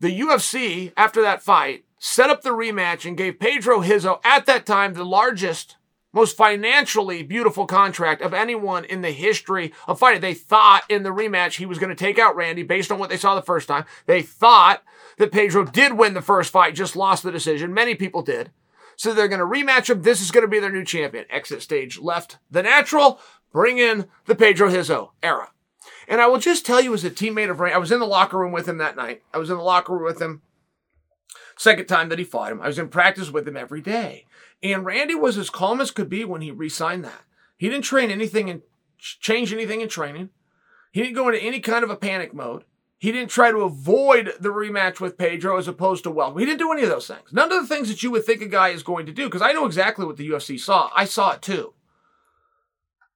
The 0.01 0.21
UFC, 0.21 0.93
after 0.97 1.23
that 1.23 1.43
fight, 1.43 1.85
set 1.99 2.29
up 2.29 2.43
the 2.43 2.51
rematch 2.51 3.07
and 3.07 3.17
gave 3.17 3.39
Pedro 3.39 3.81
Rizzo, 3.81 4.21
at 4.25 4.47
that 4.47 4.67
time, 4.67 4.95
the 4.95 5.05
largest, 5.05 5.77
most 6.13 6.37
financially 6.37 7.23
beautiful 7.23 7.67
contract 7.67 8.21
of 8.21 8.35
anyone 8.35 8.85
in 8.85 9.03
the 9.03 9.13
history 9.13 9.73
of 9.87 10.01
fighting. 10.01 10.21
They 10.21 10.35
thought 10.35 10.83
in 10.89 11.05
the 11.05 11.11
rematch 11.11 11.57
he 11.57 11.67
was 11.67 11.79
going 11.79 11.91
to 11.91 11.95
take 11.95 12.19
out 12.19 12.35
Randy 12.35 12.65
based 12.65 12.91
on 12.91 12.99
what 12.99 13.11
they 13.11 13.17
saw 13.17 13.37
the 13.37 13.43
first 13.43 13.69
time. 13.69 13.85
They 14.07 14.23
thought 14.23 14.83
that 15.19 15.31
Pedro 15.31 15.65
did 15.65 15.93
win 15.93 16.15
the 16.15 16.23
first 16.23 16.51
fight, 16.51 16.75
just 16.75 16.97
lost 16.97 17.23
the 17.23 17.31
decision. 17.31 17.73
Many 17.73 17.95
people 17.95 18.23
did. 18.23 18.51
So 18.99 19.15
they're 19.15 19.29
going 19.29 19.39
to 19.39 19.47
rematch 19.47 19.89
him. 19.89 20.03
This 20.03 20.21
is 20.21 20.33
going 20.33 20.43
to 20.43 20.51
be 20.51 20.59
their 20.59 20.73
new 20.73 20.85
champion. 20.85 21.25
Exit 21.31 21.63
stage 21.63 22.01
left 22.01 22.39
the 22.51 22.65
natural. 22.65 23.21
Bring 23.53 23.79
in 23.79 24.09
the 24.27 24.35
Pedro 24.35 24.69
Rizzo 24.69 25.13
era. 25.23 25.53
And 26.09 26.21
I 26.21 26.27
will 26.27 26.41
just 26.41 26.67
tell 26.67 26.81
you 26.81 26.93
as 26.95 27.05
a 27.05 27.11
teammate 27.11 27.49
of 27.49 27.61
Ray, 27.61 27.73
I 27.73 27.79
was 27.79 27.93
in 27.93 28.01
the 28.01 28.07
locker 28.07 28.37
room 28.37 28.51
with 28.51 28.69
him 28.69 28.79
that 28.79 28.97
night. 28.97 29.23
I 29.33 29.39
was 29.39 29.51
in 29.51 29.57
the 29.57 29.63
locker 29.63 29.93
room 29.93 30.03
with 30.03 30.21
him. 30.21 30.43
Second 31.57 31.87
time 31.87 32.09
that 32.09 32.19
he 32.19 32.25
fought 32.25 32.51
him. 32.51 32.61
I 32.61 32.67
was 32.67 32.79
in 32.79 32.89
practice 32.89 33.31
with 33.31 33.47
him 33.47 33.57
every 33.57 33.81
day. 33.81 34.27
And 34.65 34.85
Randy 34.85 35.15
was 35.15 35.39
as 35.39 35.49
calm 35.49 35.81
as 35.81 35.93
could 35.93 36.09
be 36.09 36.25
when 36.25 36.41
he 36.41 36.51
re-signed 36.51 37.05
that. 37.05 37.23
He 37.57 37.69
didn't 37.69 37.85
train 37.85 38.11
anything 38.11 38.51
and 38.51 38.63
change 38.99 39.53
anything 39.53 39.81
in 39.81 39.89
training. 39.89 40.31
He 40.91 41.03
didn't 41.03 41.15
go 41.15 41.29
into 41.29 41.41
any 41.41 41.61
kind 41.61 41.85
of 41.85 41.91
a 41.91 41.97
panic 41.97 42.35
mode. 42.35 42.65
He 42.99 43.13
didn't 43.13 43.31
try 43.31 43.53
to 43.53 43.59
avoid 43.59 44.35
the 44.41 44.49
rematch 44.49 44.99
with 44.99 45.17
Pedro 45.17 45.57
as 45.57 45.69
opposed 45.69 46.03
to 46.03 46.11
welcome. 46.11 46.41
He 46.41 46.45
didn't 46.45 46.59
do 46.59 46.73
any 46.73 46.83
of 46.83 46.89
those 46.89 47.07
things. 47.07 47.33
None 47.33 47.53
of 47.53 47.63
the 47.63 47.73
things 47.73 47.89
that 47.89 48.03
you 48.03 48.11
would 48.11 48.25
think 48.25 48.43
a 48.43 48.49
guy 48.49 48.71
is 48.71 48.83
going 48.83 49.07
to 49.07 49.13
do, 49.13 49.27
because 49.27 49.43
I 49.43 49.53
know 49.53 49.67
exactly 49.67 50.05
what 50.05 50.17
the 50.17 50.29
UFC 50.29 50.59
saw. 50.59 50.91
I 50.95 51.05
saw 51.05 51.33
it 51.33 51.43
too. 51.43 51.75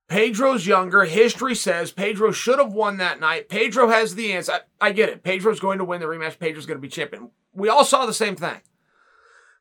Pedro's 0.06 0.66
younger. 0.66 1.04
History 1.04 1.54
says 1.56 1.90
Pedro 1.90 2.30
should 2.30 2.60
have 2.60 2.72
won 2.72 2.98
that 2.98 3.18
night. 3.18 3.48
Pedro 3.48 3.88
has 3.88 4.14
the 4.14 4.32
answer. 4.32 4.52
I, 4.80 4.88
I 4.88 4.92
get 4.92 5.08
it. 5.08 5.24
Pedro's 5.24 5.58
going 5.58 5.78
to 5.78 5.84
win 5.84 6.00
the 6.00 6.06
rematch. 6.06 6.38
Pedro's 6.38 6.66
going 6.66 6.78
to 6.78 6.82
be 6.82 6.88
champion. 6.88 7.30
We 7.52 7.68
all 7.68 7.84
saw 7.84 8.06
the 8.06 8.12
same 8.12 8.36
thing. 8.36 8.60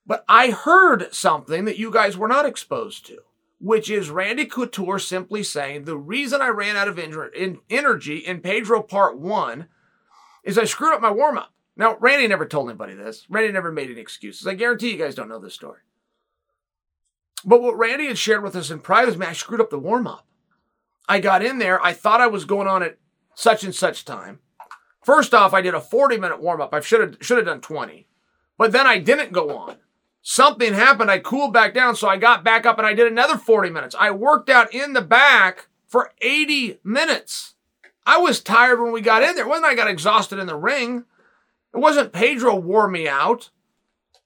But 0.05 0.23
I 0.27 0.51
heard 0.51 1.13
something 1.13 1.65
that 1.65 1.79
you 1.79 1.89
guys 1.89 2.17
were 2.17 2.27
not 2.27 2.45
exposed 2.45 3.05
to, 3.07 3.19
which 3.59 3.89
is 3.89 4.09
Randy 4.09 4.45
Couture 4.45 4.99
simply 4.99 5.41
saying 5.41 5.85
the 5.85 5.97
reason 5.97 6.41
I 6.41 6.49
ran 6.49 6.75
out 6.75 6.87
of 6.87 6.99
energy 6.99 8.17
in 8.17 8.41
Pedro 8.41 8.81
Part 8.83 9.17
1 9.17 9.67
is 10.43 10.57
I 10.57 10.65
screwed 10.65 10.93
up 10.93 11.01
my 11.01 11.11
warm 11.11 11.37
up. 11.37 11.53
Now, 11.75 11.97
Randy 11.99 12.27
never 12.27 12.45
told 12.45 12.69
anybody 12.69 12.93
this. 12.93 13.25
Randy 13.29 13.51
never 13.51 13.71
made 13.71 13.89
any 13.89 13.99
excuses. 14.01 14.45
I 14.45 14.53
guarantee 14.53 14.91
you 14.91 14.97
guys 14.97 15.15
don't 15.15 15.29
know 15.29 15.39
this 15.39 15.53
story. 15.53 15.79
But 17.45 17.61
what 17.61 17.77
Randy 17.77 18.07
had 18.07 18.17
shared 18.17 18.43
with 18.43 18.55
us 18.55 18.69
in 18.69 18.79
private 18.79 19.11
is, 19.11 19.17
man, 19.17 19.29
I 19.29 19.33
screwed 19.33 19.61
up 19.61 19.69
the 19.69 19.79
warm 19.79 20.05
up. 20.05 20.27
I 21.07 21.19
got 21.19 21.43
in 21.43 21.57
there. 21.57 21.83
I 21.83 21.93
thought 21.93 22.21
I 22.21 22.27
was 22.27 22.45
going 22.45 22.67
on 22.67 22.83
at 22.83 22.97
such 23.35 23.63
and 23.63 23.73
such 23.73 24.05
time. 24.05 24.39
First 25.03 25.33
off, 25.33 25.53
I 25.53 25.61
did 25.61 25.73
a 25.73 25.81
40 25.81 26.17
minute 26.17 26.41
warm 26.41 26.61
up. 26.61 26.73
I 26.73 26.81
should 26.81 27.01
have 27.01 27.17
should 27.21 27.37
have 27.37 27.47
done 27.47 27.61
20. 27.61 28.07
But 28.57 28.71
then 28.71 28.85
I 28.85 28.99
didn't 28.99 29.31
go 29.31 29.57
on. 29.57 29.77
Something 30.21 30.73
happened. 30.73 31.09
I 31.09 31.17
cooled 31.17 31.51
back 31.51 31.73
down, 31.73 31.95
so 31.95 32.07
I 32.07 32.17
got 32.17 32.43
back 32.43 32.65
up 32.65 32.77
and 32.77 32.85
I 32.85 32.93
did 32.93 33.11
another 33.11 33.37
40 33.37 33.71
minutes. 33.71 33.95
I 33.97 34.11
worked 34.11 34.49
out 34.49 34.71
in 34.73 34.93
the 34.93 35.01
back 35.01 35.67
for 35.87 36.13
80 36.21 36.79
minutes. 36.83 37.55
I 38.05 38.17
was 38.17 38.41
tired 38.41 38.81
when 38.81 38.91
we 38.91 39.01
got 39.01 39.23
in 39.23 39.35
there. 39.35 39.47
When 39.47 39.63
I 39.63 39.75
got 39.75 39.89
exhausted 39.89 40.39
in 40.39 40.47
the 40.47 40.55
ring, 40.55 41.05
it 41.73 41.77
wasn't 41.77 42.13
Pedro 42.13 42.55
wore 42.55 42.87
me 42.87 43.07
out. 43.07 43.49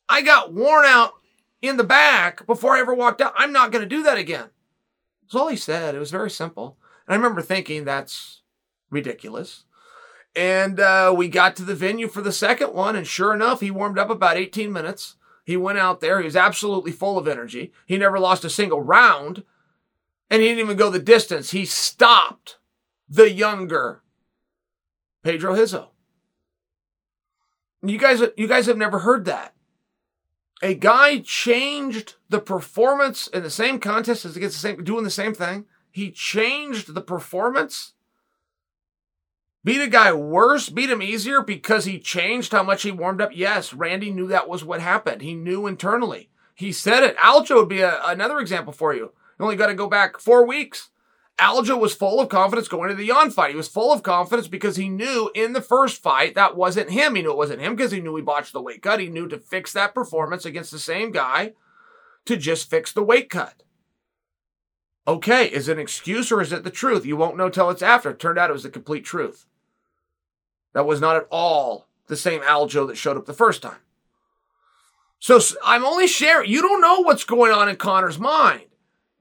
I 0.08 0.22
got 0.22 0.54
worn 0.54 0.86
out 0.86 1.14
in 1.62 1.78
the 1.78 1.84
back 1.84 2.46
before 2.46 2.76
I 2.76 2.80
ever 2.80 2.94
walked 2.94 3.22
out. 3.22 3.34
I'm 3.36 3.52
not 3.52 3.72
going 3.72 3.84
to 3.84 3.96
do 3.96 4.04
that 4.04 4.18
again. 4.18 4.50
That's 5.24 5.36
all 5.36 5.48
he 5.48 5.58
said. 5.58 5.96
It 5.96 6.00
was 6.00 6.12
very 6.12 6.30
simple. 6.30 6.78
And 7.08 7.14
I 7.14 7.18
remember 7.18 7.42
thinking 7.42 7.84
that's 7.84 8.42
ridiculous. 8.90 9.64
And 10.36 10.80
uh, 10.80 11.14
we 11.16 11.28
got 11.28 11.56
to 11.56 11.64
the 11.64 11.76
venue 11.76 12.08
for 12.08 12.22
the 12.22 12.32
second 12.32 12.74
one, 12.74 12.96
and 12.96 13.08
sure 13.08 13.34
enough, 13.34 13.62
he 13.62 13.72
warmed 13.72 13.98
up 13.98 14.10
about 14.10 14.38
18 14.38 14.72
minutes. 14.72 15.16
He 15.46 15.56
went 15.56 15.78
out 15.78 16.02
there. 16.02 16.20
He 16.20 16.26
was 16.26 16.36
absolutely 16.36 16.92
full 16.92 17.18
of 17.18 17.28
energy. 17.28 17.72
He 17.86 17.98
never 17.98 18.20
lost 18.20 18.44
a 18.44 18.50
single 18.50 18.82
round, 18.82 19.44
and 20.30 20.42
he 20.42 20.50
didn't 20.50 20.60
even 20.60 20.78
go 20.78 20.90
the 20.90 21.00
distance. 21.00 21.52
He 21.52 21.66
stopped 21.66 22.58
the 23.08 23.32
younger 23.32 24.02
Pedro 25.24 25.54
Rizzo. 25.54 25.92
You 27.82 27.98
guys, 27.98 28.22
you 28.38 28.48
guys 28.48 28.66
have 28.66 28.78
never 28.78 29.00
heard 29.00 29.26
that. 29.26 29.54
A 30.62 30.74
guy 30.74 31.20
changed 31.20 32.16
the 32.30 32.40
performance 32.40 33.28
in 33.28 33.44
the 33.44 33.50
same 33.50 33.80
contest 33.80 34.26
as 34.26 34.36
against 34.36 34.56
the 34.56 34.60
same, 34.60 34.84
doing 34.84 35.04
the 35.04 35.10
same 35.10 35.34
thing. 35.34 35.66
He 35.92 36.12
changed 36.12 36.94
the 36.94 37.02
performance. 37.02 37.94
Beat 39.64 39.82
a 39.82 39.88
guy 39.88 40.14
worse, 40.14 40.70
beat 40.70 40.90
him 40.90 41.02
easier 41.02 41.42
because 41.42 41.86
he 41.86 42.00
changed 42.00 42.52
how 42.52 42.64
much 42.64 42.84
he 42.84 42.92
warmed 42.92 43.20
up. 43.20 43.32
Yes, 43.34 43.74
Randy 43.74 44.12
knew 44.12 44.28
that 44.28 44.48
was 44.48 44.64
what 44.64 44.80
happened. 44.80 45.22
He 45.22 45.34
knew 45.34 45.66
internally. 45.68 46.30
He 46.54 46.72
said 46.72 47.04
it. 47.04 47.18
Aljo 47.18 47.56
would 47.56 47.70
be 47.70 47.82
a, 47.82 48.00
another 48.06 48.40
example 48.40 48.72
for 48.72 48.94
you. 48.94 49.12
You 49.40 49.46
only 49.46 49.56
got 49.56 49.68
to 49.68 49.74
go 49.74 49.90
back 49.90 50.20
four 50.20 50.46
weeks. 50.46 50.90
Aljo 51.40 51.78
was 51.78 51.94
full 51.94 52.22
of 52.22 52.30
confidence 52.30 52.70
going 52.70 52.90
to 52.90 52.96
the 52.96 53.06
Yan 53.06 53.30
fight. 53.30 53.52
He 53.52 53.58
was 53.58 53.68
full 53.68 53.92
of 53.92 54.04
confidence 54.04 54.48
because 54.48 54.78
he 54.78 54.88
knew 54.88 55.30
in 55.36 55.52
the 55.52 55.62
first 55.62 56.02
fight 56.02 56.34
that 56.36 56.56
wasn't 56.56 56.92
him. 56.92 57.16
He 57.16 57.22
knew 57.22 57.32
it 57.32 57.38
wasn't 57.38 57.62
him 57.62 57.76
because 57.76 57.92
he 57.92 58.00
knew 58.00 58.16
he 58.16 58.22
botched 58.22 58.54
the 58.54 58.62
weight 58.62 58.82
cut. 58.82 59.02
He 59.02 59.10
knew 59.10 59.28
to 59.28 59.38
fix 59.38 59.74
that 59.74 59.94
performance 59.94 60.46
against 60.46 60.72
the 60.72 60.80
same 60.80 61.12
guy 61.12 61.54
to 62.26 62.38
just 62.38 62.70
fix 62.70 62.94
the 62.94 63.04
weight 63.04 63.30
cut. 63.30 63.64
Okay, 65.08 65.46
is 65.48 65.68
it 65.68 65.74
an 65.74 65.80
excuse 65.80 66.32
or 66.32 66.42
is 66.42 66.54
it 66.54 66.64
the 66.64 66.72
truth? 66.72 67.06
You 67.06 67.18
won't 67.18 67.38
know 67.38 67.50
till 67.50 67.70
it's 67.70 67.82
after. 67.82 68.12
It 68.12 68.20
turned 68.20 68.40
out 68.40 68.50
it 68.50 68.54
was 68.54 68.64
the 68.64 68.70
complete 68.70 69.04
truth. 69.04 69.46
That 70.74 70.88
was 70.88 71.02
not 71.02 71.16
at 71.16 71.28
all 71.30 71.88
the 72.08 72.16
same 72.16 72.42
Aljo 72.42 72.88
that 72.88 72.98
showed 72.98 73.18
up 73.18 73.26
the 73.26 73.34
first 73.34 73.62
time. 73.62 73.78
So 75.20 75.40
I'm 75.64 75.86
only 75.86 76.08
sharing. 76.08 76.50
You 76.50 76.62
don't 76.62 76.82
know 76.82 77.02
what's 77.02 77.24
going 77.24 77.52
on 77.52 77.70
in 77.70 77.76
Conor's 77.76 78.20
mind. 78.20 78.66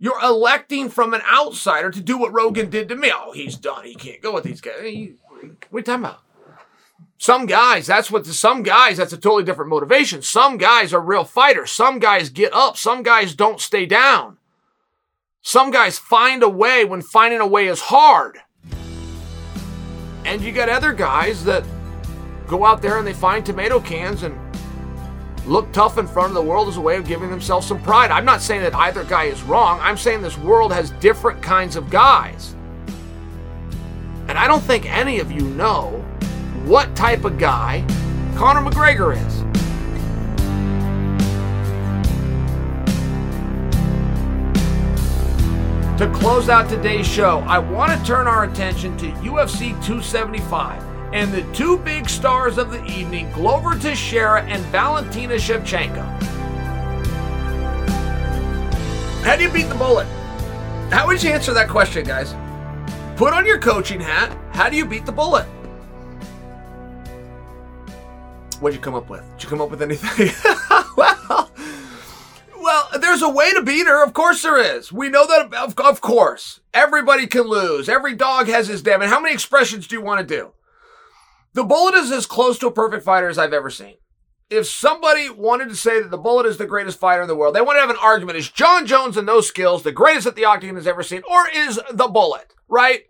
You're 0.04 0.22
electing 0.22 0.90
from 0.90 1.14
an 1.14 1.22
outsider 1.32 1.90
to 1.90 2.00
do 2.02 2.18
what 2.18 2.34
Rogan 2.34 2.68
did 2.68 2.90
to 2.90 2.94
me. 2.94 3.10
Oh, 3.10 3.32
he's 3.32 3.56
done. 3.56 3.86
He 3.86 3.94
can't 3.94 4.20
go 4.20 4.34
with 4.34 4.44
these 4.44 4.60
guys. 4.60 4.74
what 4.76 4.84
are 4.84 4.90
you 4.90 5.16
talking 5.70 6.04
about? 6.04 6.18
Some 7.16 7.46
guys, 7.46 7.86
that's 7.86 8.10
what, 8.10 8.26
some 8.26 8.62
guys, 8.62 8.98
that's 8.98 9.14
a 9.14 9.16
totally 9.16 9.44
different 9.44 9.70
motivation. 9.70 10.20
Some 10.20 10.58
guys 10.58 10.92
are 10.92 11.00
real 11.00 11.24
fighters. 11.24 11.70
Some 11.70 12.00
guys 12.00 12.28
get 12.28 12.52
up. 12.52 12.76
Some 12.76 13.02
guys 13.02 13.34
don't 13.34 13.62
stay 13.62 13.86
down. 13.86 14.36
Some 15.40 15.70
guys 15.70 15.98
find 15.98 16.42
a 16.42 16.50
way 16.50 16.84
when 16.84 17.00
finding 17.00 17.40
a 17.40 17.46
way 17.46 17.66
is 17.66 17.80
hard. 17.80 18.36
And 20.26 20.42
you 20.42 20.52
got 20.52 20.68
other 20.68 20.92
guys 20.92 21.44
that 21.44 21.64
go 22.46 22.66
out 22.66 22.82
there 22.82 22.98
and 22.98 23.06
they 23.06 23.14
find 23.14 23.46
tomato 23.46 23.80
cans 23.80 24.22
and 24.22 24.38
look 25.46 25.72
tough 25.72 25.98
in 25.98 26.06
front 26.06 26.28
of 26.28 26.34
the 26.34 26.42
world 26.42 26.68
as 26.68 26.76
a 26.76 26.80
way 26.80 26.96
of 26.96 27.06
giving 27.06 27.30
themselves 27.30 27.66
some 27.66 27.80
pride. 27.82 28.10
I'm 28.10 28.24
not 28.24 28.40
saying 28.40 28.62
that 28.62 28.74
either 28.74 29.04
guy 29.04 29.24
is 29.24 29.42
wrong. 29.42 29.78
I'm 29.80 29.96
saying 29.96 30.22
this 30.22 30.38
world 30.38 30.72
has 30.72 30.90
different 30.92 31.42
kinds 31.42 31.76
of 31.76 31.90
guys. 31.90 32.54
And 34.26 34.38
I 34.38 34.46
don't 34.46 34.62
think 34.62 34.90
any 34.90 35.20
of 35.20 35.30
you 35.30 35.42
know 35.42 36.04
what 36.64 36.96
type 36.96 37.24
of 37.24 37.38
guy 37.38 37.84
Conor 38.36 38.68
McGregor 38.68 39.14
is. 39.14 39.44
To 45.98 46.10
close 46.12 46.48
out 46.48 46.68
today's 46.68 47.06
show, 47.06 47.38
I 47.46 47.58
want 47.58 47.92
to 47.92 48.06
turn 48.06 48.26
our 48.26 48.44
attention 48.44 48.96
to 48.96 49.06
UFC 49.12 49.70
275 49.84 50.93
and 51.14 51.32
the 51.32 51.42
two 51.54 51.78
big 51.78 52.08
stars 52.08 52.58
of 52.58 52.72
the 52.72 52.84
evening, 52.86 53.30
Glover 53.30 53.78
Teixeira 53.78 54.42
and 54.42 54.60
Valentina 54.66 55.34
Shevchenko. 55.34 56.02
How 59.22 59.36
do 59.36 59.44
you 59.44 59.50
beat 59.50 59.68
the 59.68 59.76
bullet? 59.76 60.06
How 60.90 61.06
would 61.06 61.22
you 61.22 61.30
answer 61.30 61.54
that 61.54 61.68
question, 61.68 62.04
guys? 62.04 62.34
Put 63.16 63.32
on 63.32 63.46
your 63.46 63.60
coaching 63.60 64.00
hat. 64.00 64.36
How 64.52 64.68
do 64.68 64.76
you 64.76 64.84
beat 64.84 65.06
the 65.06 65.12
bullet? 65.12 65.44
What'd 68.58 68.76
you 68.76 68.82
come 68.82 68.96
up 68.96 69.08
with? 69.08 69.22
Did 69.34 69.44
you 69.44 69.48
come 69.48 69.60
up 69.60 69.70
with 69.70 69.82
anything? 69.82 70.30
well, 70.96 71.48
well, 72.58 72.88
there's 72.98 73.22
a 73.22 73.28
way 73.28 73.52
to 73.52 73.62
beat 73.62 73.86
her. 73.86 74.02
Of 74.02 74.14
course 74.14 74.42
there 74.42 74.58
is. 74.58 74.92
We 74.92 75.10
know 75.10 75.28
that, 75.28 75.54
of, 75.54 75.78
of 75.78 76.00
course. 76.00 76.58
Everybody 76.72 77.28
can 77.28 77.42
lose. 77.42 77.88
Every 77.88 78.16
dog 78.16 78.48
has 78.48 78.66
his 78.66 78.82
day. 78.82 78.94
And 78.94 79.04
how 79.04 79.20
many 79.20 79.32
expressions 79.32 79.86
do 79.86 79.94
you 79.94 80.02
want 80.02 80.26
to 80.26 80.36
do? 80.36 80.52
The 81.54 81.64
Bullet 81.64 81.94
is 81.94 82.10
as 82.10 82.26
close 82.26 82.58
to 82.58 82.66
a 82.66 82.72
perfect 82.72 83.04
fighter 83.04 83.28
as 83.28 83.38
I've 83.38 83.52
ever 83.52 83.70
seen. 83.70 83.94
If 84.50 84.66
somebody 84.66 85.30
wanted 85.30 85.68
to 85.68 85.76
say 85.76 86.02
that 86.02 86.10
the 86.10 86.18
Bullet 86.18 86.46
is 86.46 86.58
the 86.58 86.66
greatest 86.66 86.98
fighter 86.98 87.22
in 87.22 87.28
the 87.28 87.36
world, 87.36 87.54
they 87.54 87.60
want 87.60 87.76
to 87.76 87.80
have 87.80 87.90
an 87.90 87.96
argument. 88.02 88.38
Is 88.38 88.50
Jon 88.50 88.86
Jones 88.86 89.16
and 89.16 89.26
those 89.26 89.48
skills 89.48 89.82
the 89.82 89.92
greatest 89.92 90.24
that 90.24 90.34
the 90.36 90.44
Octagon 90.44 90.74
has 90.76 90.86
ever 90.86 91.02
seen? 91.02 91.22
Or 91.30 91.48
is 91.48 91.80
the 91.90 92.08
Bullet, 92.08 92.52
right? 92.68 93.02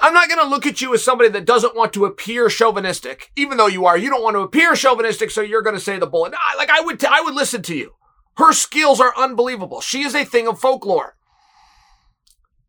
I'm 0.00 0.14
not 0.14 0.28
going 0.28 0.40
to 0.40 0.48
look 0.48 0.66
at 0.66 0.80
you 0.80 0.92
as 0.94 1.04
somebody 1.04 1.30
that 1.30 1.44
doesn't 1.44 1.76
want 1.76 1.92
to 1.92 2.06
appear 2.06 2.48
chauvinistic, 2.48 3.30
even 3.36 3.56
though 3.56 3.68
you 3.68 3.86
are. 3.86 3.96
You 3.96 4.10
don't 4.10 4.22
want 4.22 4.34
to 4.34 4.40
appear 4.40 4.74
chauvinistic, 4.74 5.30
so 5.30 5.42
you're 5.42 5.62
going 5.62 5.76
to 5.76 5.80
say 5.80 5.98
the 5.98 6.06
Bullet. 6.06 6.32
like 6.56 6.70
I 6.70 6.80
would, 6.80 6.98
t- 6.98 7.06
I 7.08 7.20
would 7.20 7.34
listen 7.34 7.62
to 7.62 7.76
you. 7.76 7.92
Her 8.38 8.52
skills 8.52 8.98
are 8.98 9.16
unbelievable. 9.16 9.80
She 9.80 10.02
is 10.02 10.14
a 10.14 10.24
thing 10.24 10.48
of 10.48 10.58
folklore. 10.58 11.16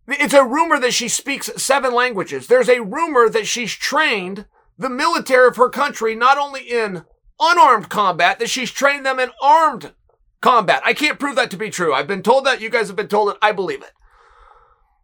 It's 0.07 0.33
a 0.33 0.43
rumor 0.43 0.79
that 0.79 0.93
she 0.93 1.07
speaks 1.07 1.49
seven 1.55 1.93
languages. 1.93 2.47
There's 2.47 2.69
a 2.69 2.81
rumor 2.81 3.29
that 3.29 3.47
she's 3.47 3.71
trained 3.71 4.45
the 4.77 4.89
military 4.89 5.47
of 5.47 5.55
her 5.55 5.69
country 5.69 6.15
not 6.15 6.37
only 6.37 6.61
in 6.61 7.05
unarmed 7.39 7.89
combat, 7.89 8.39
that 8.39 8.49
she's 8.49 8.71
trained 8.71 9.05
them 9.05 9.19
in 9.19 9.31
armed 9.41 9.93
combat. 10.41 10.81
I 10.85 10.93
can't 10.93 11.19
prove 11.19 11.35
that 11.35 11.51
to 11.51 11.57
be 11.57 11.69
true. 11.69 11.93
I've 11.93 12.07
been 12.07 12.23
told 12.23 12.45
that. 12.45 12.61
You 12.61 12.69
guys 12.69 12.87
have 12.87 12.95
been 12.95 13.07
told 13.07 13.29
it. 13.29 13.37
I 13.41 13.51
believe 13.51 13.81
it. 13.81 13.91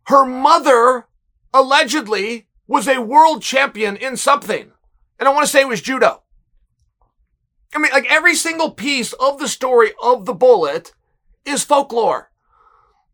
Her 0.08 0.26
mother 0.26 1.08
allegedly 1.54 2.48
was 2.68 2.88
a 2.88 3.02
world 3.02 3.42
champion 3.42 3.96
in 3.96 4.18
something. 4.18 4.72
And 5.18 5.28
I 5.28 5.34
want 5.34 5.46
to 5.46 5.52
say 5.52 5.62
it 5.62 5.68
was 5.68 5.82
judo. 5.82 6.24
I 7.74 7.80
mean, 7.80 7.92
like 7.92 8.10
every 8.10 8.36
single 8.36 8.72
piece 8.72 9.14
of 9.14 9.40
the 9.40 9.48
story 9.48 9.92
of 10.02 10.26
the 10.26 10.34
bullet 10.34 10.94
is 11.46 11.64
folklore. 11.64 12.29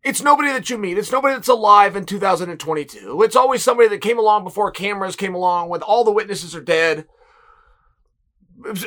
It's 0.06 0.22
nobody 0.22 0.50
that 0.50 0.70
you 0.70 0.78
meet. 0.78 0.98
It's 0.98 1.10
nobody 1.10 1.34
that's 1.34 1.48
alive 1.48 1.96
in 1.96 2.04
2022. 2.06 3.22
It's 3.24 3.34
always 3.34 3.64
somebody 3.64 3.88
that 3.88 4.00
came 4.00 4.20
along 4.20 4.44
before 4.44 4.70
cameras 4.70 5.16
came 5.16 5.34
along 5.34 5.68
when 5.68 5.82
all 5.82 6.04
the 6.04 6.12
witnesses 6.12 6.54
are 6.54 6.60
dead. 6.60 7.06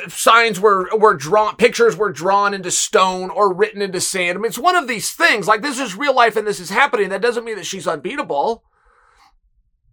Signs 0.08 0.58
were, 0.58 0.88
were 0.96 1.12
drawn, 1.12 1.56
pictures 1.56 1.94
were 1.94 2.10
drawn 2.10 2.54
into 2.54 2.70
stone 2.70 3.28
or 3.28 3.52
written 3.52 3.82
into 3.82 4.00
sand. 4.00 4.38
I 4.38 4.40
mean, 4.40 4.48
it's 4.48 4.58
one 4.58 4.76
of 4.76 4.88
these 4.88 5.12
things. 5.12 5.46
Like 5.46 5.60
this 5.60 5.78
is 5.78 5.94
real 5.94 6.14
life 6.14 6.36
and 6.36 6.46
this 6.46 6.58
is 6.58 6.70
happening. 6.70 7.10
That 7.10 7.20
doesn't 7.20 7.44
mean 7.44 7.56
that 7.56 7.66
she's 7.66 7.86
unbeatable. 7.86 8.64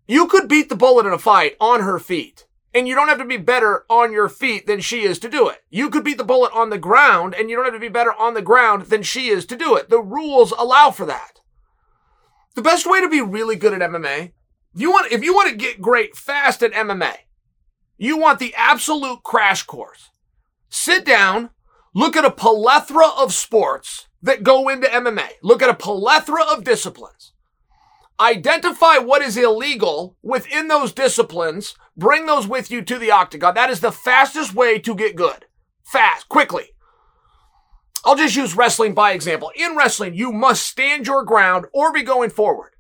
You 0.08 0.28
could 0.28 0.48
beat 0.48 0.70
the 0.70 0.78
bullet 0.78 1.06
in 1.06 1.12
a 1.12 1.20
fight 1.20 1.58
on 1.60 1.82
her 1.82 2.00
feet. 2.00 2.48
And 2.74 2.88
you 2.88 2.96
don't 2.96 3.08
have 3.08 3.18
to 3.18 3.26
be 3.26 3.38
better 3.38 3.86
on 3.90 4.12
your 4.12 4.30
feet 4.30 4.68
than 4.68 4.82
she 4.82 5.04
is 5.04 5.20
to 5.20 5.30
do 5.30 5.48
it. 5.48 5.64
You 5.70 5.90
could 5.90 6.04
beat 6.04 6.18
the 6.18 6.24
bullet 6.24 6.52
on 6.54 6.70
the 6.70 6.78
ground 6.78 7.34
and 7.34 7.50
you 7.50 7.56
don't 7.56 7.66
have 7.66 7.74
to 7.74 7.80
be 7.80 7.88
better 7.88 8.14
on 8.14 8.34
the 8.34 8.42
ground 8.42 8.88
than 8.88 9.04
she 9.04 9.30
is 9.30 9.46
to 9.48 9.56
do 9.56 9.76
it. 9.76 9.90
The 9.90 10.02
rules 10.02 10.52
allow 10.52 10.92
for 10.92 11.06
that. 11.06 11.40
The 12.56 12.62
best 12.62 12.90
way 12.90 13.02
to 13.02 13.10
be 13.10 13.22
really 13.22 13.56
good 13.56 13.74
at 13.74 13.90
MMA, 13.90 14.32
if 14.76 14.82
you 14.82 14.92
want, 14.92 15.12
if 15.12 15.24
you 15.24 15.34
want 15.34 15.50
to 15.50 15.56
get 15.56 15.82
great 15.82 16.16
fast 16.16 16.62
at 16.62 16.74
MMA, 16.74 17.14
you 17.98 18.18
want 18.18 18.40
the 18.40 18.54
absolute 18.56 19.24
crash 19.24 19.64
course. 19.64 20.10
Sit 20.70 21.06
down, 21.06 21.50
look 21.94 22.16
at 22.16 22.26
a 22.26 22.32
plethora 22.32 23.08
of 23.18 23.34
sports, 23.34 24.08
that 24.22 24.44
go 24.44 24.70
into 24.70 24.88
MMA. 24.88 25.30
Look 25.42 25.62
at 25.62 25.70
a 25.70 25.74
plethora 25.74 26.44
of 26.44 26.64
disciplines. 26.64 27.34
Identify 28.20 28.98
what 28.98 29.22
is 29.22 29.38
illegal 29.38 30.18
within 30.24 30.68
those 30.68 30.92
disciplines. 30.92 31.76
Bring 31.98 32.28
those 32.28 32.48
with 32.48 32.70
you 32.70 32.84
to 32.84 33.00
the 33.00 33.12
octagon. 33.12 33.56
That 33.56 33.72
is 33.72 33.80
the 33.80 33.92
fastest 33.92 34.54
way 34.54 34.78
to 34.80 34.94
get 34.94 35.16
good. 35.16 35.46
Fast, 35.84 36.30
quickly. 36.30 36.76
I'll 38.06 38.16
just 38.16 38.36
use 38.36 38.56
wrestling 38.56 38.94
by 38.94 39.12
example. 39.12 39.52
In 39.56 39.76
wrestling, 39.76 40.14
you 40.14 40.32
must 40.32 40.66
stand 40.66 41.08
your 41.08 41.24
ground 41.24 41.66
or 41.74 41.92
be 41.92 42.04
going 42.04 42.30
forward. 42.30 42.76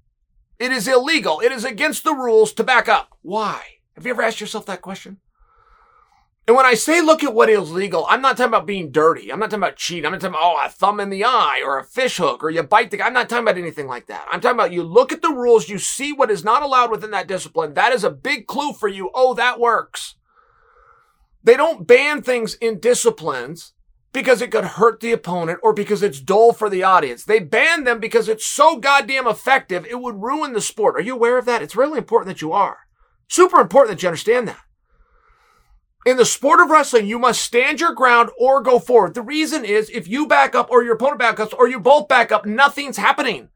It 0.60 0.72
is 0.72 0.88
illegal. 0.88 1.40
It 1.40 1.52
is 1.52 1.66
against 1.66 2.04
the 2.04 2.14
rules 2.14 2.54
to 2.54 2.64
back 2.64 2.88
up. 2.88 3.10
Why? 3.24 3.62
Have 3.96 4.06
you 4.06 4.12
ever 4.12 4.22
asked 4.22 4.40
yourself 4.40 4.68
that 4.68 4.82
question? 4.84 5.18
And 6.48 6.56
when 6.56 6.66
I 6.66 6.76
say 6.76 7.02
look 7.02 7.26
at 7.26 7.34
what 7.34 7.50
is 7.50 7.72
legal, 7.72 8.06
I'm 8.08 8.22
not 8.22 8.38
talking 8.38 8.54
about 8.54 8.66
being 8.66 8.90
dirty. 8.90 9.32
I'm 9.32 9.40
not 9.40 9.50
talking 9.50 9.64
about 9.64 9.76
cheating. 9.76 10.06
I'm 10.06 10.14
not 10.14 10.22
talking 10.22 10.36
about, 10.36 10.44
oh, 10.44 10.66
a 10.66 10.70
thumb 10.70 11.02
in 11.02 11.10
the 11.10 11.26
eye 11.26 11.62
or 11.64 11.78
a 11.78 11.84
fish 11.84 12.18
hook 12.18 12.42
or 12.42 12.50
you 12.50 12.64
bite 12.64 12.90
the 12.90 12.98
guy. 12.98 13.08
I'm 13.08 13.14
not 13.14 13.28
talking 13.28 13.44
about 13.44 13.58
anything 13.58 13.88
like 13.88 14.08
that. 14.08 14.26
I'm 14.32 14.40
talking 14.40 14.58
about 14.58 14.72
you 14.72 14.82
look 14.82 15.12
at 15.12 15.22
the 15.22 15.34
rules, 15.34 15.68
you 15.68 15.78
see 15.78 16.14
what 16.14 16.32
is 16.32 16.46
not 16.46 16.64
allowed 16.64 16.90
within 16.90 17.12
that 17.12 17.28
discipline. 17.28 17.74
That 17.74 17.92
is 17.92 18.06
a 18.06 18.10
big 18.10 18.48
clue 18.48 18.72
for 18.72 18.88
you. 18.88 19.12
Oh, 19.14 19.34
that 19.34 19.60
works. 19.60 20.16
They 21.44 21.58
don't 21.58 21.86
ban 21.86 22.22
things 22.22 22.54
in 22.56 22.80
disciplines 22.80 23.74
because 24.14 24.42
it 24.42 24.50
could 24.50 24.64
hurt 24.64 25.02
the 25.02 25.12
opponent 25.12 25.60
or 25.62 25.74
because 25.74 26.02
it's 26.02 26.22
dull 26.22 26.54
for 26.54 26.70
the 26.70 26.82
audience. 26.82 27.26
They 27.26 27.40
ban 27.40 27.84
them 27.84 28.00
because 28.00 28.30
it's 28.30 28.46
so 28.46 28.78
goddamn 28.78 29.28
effective, 29.28 29.86
it 29.86 30.00
would 30.00 30.22
ruin 30.24 30.54
the 30.54 30.62
sport. 30.62 30.96
Are 30.96 31.02
you 31.02 31.16
aware 31.16 31.38
of 31.38 31.46
that? 31.46 31.62
It's 31.62 31.76
really 31.76 31.98
important 31.98 32.30
that 32.30 32.42
you 32.42 32.54
are. 32.54 32.78
Super 33.28 33.60
important 33.60 33.98
that 33.98 34.02
you 34.02 34.08
understand 34.08 34.48
that. 34.48 34.62
In 36.08 36.16
the 36.16 36.24
sport 36.24 36.62
of 36.62 36.70
wrestling, 36.70 37.06
you 37.06 37.20
must 37.20 37.42
stand 37.42 37.82
your 37.82 37.94
ground 37.94 38.30
or 38.40 38.62
go 38.62 38.80
forward. 38.80 39.14
The 39.14 39.22
reason 39.22 39.66
is 39.66 39.90
if 39.90 40.08
you 40.08 40.26
back 40.26 40.56
up 40.56 40.72
or 40.72 40.82
your 40.82 40.94
opponent 40.94 41.20
back 41.20 41.38
up 41.38 41.52
or 41.60 41.68
you 41.68 41.82
both 41.82 42.08
back 42.08 42.32
up, 42.32 42.46
nothing's 42.46 42.96
happening. 42.96 43.50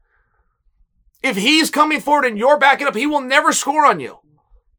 If 1.22 1.38
he's 1.38 1.70
coming 1.70 1.98
forward 1.98 2.26
and 2.26 2.36
you're 2.36 2.58
backing 2.58 2.86
up, 2.86 2.94
he 2.94 3.06
will 3.06 3.22
never 3.22 3.54
score 3.54 3.86
on 3.86 4.00
you. 4.00 4.18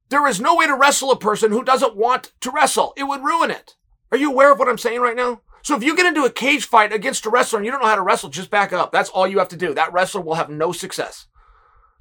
There 0.10 0.28
is 0.28 0.40
no 0.40 0.56
way 0.56 0.68
to 0.68 0.76
wrestle 0.76 1.10
a 1.10 1.18
person 1.18 1.52
who 1.52 1.64
doesn't 1.64 1.96
want 1.96 2.32
to 2.42 2.52
wrestle. 2.52 2.94
It 2.96 3.06
would 3.06 3.24
ruin 3.24 3.50
it. 3.50 3.76
Are 4.12 4.20
you 4.20 4.30
aware 4.30 4.52
of 4.52 4.60
what 4.60 4.70
I'm 4.70 4.78
saying 4.78 5.02
right 5.02 5.16
now? 5.16 5.42
So 5.64 5.76
if 5.76 5.82
you 5.82 5.96
get 5.96 6.06
into 6.06 6.26
a 6.26 6.30
cage 6.30 6.66
fight 6.66 6.94
against 6.94 7.26
a 7.26 7.32
wrestler 7.32 7.58
and 7.58 7.66
you 7.66 7.72
don't 7.72 7.82
know 7.82 7.88
how 7.88 7.96
to 7.96 8.04
wrestle, 8.04 8.30
just 8.30 8.52
back 8.52 8.72
up. 8.72 8.92
That's 8.92 9.10
all 9.10 9.28
you 9.28 9.40
have 9.40 9.50
to 9.50 9.58
do. 9.58 9.74
That 9.74 9.94
wrestler 9.94 10.22
will 10.22 10.36
have 10.36 10.52
no 10.52 10.74
success. 10.74 11.26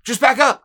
Just 0.04 0.20
back 0.20 0.38
up. 0.38 0.64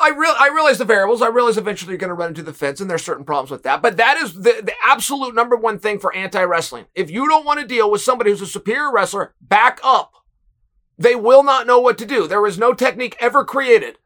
I 0.00 0.10
real 0.10 0.34
I 0.38 0.48
realize 0.48 0.78
the 0.78 0.84
variables. 0.84 1.22
I 1.22 1.28
realize 1.28 1.58
eventually 1.58 1.92
you're 1.92 1.98
going 1.98 2.08
to 2.08 2.14
run 2.14 2.28
into 2.28 2.42
the 2.42 2.52
fence, 2.52 2.80
and 2.80 2.90
there's 2.90 3.04
certain 3.04 3.24
problems 3.24 3.50
with 3.50 3.62
that. 3.64 3.82
But 3.82 3.96
that 3.96 4.16
is 4.16 4.34
the, 4.34 4.62
the 4.62 4.74
absolute 4.84 5.34
number 5.34 5.56
one 5.56 5.78
thing 5.78 5.98
for 5.98 6.14
anti 6.14 6.42
wrestling. 6.42 6.86
If 6.94 7.10
you 7.10 7.28
don't 7.28 7.44
want 7.44 7.60
to 7.60 7.66
deal 7.66 7.90
with 7.90 8.02
somebody 8.02 8.30
who's 8.30 8.42
a 8.42 8.46
superior 8.46 8.92
wrestler, 8.92 9.34
back 9.40 9.80
up. 9.82 10.14
They 10.98 11.16
will 11.16 11.42
not 11.42 11.66
know 11.66 11.80
what 11.80 11.96
to 11.98 12.04
do. 12.04 12.26
There 12.26 12.42
was 12.42 12.58
no 12.58 12.74
technique 12.74 13.16
ever 13.20 13.42
created. 13.42 13.96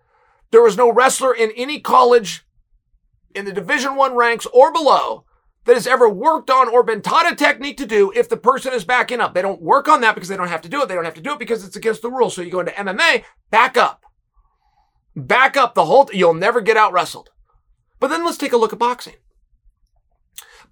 There 0.52 0.62
was 0.62 0.76
no 0.76 0.92
wrestler 0.92 1.34
in 1.34 1.50
any 1.56 1.80
college, 1.80 2.46
in 3.34 3.44
the 3.44 3.52
Division 3.52 3.96
One 3.96 4.14
ranks 4.14 4.46
or 4.46 4.72
below, 4.72 5.24
that 5.64 5.74
has 5.74 5.86
ever 5.86 6.08
worked 6.08 6.50
on 6.50 6.68
or 6.68 6.82
been 6.82 7.02
taught 7.02 7.30
a 7.30 7.34
technique 7.34 7.76
to 7.78 7.86
do 7.86 8.12
if 8.14 8.28
the 8.28 8.36
person 8.36 8.72
is 8.72 8.84
backing 8.84 9.20
up. 9.20 9.34
They 9.34 9.42
don't 9.42 9.62
work 9.62 9.88
on 9.88 10.00
that 10.02 10.14
because 10.14 10.28
they 10.28 10.36
don't 10.36 10.48
have 10.48 10.62
to 10.62 10.68
do 10.68 10.82
it. 10.82 10.88
They 10.88 10.94
don't 10.94 11.04
have 11.04 11.14
to 11.14 11.20
do 11.20 11.32
it 11.32 11.38
because 11.38 11.64
it's 11.64 11.76
against 11.76 12.02
the 12.02 12.10
rules. 12.10 12.34
So 12.34 12.42
you 12.42 12.50
go 12.50 12.60
into 12.60 12.72
MMA, 12.72 13.24
back 13.50 13.76
up. 13.76 14.03
Back 15.16 15.56
up 15.56 15.74
the 15.74 15.84
whole, 15.84 16.06
t- 16.06 16.18
you'll 16.18 16.34
never 16.34 16.60
get 16.60 16.76
out 16.76 16.92
wrestled. 16.92 17.30
But 18.00 18.08
then 18.08 18.24
let's 18.24 18.38
take 18.38 18.52
a 18.52 18.56
look 18.56 18.72
at 18.72 18.78
boxing. 18.78 19.14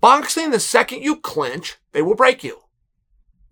Boxing, 0.01 0.51
the 0.51 0.61
second 0.61 1.03
you 1.03 1.17
clinch, 1.17 1.79
they 1.93 2.03
will 2.03 2.17
break 2.17 2.43
you. 2.43 2.63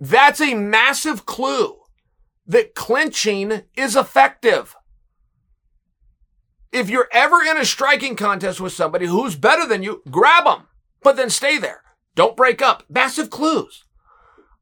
That's 0.01 0.41
a 0.41 0.55
massive 0.55 1.26
clue 1.26 1.76
that 2.47 2.74
clinching 2.74 3.62
is 3.76 3.95
effective. 3.95 4.74
If 6.72 6.88
you're 6.88 7.09
ever 7.12 7.43
in 7.43 7.57
a 7.57 7.64
striking 7.64 8.16
contest 8.16 8.61
with 8.61 8.72
somebody 8.72 9.07
who's 9.07 9.36
better 9.36 9.66
than 9.66 9.82
you, 9.82 10.03
grab 10.11 10.45
them, 10.45 10.68
but 11.03 11.16
then 11.16 11.30
stay 11.30 11.59
there. 11.59 11.82
Don't 12.14 12.36
break 12.36 12.61
up. 12.62 12.84
Massive 12.88 13.30
clues. 13.30 13.84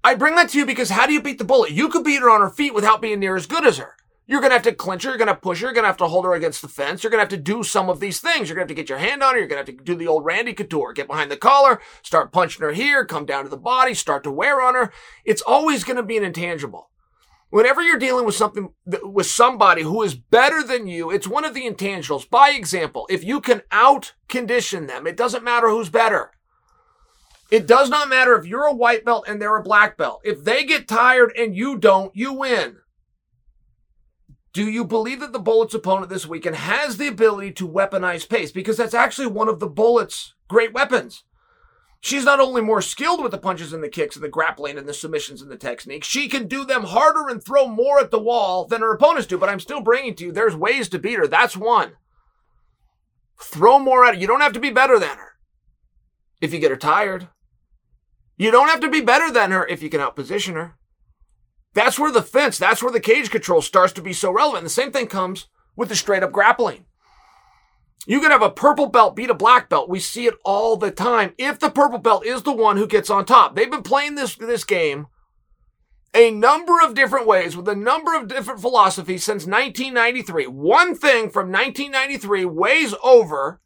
I 0.05 0.14
bring 0.14 0.37
that 0.37 0.51
to 0.51 0.59
you 0.59 0.66
because 0.66 0.91
how 0.91 1.07
do 1.07 1.12
you 1.12 1.22
beat 1.22 1.39
the 1.39 1.45
bullet? 1.45 1.70
You 1.70 1.89
could 1.89 2.05
beat 2.05 2.20
her 2.20 2.31
on 2.31 2.41
her 2.41 2.51
feet 2.51 2.74
without 2.74 3.01
being 3.01 3.20
near 3.20 3.37
as 3.37 3.47
good 3.47 3.66
as 3.66 3.79
her. 3.79 3.97
You're 4.31 4.41
going 4.41 4.51
to 4.51 4.57
have 4.57 4.62
to 4.64 4.74
clinch 4.74 5.05
her. 5.05 5.09
You're 5.09 5.18
going 5.18 5.29
to 5.29 5.35
push 5.35 5.61
her. 5.61 5.68
You're 5.68 5.72
going 5.72 5.85
to 5.85 5.89
have 5.89 5.97
to 5.97 6.07
hold 6.07 6.26
her 6.26 6.35
against 6.35 6.61
the 6.61 6.68
fence. 6.68 7.03
You're 7.03 7.11
going 7.11 7.18
to 7.18 7.22
have 7.22 7.31
to 7.31 7.39
do 7.39 7.62
some 7.62 7.89
of 7.89 7.99
these 7.99 8.20
things. 8.20 8.49
You're 8.49 8.57
going 8.57 8.68
to 8.68 8.70
have 8.70 8.76
to 8.76 8.83
get 8.83 8.91
your 8.91 8.99
hand 8.99 9.22
on 9.22 9.33
her. 9.33 9.39
You're 9.39 9.49
going 9.49 9.64
to 9.64 9.72
have 9.72 9.79
to 9.79 9.85
do 9.85 9.95
the 9.95 10.07
old 10.07 10.26
Randy 10.26 10.53
Couture. 10.53 10.93
Get 10.93 11.07
behind 11.07 11.31
the 11.31 11.37
collar, 11.39 11.81
start 12.03 12.31
punching 12.31 12.62
her 12.62 12.72
here, 12.72 13.07
come 13.07 13.24
down 13.24 13.45
to 13.45 13.49
the 13.49 13.57
body, 13.57 13.95
start 13.95 14.22
to 14.24 14.31
wear 14.31 14.61
on 14.61 14.74
her. 14.74 14.93
It's 15.24 15.41
always 15.41 15.83
going 15.83 15.97
to 15.97 16.03
be 16.03 16.18
an 16.18 16.24
intangible. 16.24 16.91
Whenever 17.49 17.81
you're 17.81 17.99
dealing 17.99 18.26
with 18.26 18.35
something, 18.35 18.74
with 19.03 19.26
somebody 19.26 19.81
who 19.81 20.03
is 20.03 20.14
better 20.14 20.62
than 20.62 20.87
you, 20.87 21.11
it's 21.11 21.26
one 21.26 21.47
of 21.47 21.55
the 21.55 21.66
intangibles. 21.66 22.29
By 22.29 22.51
example, 22.51 23.07
if 23.09 23.24
you 23.24 23.41
can 23.41 23.62
out 23.72 24.12
condition 24.29 24.87
them, 24.87 25.07
it 25.07 25.16
doesn't 25.16 25.43
matter 25.43 25.70
who's 25.70 25.89
better. 25.89 26.33
It 27.51 27.66
does 27.66 27.89
not 27.89 28.11
matter 28.11 28.37
if 28.37 28.45
you're 28.45 28.66
a 28.66 28.74
white 28.74 29.07
belt 29.07 29.24
and 29.26 29.41
they're 29.41 29.57
a 29.57 29.62
black 29.62 29.97
belt. 29.97 30.20
If 30.22 30.45
they 30.45 30.64
get 30.64 30.87
tired 30.87 31.33
and 31.35 31.57
you 31.57 31.79
don't, 31.79 32.14
you 32.14 32.35
win. 32.35 32.76
Do 34.59 34.68
you 34.68 34.84
believe 34.84 35.20
that 35.20 35.32
the 35.32 35.38
Bullet's 35.38 35.74
opponent 35.74 36.09
this 36.09 36.26
weekend 36.26 36.56
has 36.56 36.96
the 36.96 37.06
ability 37.06 37.52
to 37.52 37.68
weaponize 37.68 38.28
pace? 38.28 38.50
Because 38.50 38.76
that's 38.76 38.92
actually 38.92 39.28
one 39.28 39.48
of 39.48 39.61
the 39.61 39.68
Bullet's 39.68 40.34
great 40.48 40.72
weapons. 40.72 41.22
She's 42.00 42.24
not 42.24 42.40
only 42.40 42.61
more 42.61 42.82
skilled 42.82 43.22
with 43.22 43.30
the 43.30 43.38
punches 43.38 43.72
and 43.72 43.84
the 43.84 43.88
kicks 43.88 44.16
and 44.16 44.24
the 44.24 44.28
grappling 44.28 44.76
and 44.76 44.88
the 44.88 44.92
submissions 44.92 45.40
and 45.40 45.48
the 45.48 45.56
techniques, 45.56 46.09
she 46.09 46.28
can 46.28 46.48
do 46.48 46.64
them 46.64 46.82
harder 46.82 47.28
and 47.28 47.40
throw 47.40 47.68
more 47.68 48.00
at 48.00 48.11
the 48.11 48.18
wall 48.18 48.66
than 48.66 48.80
her 48.80 48.92
opponents 48.92 49.28
do. 49.28 49.38
But 49.38 49.48
I'm 49.48 49.61
still 49.61 49.80
bringing 49.80 50.16
to 50.16 50.24
you, 50.24 50.32
there's 50.32 50.56
ways 50.56 50.88
to 50.88 50.98
beat 50.98 51.20
her. 51.20 51.28
That's 51.28 51.56
one. 51.56 51.92
Throw 53.40 53.78
more 53.78 54.04
at 54.04 54.16
her. 54.16 54.20
You 54.20 54.26
don't 54.26 54.40
have 54.40 54.54
to 54.54 54.61
be 54.61 54.70
better 54.70 54.98
than 54.98 55.18
her 55.18 55.34
if 56.40 56.52
you 56.52 56.59
get 56.59 56.72
her 56.72 56.76
tired. 56.76 57.28
You 58.36 58.50
don't 58.50 58.70
have 58.70 58.80
to 58.80 58.90
be 58.90 59.02
better 59.02 59.30
than 59.30 59.52
her 59.52 59.64
if 59.68 59.84
you 59.84 59.88
can 59.88 60.00
outposition 60.00 60.54
her. 60.54 60.74
That's 61.79 61.97
where 61.97 62.11
the 62.11 62.22
fence, 62.22 62.59
that's 62.59 62.83
where 62.83 62.91
the 62.91 62.99
cage 62.99 63.31
control 63.31 63.62
starts 63.62 63.93
to 63.93 64.03
be 64.03 64.12
so 64.12 64.33
relevant. 64.33 64.62
And 64.62 64.66
the 64.66 64.70
same 64.70 64.91
thing 64.91 65.07
comes 65.07 65.47
with 65.76 65.89
the 65.89 65.95
straight 65.95 66.24
up 66.24 66.33
grappling. 66.33 66.87
You 68.05 68.20
can 68.20 68.33
have 68.33 68.43
a 68.43 68.51
purple 68.51 68.89
belt 68.89 69.14
beat 69.14 69.31
a 69.31 69.35
black 69.35 69.68
belt. 69.68 69.89
We 69.89 70.01
see 70.01 70.26
it 70.26 70.35
all 70.45 70.76
the 70.76 70.91
time. 70.91 71.35
If 71.39 71.61
the 71.61 71.70
purple 71.70 72.01
belt 72.01 72.26
is 72.26 72.43
the 72.43 72.51
one 72.51 72.79
who 72.79 72.89
gets 72.89 73.11
on 73.11 73.24
top, 73.24 73.55
they've 73.55 73.70
been 73.70 73.85
playing 73.85 74.16
this, 74.16 74.35
this 74.35 74.64
game 74.64 75.07
a 76.12 76.33
number 76.33 76.81
of 76.83 76.95
different 76.95 77.29
ways 77.29 77.57
with 77.57 77.68
a 77.68 77.76
number 77.76 78.12
of 78.16 78.26
different 78.26 78.61
philosophies 78.61 79.22
since 79.22 79.47
1993. 79.47 80.49
One 80.49 80.97
thing 80.97 81.31
from 81.31 81.53
1993 81.53 82.45
weighs 82.45 82.93
over 83.05 83.61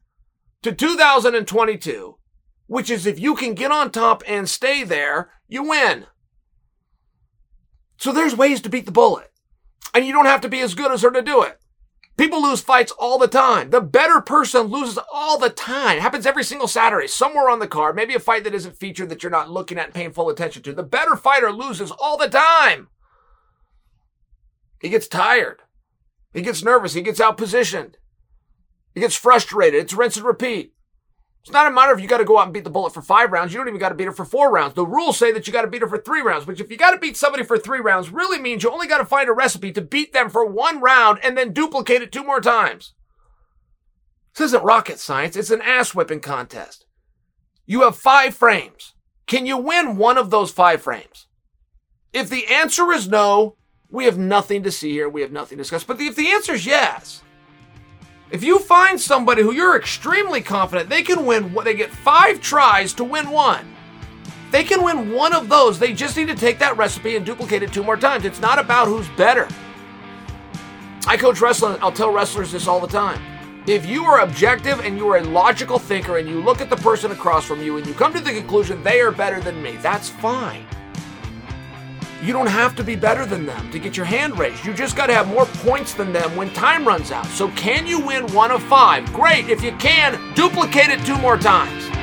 to 0.60 0.72
2022, 0.72 2.18
which 2.66 2.90
is 2.90 3.06
if 3.06 3.18
you 3.18 3.34
can 3.36 3.54
get 3.54 3.72
on 3.72 3.90
top 3.90 4.22
and 4.28 4.50
stay 4.50 4.84
there, 4.84 5.30
you 5.48 5.62
win. 5.62 6.04
So 8.02 8.10
there's 8.10 8.34
ways 8.34 8.60
to 8.62 8.68
beat 8.68 8.84
the 8.84 8.90
bullet. 8.90 9.30
And 9.94 10.04
you 10.04 10.12
don't 10.12 10.26
have 10.26 10.40
to 10.40 10.48
be 10.48 10.58
as 10.58 10.74
good 10.74 10.90
as 10.90 11.02
her 11.02 11.12
to 11.12 11.22
do 11.22 11.42
it. 11.42 11.60
People 12.16 12.42
lose 12.42 12.60
fights 12.60 12.90
all 12.98 13.16
the 13.16 13.28
time. 13.28 13.70
The 13.70 13.80
better 13.80 14.20
person 14.20 14.62
loses 14.62 14.98
all 15.14 15.38
the 15.38 15.50
time. 15.50 15.98
It 15.98 16.02
happens 16.02 16.26
every 16.26 16.42
single 16.42 16.66
Saturday, 16.66 17.06
somewhere 17.06 17.48
on 17.48 17.60
the 17.60 17.68
card. 17.68 17.94
Maybe 17.94 18.16
a 18.16 18.18
fight 18.18 18.42
that 18.42 18.56
isn't 18.56 18.76
featured 18.76 19.08
that 19.08 19.22
you're 19.22 19.30
not 19.30 19.52
looking 19.52 19.78
at 19.78 19.84
and 19.84 19.94
paying 19.94 20.10
full 20.10 20.28
attention 20.30 20.64
to. 20.64 20.72
The 20.72 20.82
better 20.82 21.14
fighter 21.14 21.52
loses 21.52 21.92
all 21.92 22.16
the 22.16 22.28
time. 22.28 22.88
He 24.80 24.88
gets 24.88 25.06
tired. 25.06 25.62
He 26.34 26.42
gets 26.42 26.64
nervous. 26.64 26.94
He 26.94 27.02
gets 27.02 27.20
outpositioned. 27.20 27.94
He 28.96 29.00
gets 29.00 29.14
frustrated. 29.14 29.80
It's 29.80 29.94
rinse 29.94 30.16
and 30.16 30.26
repeat. 30.26 30.74
It's 31.42 31.50
not 31.50 31.66
a 31.66 31.72
matter 31.72 31.92
of 31.92 31.98
you 31.98 32.06
got 32.06 32.18
to 32.18 32.24
go 32.24 32.38
out 32.38 32.44
and 32.44 32.52
beat 32.52 32.62
the 32.62 32.70
bullet 32.70 32.94
for 32.94 33.02
five 33.02 33.32
rounds. 33.32 33.52
You 33.52 33.58
don't 33.58 33.66
even 33.66 33.80
got 33.80 33.88
to 33.88 33.96
beat 33.96 34.04
her 34.04 34.12
for 34.12 34.24
four 34.24 34.52
rounds. 34.52 34.74
The 34.74 34.86
rules 34.86 35.18
say 35.18 35.32
that 35.32 35.44
you 35.46 35.52
got 35.52 35.62
to 35.62 35.68
beat 35.68 35.82
her 35.82 35.88
for 35.88 35.98
three 35.98 36.20
rounds, 36.20 36.46
which 36.46 36.60
if 36.60 36.70
you 36.70 36.76
got 36.76 36.92
to 36.92 36.98
beat 36.98 37.16
somebody 37.16 37.42
for 37.42 37.58
three 37.58 37.80
rounds 37.80 38.10
really 38.10 38.38
means 38.38 38.62
you 38.62 38.70
only 38.70 38.86
got 38.86 38.98
to 38.98 39.04
find 39.04 39.28
a 39.28 39.32
recipe 39.32 39.72
to 39.72 39.80
beat 39.80 40.12
them 40.12 40.30
for 40.30 40.46
one 40.46 40.80
round 40.80 41.18
and 41.24 41.36
then 41.36 41.52
duplicate 41.52 42.00
it 42.00 42.12
two 42.12 42.22
more 42.22 42.40
times. 42.40 42.94
This 44.36 44.46
isn't 44.46 44.62
rocket 44.62 45.00
science. 45.00 45.34
It's 45.34 45.50
an 45.50 45.62
ass 45.62 45.96
whipping 45.96 46.20
contest. 46.20 46.86
You 47.66 47.82
have 47.82 47.96
five 47.96 48.36
frames. 48.36 48.94
Can 49.26 49.44
you 49.44 49.56
win 49.56 49.96
one 49.96 50.18
of 50.18 50.30
those 50.30 50.52
five 50.52 50.80
frames? 50.80 51.26
If 52.12 52.30
the 52.30 52.46
answer 52.46 52.92
is 52.92 53.08
no, 53.08 53.56
we 53.90 54.04
have 54.04 54.18
nothing 54.18 54.62
to 54.62 54.70
see 54.70 54.92
here. 54.92 55.08
We 55.08 55.22
have 55.22 55.32
nothing 55.32 55.58
to 55.58 55.62
discuss. 55.62 55.82
But 55.82 56.00
if 56.00 56.14
the 56.14 56.30
answer 56.30 56.54
is 56.54 56.66
yes, 56.66 57.22
if 58.32 58.42
you 58.42 58.58
find 58.58 58.98
somebody 58.98 59.42
who 59.42 59.52
you're 59.52 59.76
extremely 59.76 60.40
confident 60.40 60.88
they 60.88 61.02
can 61.02 61.26
win, 61.26 61.54
they 61.64 61.74
get 61.74 61.90
five 61.90 62.40
tries 62.40 62.94
to 62.94 63.04
win 63.04 63.30
one. 63.30 63.76
They 64.50 64.64
can 64.64 64.82
win 64.82 65.12
one 65.12 65.34
of 65.34 65.50
those. 65.50 65.78
They 65.78 65.92
just 65.92 66.16
need 66.16 66.28
to 66.28 66.34
take 66.34 66.58
that 66.58 66.78
recipe 66.78 67.14
and 67.16 67.26
duplicate 67.26 67.62
it 67.62 67.74
two 67.74 67.84
more 67.84 67.96
times. 67.96 68.24
It's 68.24 68.40
not 68.40 68.58
about 68.58 68.88
who's 68.88 69.08
better. 69.10 69.48
I 71.06 71.18
coach 71.18 71.42
wrestling. 71.42 71.76
I'll 71.82 71.92
tell 71.92 72.10
wrestlers 72.10 72.52
this 72.52 72.66
all 72.66 72.80
the 72.80 72.86
time. 72.86 73.20
If 73.66 73.84
you 73.84 74.04
are 74.06 74.20
objective 74.20 74.80
and 74.80 74.96
you 74.96 75.08
are 75.10 75.18
a 75.18 75.24
logical 75.24 75.78
thinker 75.78 76.16
and 76.16 76.26
you 76.26 76.42
look 76.42 76.62
at 76.62 76.70
the 76.70 76.76
person 76.76 77.12
across 77.12 77.44
from 77.44 77.62
you 77.62 77.76
and 77.76 77.86
you 77.86 77.92
come 77.92 78.14
to 78.14 78.20
the 78.20 78.32
conclusion 78.32 78.82
they 78.82 79.00
are 79.00 79.12
better 79.12 79.40
than 79.40 79.62
me, 79.62 79.76
that's 79.76 80.08
fine. 80.08 80.66
You 82.22 82.32
don't 82.32 82.46
have 82.46 82.76
to 82.76 82.84
be 82.84 82.94
better 82.94 83.26
than 83.26 83.46
them 83.46 83.68
to 83.72 83.80
get 83.80 83.96
your 83.96 84.06
hand 84.06 84.38
raised. 84.38 84.64
You 84.64 84.72
just 84.72 84.96
got 84.96 85.06
to 85.06 85.12
have 85.12 85.26
more 85.26 85.44
points 85.44 85.92
than 85.92 86.12
them 86.12 86.36
when 86.36 86.50
time 86.50 86.86
runs 86.86 87.10
out. 87.10 87.26
So, 87.26 87.48
can 87.50 87.84
you 87.84 87.98
win 87.98 88.32
one 88.32 88.52
of 88.52 88.62
five? 88.62 89.12
Great. 89.12 89.48
If 89.48 89.60
you 89.60 89.72
can, 89.72 90.32
duplicate 90.34 90.90
it 90.90 91.04
two 91.04 91.18
more 91.18 91.36
times. 91.36 92.01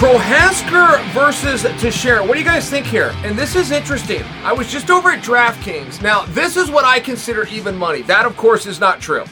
Prochazka 0.00 1.04
versus 1.12 1.60
Teixeira. 1.78 2.24
What 2.24 2.32
do 2.32 2.38
you 2.38 2.44
guys 2.46 2.70
think 2.70 2.86
here? 2.86 3.12
And 3.16 3.38
this 3.38 3.54
is 3.54 3.70
interesting. 3.70 4.22
I 4.42 4.50
was 4.50 4.72
just 4.72 4.88
over 4.88 5.10
at 5.10 5.22
DraftKings. 5.22 6.00
Now, 6.00 6.24
this 6.28 6.56
is 6.56 6.70
what 6.70 6.86
I 6.86 7.00
consider 7.00 7.46
even 7.48 7.76
money. 7.76 8.00
That, 8.00 8.24
of 8.24 8.34
course, 8.34 8.64
is 8.64 8.80
not 8.80 9.02
true. 9.02 9.26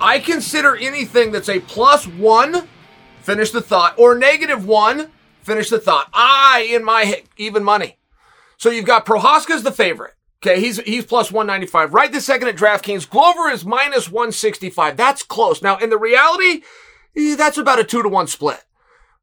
I 0.00 0.18
consider 0.18 0.74
anything 0.74 1.32
that's 1.32 1.50
a 1.50 1.60
plus 1.60 2.08
one, 2.08 2.66
finish 3.20 3.50
the 3.50 3.60
thought, 3.60 3.98
or 3.98 4.14
negative 4.14 4.66
one, 4.66 5.10
finish 5.42 5.68
the 5.68 5.78
thought. 5.78 6.08
I, 6.14 6.66
in 6.70 6.82
my 6.82 7.22
even 7.36 7.62
money. 7.62 7.98
So 8.56 8.70
you've 8.70 8.86
got 8.86 9.04
Prochazka's 9.04 9.64
the 9.64 9.70
favorite. 9.70 10.14
Okay, 10.42 10.62
he's 10.62 10.78
he's 10.78 11.04
plus 11.04 11.30
195. 11.30 11.92
Right 11.92 12.10
this 12.10 12.24
second 12.24 12.48
at 12.48 12.56
DraftKings. 12.56 13.10
Glover 13.10 13.50
is 13.50 13.66
minus 13.66 14.10
165. 14.10 14.96
That's 14.96 15.22
close. 15.22 15.60
Now, 15.60 15.76
in 15.76 15.90
the 15.90 15.98
reality, 15.98 16.62
eh, 17.14 17.36
that's 17.36 17.58
about 17.58 17.80
a 17.80 17.84
two 17.84 18.02
to 18.02 18.08
one 18.08 18.28
split. 18.28 18.62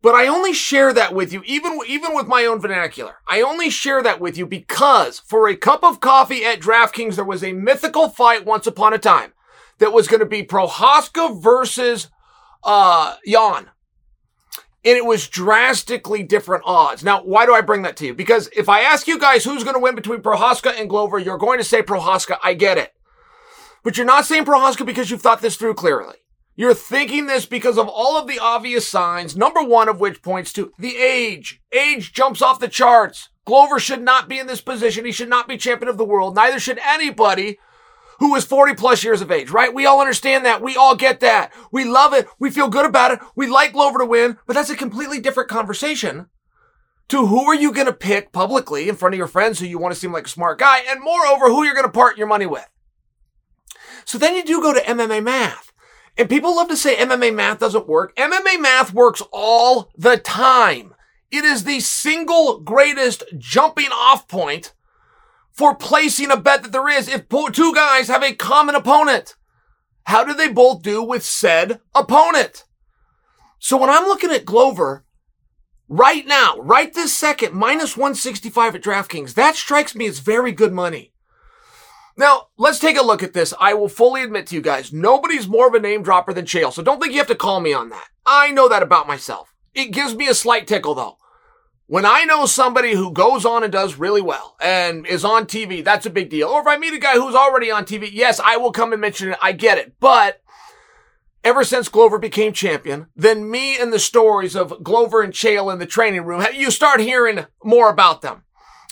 But 0.04 0.16
I 0.16 0.28
only 0.28 0.52
share 0.52 0.92
that 0.94 1.16
with 1.16 1.32
you, 1.32 1.42
even, 1.46 1.80
even 1.88 2.14
with 2.14 2.28
my 2.28 2.44
own 2.44 2.60
vernacular. 2.60 3.16
I 3.26 3.42
only 3.42 3.70
share 3.70 4.04
that 4.04 4.20
with 4.20 4.38
you 4.38 4.46
because 4.46 5.20
for 5.20 5.48
a 5.48 5.56
cup 5.56 5.82
of 5.82 6.02
coffee 6.02 6.44
at 6.44 6.60
DraftKings, 6.60 7.16
there 7.16 7.24
was 7.24 7.42
a 7.42 7.54
mythical 7.54 8.10
fight 8.10 8.46
once 8.46 8.68
upon 8.68 8.92
a 8.92 8.98
time 8.98 9.32
that 9.80 9.94
was 9.94 10.10
going 10.10 10.20
to 10.20 10.26
be 10.26 10.44
Prochazka 10.44 11.42
versus, 11.42 12.10
uh, 12.66 13.16
Yan. 13.24 13.70
And 14.84 14.98
it 14.98 15.06
was 15.06 15.30
drastically 15.30 16.22
different 16.22 16.64
odds. 16.66 17.06
Now, 17.06 17.24
why 17.24 17.46
do 17.46 17.54
I 17.54 17.62
bring 17.62 17.84
that 17.84 17.96
to 17.98 18.06
you? 18.06 18.14
Because 18.14 18.50
if 18.54 18.68
I 18.68 18.82
ask 18.82 19.08
you 19.08 19.18
guys 19.18 19.46
who's 19.46 19.64
going 19.64 19.76
to 19.76 19.82
win 19.82 19.96
between 19.96 20.20
Prochazka 20.20 20.78
and 20.78 20.90
Glover, 20.90 21.18
you're 21.18 21.38
going 21.38 21.60
to 21.60 21.64
say 21.64 21.82
Prochazka. 21.82 22.40
I 22.44 22.56
get 22.56 22.78
it. 22.78 22.94
But 23.84 23.96
you're 23.96 24.06
not 24.06 24.26
saying 24.26 24.44
Prochazka 24.44 24.86
because 24.86 25.10
you've 25.10 25.22
thought 25.22 25.40
this 25.40 25.56
through 25.56 25.76
clearly. 25.76 26.18
You're 26.56 26.76
thinking 26.76 27.26
this 27.26 27.46
because 27.46 27.78
of 27.78 27.88
all 27.88 28.18
of 28.18 28.28
the 28.28 28.40
obvious 28.40 28.88
signs, 28.88 29.36
number 29.36 29.64
one 29.64 29.90
of 29.90 30.00
which 30.00 30.22
points 30.22 30.54
to 30.54 30.72
the 30.78 30.98
age. 30.98 31.62
Age 31.72 32.14
jumps 32.14 32.42
off 32.42 32.60
the 32.60 32.68
charts. 32.68 33.30
Glover 33.46 33.80
should 33.80 34.02
not 34.02 34.30
be 34.30 34.38
in 34.38 34.48
this 34.48 34.62
position. 34.62 35.06
He 35.06 35.12
should 35.12 35.30
not 35.30 35.48
be 35.48 35.58
champion 35.58 35.90
of 35.90 35.98
the 35.98 36.06
world. 36.06 36.36
Neither 36.36 36.60
should 36.60 36.80
anybody 36.80 37.58
who 38.20 38.36
is 38.36 38.46
40 38.46 38.76
plus 38.76 39.04
years 39.04 39.22
of 39.22 39.32
age, 39.32 39.50
right? 39.50 39.74
We 39.74 39.86
all 39.86 40.00
understand 40.00 40.46
that. 40.46 40.62
We 40.62 40.78
all 40.78 40.96
get 40.96 41.20
that. 41.22 41.52
We 41.72 41.84
love 41.84 42.14
it. 42.14 42.28
We 42.40 42.52
feel 42.52 42.70
good 42.70 42.86
about 42.86 43.12
it. 43.12 43.20
We 43.36 43.48
like 43.48 43.74
Glover 43.74 44.00
to 44.00 44.06
win, 44.06 44.38
but 44.46 44.54
that's 44.54 44.70
a 44.70 44.78
completely 44.78 45.20
different 45.20 45.50
conversation 45.50 46.28
to 47.10 47.26
who 47.28 47.44
are 47.46 47.56
you 47.56 47.74
going 47.74 47.88
to 47.88 47.94
pick 47.94 48.32
publicly 48.32 48.88
in 48.88 48.96
front 48.96 49.14
of 49.14 49.18
your 49.18 49.28
friends 49.28 49.60
who 49.60 49.66
you 49.66 49.78
want 49.78 49.94
to 49.94 50.00
seem 50.00 50.14
like 50.14 50.28
a 50.28 50.30
smart 50.30 50.60
guy, 50.60 50.82
and 50.88 51.02
moreover, 51.04 51.48
who 51.48 51.64
you're 51.64 51.74
going 51.74 51.86
to 51.86 51.92
part 51.92 52.18
your 52.18 52.28
money 52.28 52.46
with. 52.46 52.68
So 54.06 54.18
then 54.18 54.36
you 54.36 54.44
do 54.44 54.62
go 54.62 54.74
to 54.74 54.80
MMA 54.80 55.24
math. 55.24 55.73
And 56.18 56.30
people 56.30 56.56
love 56.56 56.68
to 56.70 56.78
say 56.78 56.96
MMA 56.96 57.34
math 57.34 57.60
doesn't 57.60 57.88
work. 57.88 58.16
MMA 58.16 58.60
math 58.60 58.94
works 58.94 59.22
all 59.32 59.90
the 59.98 60.18
time. 60.18 60.94
It 61.32 61.44
is 61.44 61.64
the 61.64 61.80
single 61.80 62.60
greatest 62.60 63.24
jumping 63.38 63.92
off 63.92 64.28
point 64.28 64.74
for 65.52 65.76
placing 65.76 66.30
a 66.30 66.38
bet 66.38 66.64
that 66.64 66.72
there 66.72 66.90
is 66.90 67.08
if 67.08 67.28
two 67.52 67.74
guys 67.74 68.08
have 68.08 68.24
a 68.24 68.36
common 68.36 68.76
opponent. 68.76 69.36
How 70.06 70.24
do 70.24 70.34
they 70.34 70.50
both 70.50 70.84
do 70.84 71.02
with 71.02 71.24
said 71.24 71.80
opponent? 71.96 72.66
So 73.58 73.78
when 73.78 73.90
I'm 73.90 74.06
looking 74.06 74.32
at 74.32 74.46
Glover 74.46 75.06
right 75.88 76.28
now, 76.28 76.58
right 76.58 76.94
this 76.94 77.14
second, 77.14 77.54
minus 77.54 77.96
165 77.96 78.76
at 78.76 78.84
DraftKings, 78.84 79.36
that 79.36 79.56
strikes 79.56 79.96
me 79.96 80.06
as 80.06 80.20
very 80.20 80.52
good 80.52 80.74
money. 80.74 81.13
Now, 82.16 82.48
let's 82.58 82.80
take 82.80 82.98
a 82.98 83.04
look 83.04 83.24
at 83.24 83.34
this. 83.34 83.54
I 83.60 83.74
will 83.74 83.90
fully 83.90 84.24
admit 84.24 84.48
to 84.48 84.56
you 84.56 84.62
guys, 84.62 84.94
nobody's 84.94 85.48
more 85.48 85.68
of 85.68 85.74
a 85.74 85.80
name 85.80 86.04
dropper 86.04 86.34
than 86.34 86.46
Chael, 86.46 86.72
so 86.72 86.84
don't 86.84 87.02
think 87.02 87.14
you 87.14 87.20
have 87.20 87.28
to 87.28 87.36
call 87.36 87.60
me 87.60 87.74
on 87.74 87.90
that. 87.90 88.08
I 88.26 88.52
know 88.52 88.70
that 88.70 88.84
about 88.84 89.08
myself. 89.08 89.54
It 89.74 89.92
gives 89.92 90.16
me 90.16 90.28
a 90.28 90.36
slight 90.36 90.68
tickle 90.68 90.94
though. 90.94 91.18
When 91.88 92.06
I 92.06 92.24
know 92.24 92.46
somebody 92.46 92.94
who 92.94 93.12
goes 93.12 93.46
on 93.46 93.64
and 93.64 93.72
does 93.72 93.98
really 94.00 94.22
well 94.22 94.56
and 94.62 95.06
is 95.06 95.26
on 95.26 95.46
TV, 95.46 95.84
that's 95.84 96.06
a 96.06 96.12
big 96.12 96.30
deal. 96.30 96.48
Or 96.48 96.62
if 96.62 96.68
I 96.68 96.78
meet 96.78 96.94
a 96.94 97.00
guy 97.00 97.16
who's 97.16 97.36
already 97.36 97.72
on 97.72 97.86
TV, 97.86 98.10
yes, 98.12 98.40
I 98.40 98.58
will 98.58 98.72
come 98.72 98.94
and 98.94 99.02
mention 99.02 99.30
it. 99.30 99.38
I 99.42 99.52
get 99.52 99.78
it. 99.78 99.94
But 100.00 100.42
ever 101.44 101.64
since 101.64 101.90
Glover 101.90 102.20
became 102.20 102.54
champion, 102.54 103.08
then 103.16 103.50
me 103.50 103.78
and 103.78 103.92
the 103.92 104.00
stories 104.00 104.56
of 104.56 104.84
Glover 104.84 105.22
and 105.22 105.34
Chael 105.34 105.74
in 105.74 105.80
the 105.80 105.86
training 105.86 106.24
room, 106.24 106.46
you 106.54 106.72
start 106.72 107.02
hearing 107.02 107.46
more 107.64 107.90
about 107.90 108.22
them 108.22 108.43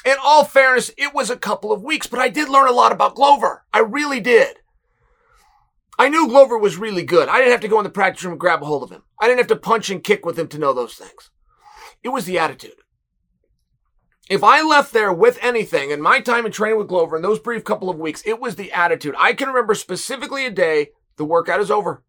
in 0.06 0.16
all 0.24 0.44
fairness, 0.44 0.92
it 0.98 1.14
was 1.14 1.30
a 1.30 1.38
couple 1.38 1.72
of 1.72 1.84
weeks, 1.84 2.08
but 2.08 2.20
I 2.20 2.30
did 2.30 2.50
learn 2.50 2.68
a 2.68 2.74
lot 2.74 2.92
about 2.92 3.16
Glover. 3.16 3.66
I 3.74 3.80
really 3.80 4.20
did. 4.20 4.58
I 6.00 6.10
knew 6.10 6.28
Glover 6.28 6.58
was 6.58 6.78
really 6.78 7.04
good. 7.04 7.30
I 7.30 7.38
didn't 7.38 7.52
have 7.52 7.62
to 7.62 7.68
go 7.68 7.80
in 7.80 7.84
the 7.84 7.90
practice 7.90 8.24
room 8.24 8.34
and 8.34 8.40
grab 8.40 8.64
a 8.64 8.66
hold 8.66 8.84
of 8.84 8.90
him. 8.90 9.04
I 9.20 9.28
didn't 9.28 9.40
have 9.40 9.48
to 9.48 9.56
punch 9.56 9.90
and 9.90 10.04
kick 10.04 10.26
with 10.26 10.40
him 10.40 10.48
to 10.48 10.58
know 10.58 10.74
those 10.74 10.96
things. 10.96 11.30
It 12.04 12.10
was 12.10 12.26
the 12.26 12.40
attitude. 12.40 12.74
If 14.30 14.44
I 14.44 14.62
left 14.62 14.94
there 14.94 15.12
with 15.12 15.38
anything 15.42 15.92
in 15.92 16.02
my 16.02 16.22
time 16.22 16.46
in 16.46 16.52
training 16.52 16.80
with 16.80 16.88
Glover 16.88 17.18
in 17.18 17.22
those 17.22 17.40
brief 17.40 17.64
couple 17.64 17.90
of 17.90 18.00
weeks, 18.00 18.24
it 18.26 18.40
was 18.40 18.56
the 18.56 18.72
attitude. 18.72 19.14
I 19.20 19.34
can 19.34 19.50
remember 19.50 19.76
specifically 19.76 20.46
a 20.46 20.52
day 20.52 20.90
the 21.18 21.26
workout 21.26 21.60
is 21.60 21.70
over. 21.70 22.02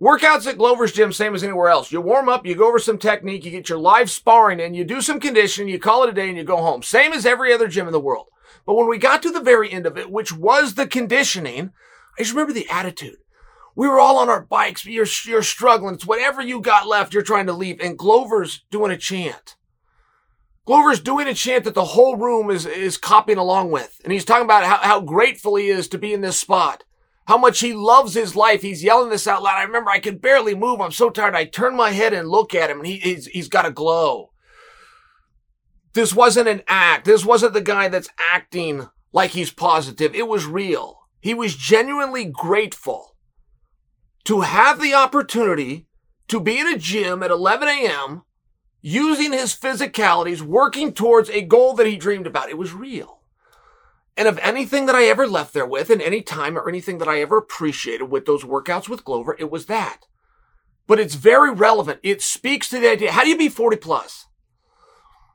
Workouts 0.00 0.46
at 0.46 0.56
Glover's 0.56 0.92
gym, 0.92 1.12
same 1.12 1.34
as 1.34 1.44
anywhere 1.44 1.68
else. 1.68 1.92
You 1.92 2.00
warm 2.00 2.30
up, 2.30 2.46
you 2.46 2.54
go 2.54 2.68
over 2.68 2.78
some 2.78 2.96
technique, 2.96 3.44
you 3.44 3.50
get 3.50 3.68
your 3.68 3.78
live 3.78 4.10
sparring 4.10 4.58
in, 4.58 4.72
you 4.72 4.82
do 4.82 5.02
some 5.02 5.20
conditioning, 5.20 5.68
you 5.68 5.78
call 5.78 6.04
it 6.04 6.08
a 6.08 6.12
day, 6.12 6.28
and 6.28 6.38
you 6.38 6.44
go 6.44 6.56
home. 6.56 6.82
Same 6.82 7.12
as 7.12 7.26
every 7.26 7.52
other 7.52 7.68
gym 7.68 7.86
in 7.86 7.92
the 7.92 8.00
world. 8.00 8.28
But 8.64 8.74
when 8.74 8.88
we 8.88 8.96
got 8.96 9.22
to 9.22 9.30
the 9.30 9.42
very 9.42 9.70
end 9.70 9.84
of 9.84 9.98
it, 9.98 10.10
which 10.10 10.32
was 10.32 10.74
the 10.74 10.86
conditioning, 10.86 11.72
I 12.18 12.22
just 12.22 12.32
remember 12.32 12.54
the 12.54 12.68
attitude. 12.70 13.18
We 13.76 13.88
were 13.88 14.00
all 14.00 14.18
on 14.18 14.30
our 14.30 14.40
bikes. 14.42 14.86
You're, 14.86 15.06
you're 15.26 15.42
struggling. 15.42 15.94
It's 15.94 16.06
whatever 16.06 16.40
you 16.40 16.62
got 16.62 16.88
left, 16.88 17.12
you're 17.12 17.22
trying 17.22 17.46
to 17.46 17.52
leave. 17.52 17.78
And 17.80 17.98
Glover's 17.98 18.64
doing 18.70 18.90
a 18.90 18.96
chant. 18.96 19.56
Glover's 20.64 21.00
doing 21.00 21.28
a 21.28 21.34
chant 21.34 21.64
that 21.64 21.74
the 21.74 21.84
whole 21.84 22.16
room 22.16 22.50
is, 22.50 22.64
is 22.64 22.96
copying 22.96 23.38
along 23.38 23.70
with. 23.70 24.00
And 24.02 24.12
he's 24.12 24.24
talking 24.24 24.44
about 24.44 24.64
how, 24.64 24.76
how 24.78 25.00
grateful 25.00 25.56
he 25.56 25.68
is 25.68 25.88
to 25.88 25.98
be 25.98 26.12
in 26.12 26.20
this 26.20 26.38
spot 26.38 26.84
how 27.30 27.38
much 27.38 27.60
he 27.60 27.72
loves 27.72 28.14
his 28.14 28.34
life. 28.34 28.60
He's 28.60 28.82
yelling 28.82 29.08
this 29.08 29.28
out 29.28 29.40
loud. 29.40 29.54
I 29.54 29.62
remember 29.62 29.88
I 29.88 30.00
could 30.00 30.20
barely 30.20 30.52
move. 30.52 30.80
I'm 30.80 30.90
so 30.90 31.10
tired. 31.10 31.36
I 31.36 31.44
turn 31.44 31.76
my 31.76 31.92
head 31.92 32.12
and 32.12 32.28
look 32.28 32.56
at 32.56 32.68
him 32.68 32.78
and 32.78 32.86
he, 32.88 32.96
he's, 32.96 33.26
he's 33.26 33.48
got 33.48 33.64
a 33.64 33.70
glow. 33.70 34.32
This 35.92 36.12
wasn't 36.12 36.48
an 36.48 36.62
act. 36.66 37.04
This 37.04 37.24
wasn't 37.24 37.52
the 37.52 37.60
guy 37.60 37.86
that's 37.86 38.08
acting 38.18 38.88
like 39.12 39.30
he's 39.30 39.52
positive. 39.52 40.12
It 40.12 40.26
was 40.26 40.44
real. 40.44 41.02
He 41.20 41.32
was 41.32 41.54
genuinely 41.54 42.24
grateful 42.24 43.14
to 44.24 44.40
have 44.40 44.80
the 44.80 44.94
opportunity 44.94 45.86
to 46.26 46.40
be 46.40 46.58
in 46.58 46.66
a 46.66 46.76
gym 46.76 47.22
at 47.22 47.30
11 47.30 47.68
a.m. 47.68 48.22
using 48.80 49.32
his 49.32 49.54
physicalities, 49.54 50.40
working 50.40 50.92
towards 50.92 51.30
a 51.30 51.42
goal 51.42 51.74
that 51.74 51.86
he 51.86 51.96
dreamed 51.96 52.26
about. 52.26 52.50
It 52.50 52.58
was 52.58 52.72
real. 52.72 53.19
And 54.16 54.28
of 54.28 54.38
anything 54.38 54.86
that 54.86 54.94
I 54.94 55.04
ever 55.04 55.26
left 55.26 55.54
there 55.54 55.66
with, 55.66 55.88
and 55.90 56.02
any 56.02 56.20
time 56.20 56.58
or 56.58 56.68
anything 56.68 56.98
that 56.98 57.08
I 57.08 57.20
ever 57.20 57.38
appreciated 57.38 58.10
with 58.10 58.26
those 58.26 58.44
workouts 58.44 58.88
with 58.88 59.04
Glover, 59.04 59.36
it 59.38 59.50
was 59.50 59.66
that. 59.66 60.06
But 60.86 60.98
it's 60.98 61.14
very 61.14 61.52
relevant. 61.52 62.00
It 62.02 62.20
speaks 62.20 62.68
to 62.70 62.80
the 62.80 62.90
idea. 62.90 63.12
How 63.12 63.22
do 63.22 63.28
you 63.28 63.38
be 63.38 63.48
40 63.48 63.76
plus? 63.76 64.26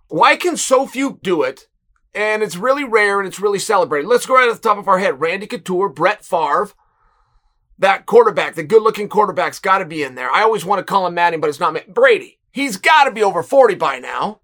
Why 0.07 0.36
can 0.36 0.57
so 0.57 0.86
few 0.86 1.19
do 1.23 1.41
it? 1.41 1.67
And 2.13 2.43
it's 2.43 2.55
really 2.55 2.84
rare 2.84 3.19
and 3.19 3.28
it's 3.28 3.39
really 3.39 3.59
celebrated. 3.59 4.07
Let's 4.07 4.26
go 4.26 4.36
right 4.36 4.49
at 4.49 4.55
the 4.55 4.61
top 4.61 4.78
of 4.78 4.88
our 4.88 4.99
head. 4.99 5.19
Randy 5.19 5.47
Couture, 5.47 5.89
Brett 5.89 6.23
Favre, 6.23 6.69
that 7.78 8.05
quarterback, 8.05 8.55
the 8.55 8.63
good 8.63 8.84
looking 8.84 9.09
quarterback's 9.09 9.59
got 9.59 9.80
to 9.80 9.86
be 9.86 10.03
in 10.03 10.15
there. 10.15 10.32
I 10.32 10.43
always 10.43 10.63
want 10.63 10.80
to 10.80 10.84
call 10.84 11.07
him 11.07 11.13
Manning, 11.13 11.41
but 11.41 11.49
it's 11.49 11.59
not 11.59 11.93
Brady. 11.93 12.39
He's 12.51 12.78
got 12.78 13.05
to 13.05 13.11
be 13.11 13.23
over 13.23 13.43
40 13.43 13.76
by 13.76 13.99
now. 13.99 14.39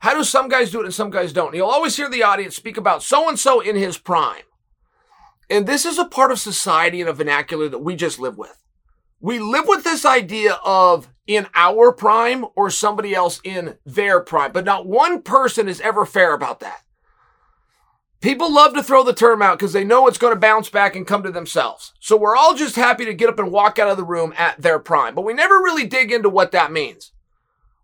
How 0.00 0.14
do 0.14 0.22
some 0.22 0.48
guys 0.48 0.70
do 0.70 0.80
it 0.80 0.84
and 0.84 0.94
some 0.94 1.10
guys 1.10 1.32
don't? 1.32 1.54
You'll 1.54 1.68
always 1.68 1.96
hear 1.96 2.08
the 2.08 2.22
audience 2.22 2.54
speak 2.54 2.76
about 2.76 3.02
so 3.02 3.28
and 3.28 3.38
so 3.38 3.60
in 3.60 3.76
his 3.76 3.98
prime. 3.98 4.42
And 5.50 5.66
this 5.66 5.84
is 5.84 5.98
a 5.98 6.04
part 6.04 6.30
of 6.30 6.38
society 6.38 7.00
and 7.00 7.08
a 7.08 7.12
vernacular 7.12 7.68
that 7.68 7.78
we 7.78 7.96
just 7.96 8.18
live 8.18 8.36
with. 8.36 8.62
We 9.20 9.40
live 9.40 9.66
with 9.66 9.82
this 9.82 10.04
idea 10.04 10.58
of 10.64 11.08
in 11.26 11.46
our 11.54 11.92
prime 11.92 12.44
or 12.54 12.70
somebody 12.70 13.14
else 13.14 13.40
in 13.42 13.76
their 13.84 14.20
prime, 14.20 14.52
but 14.52 14.64
not 14.64 14.86
one 14.86 15.22
person 15.22 15.68
is 15.68 15.80
ever 15.80 16.06
fair 16.06 16.32
about 16.32 16.60
that. 16.60 16.82
People 18.20 18.52
love 18.52 18.74
to 18.74 18.82
throw 18.82 19.04
the 19.04 19.12
term 19.12 19.42
out 19.42 19.58
because 19.58 19.72
they 19.72 19.84
know 19.84 20.06
it's 20.06 20.18
going 20.18 20.34
to 20.34 20.40
bounce 20.40 20.70
back 20.70 20.96
and 20.96 21.06
come 21.06 21.22
to 21.22 21.30
themselves. 21.30 21.92
So 22.00 22.16
we're 22.16 22.36
all 22.36 22.54
just 22.54 22.74
happy 22.74 23.04
to 23.04 23.14
get 23.14 23.28
up 23.28 23.38
and 23.38 23.52
walk 23.52 23.78
out 23.78 23.88
of 23.88 23.96
the 23.96 24.04
room 24.04 24.34
at 24.36 24.60
their 24.60 24.78
prime, 24.78 25.14
but 25.14 25.24
we 25.24 25.34
never 25.34 25.56
really 25.56 25.86
dig 25.86 26.10
into 26.10 26.28
what 26.28 26.52
that 26.52 26.72
means. 26.72 27.12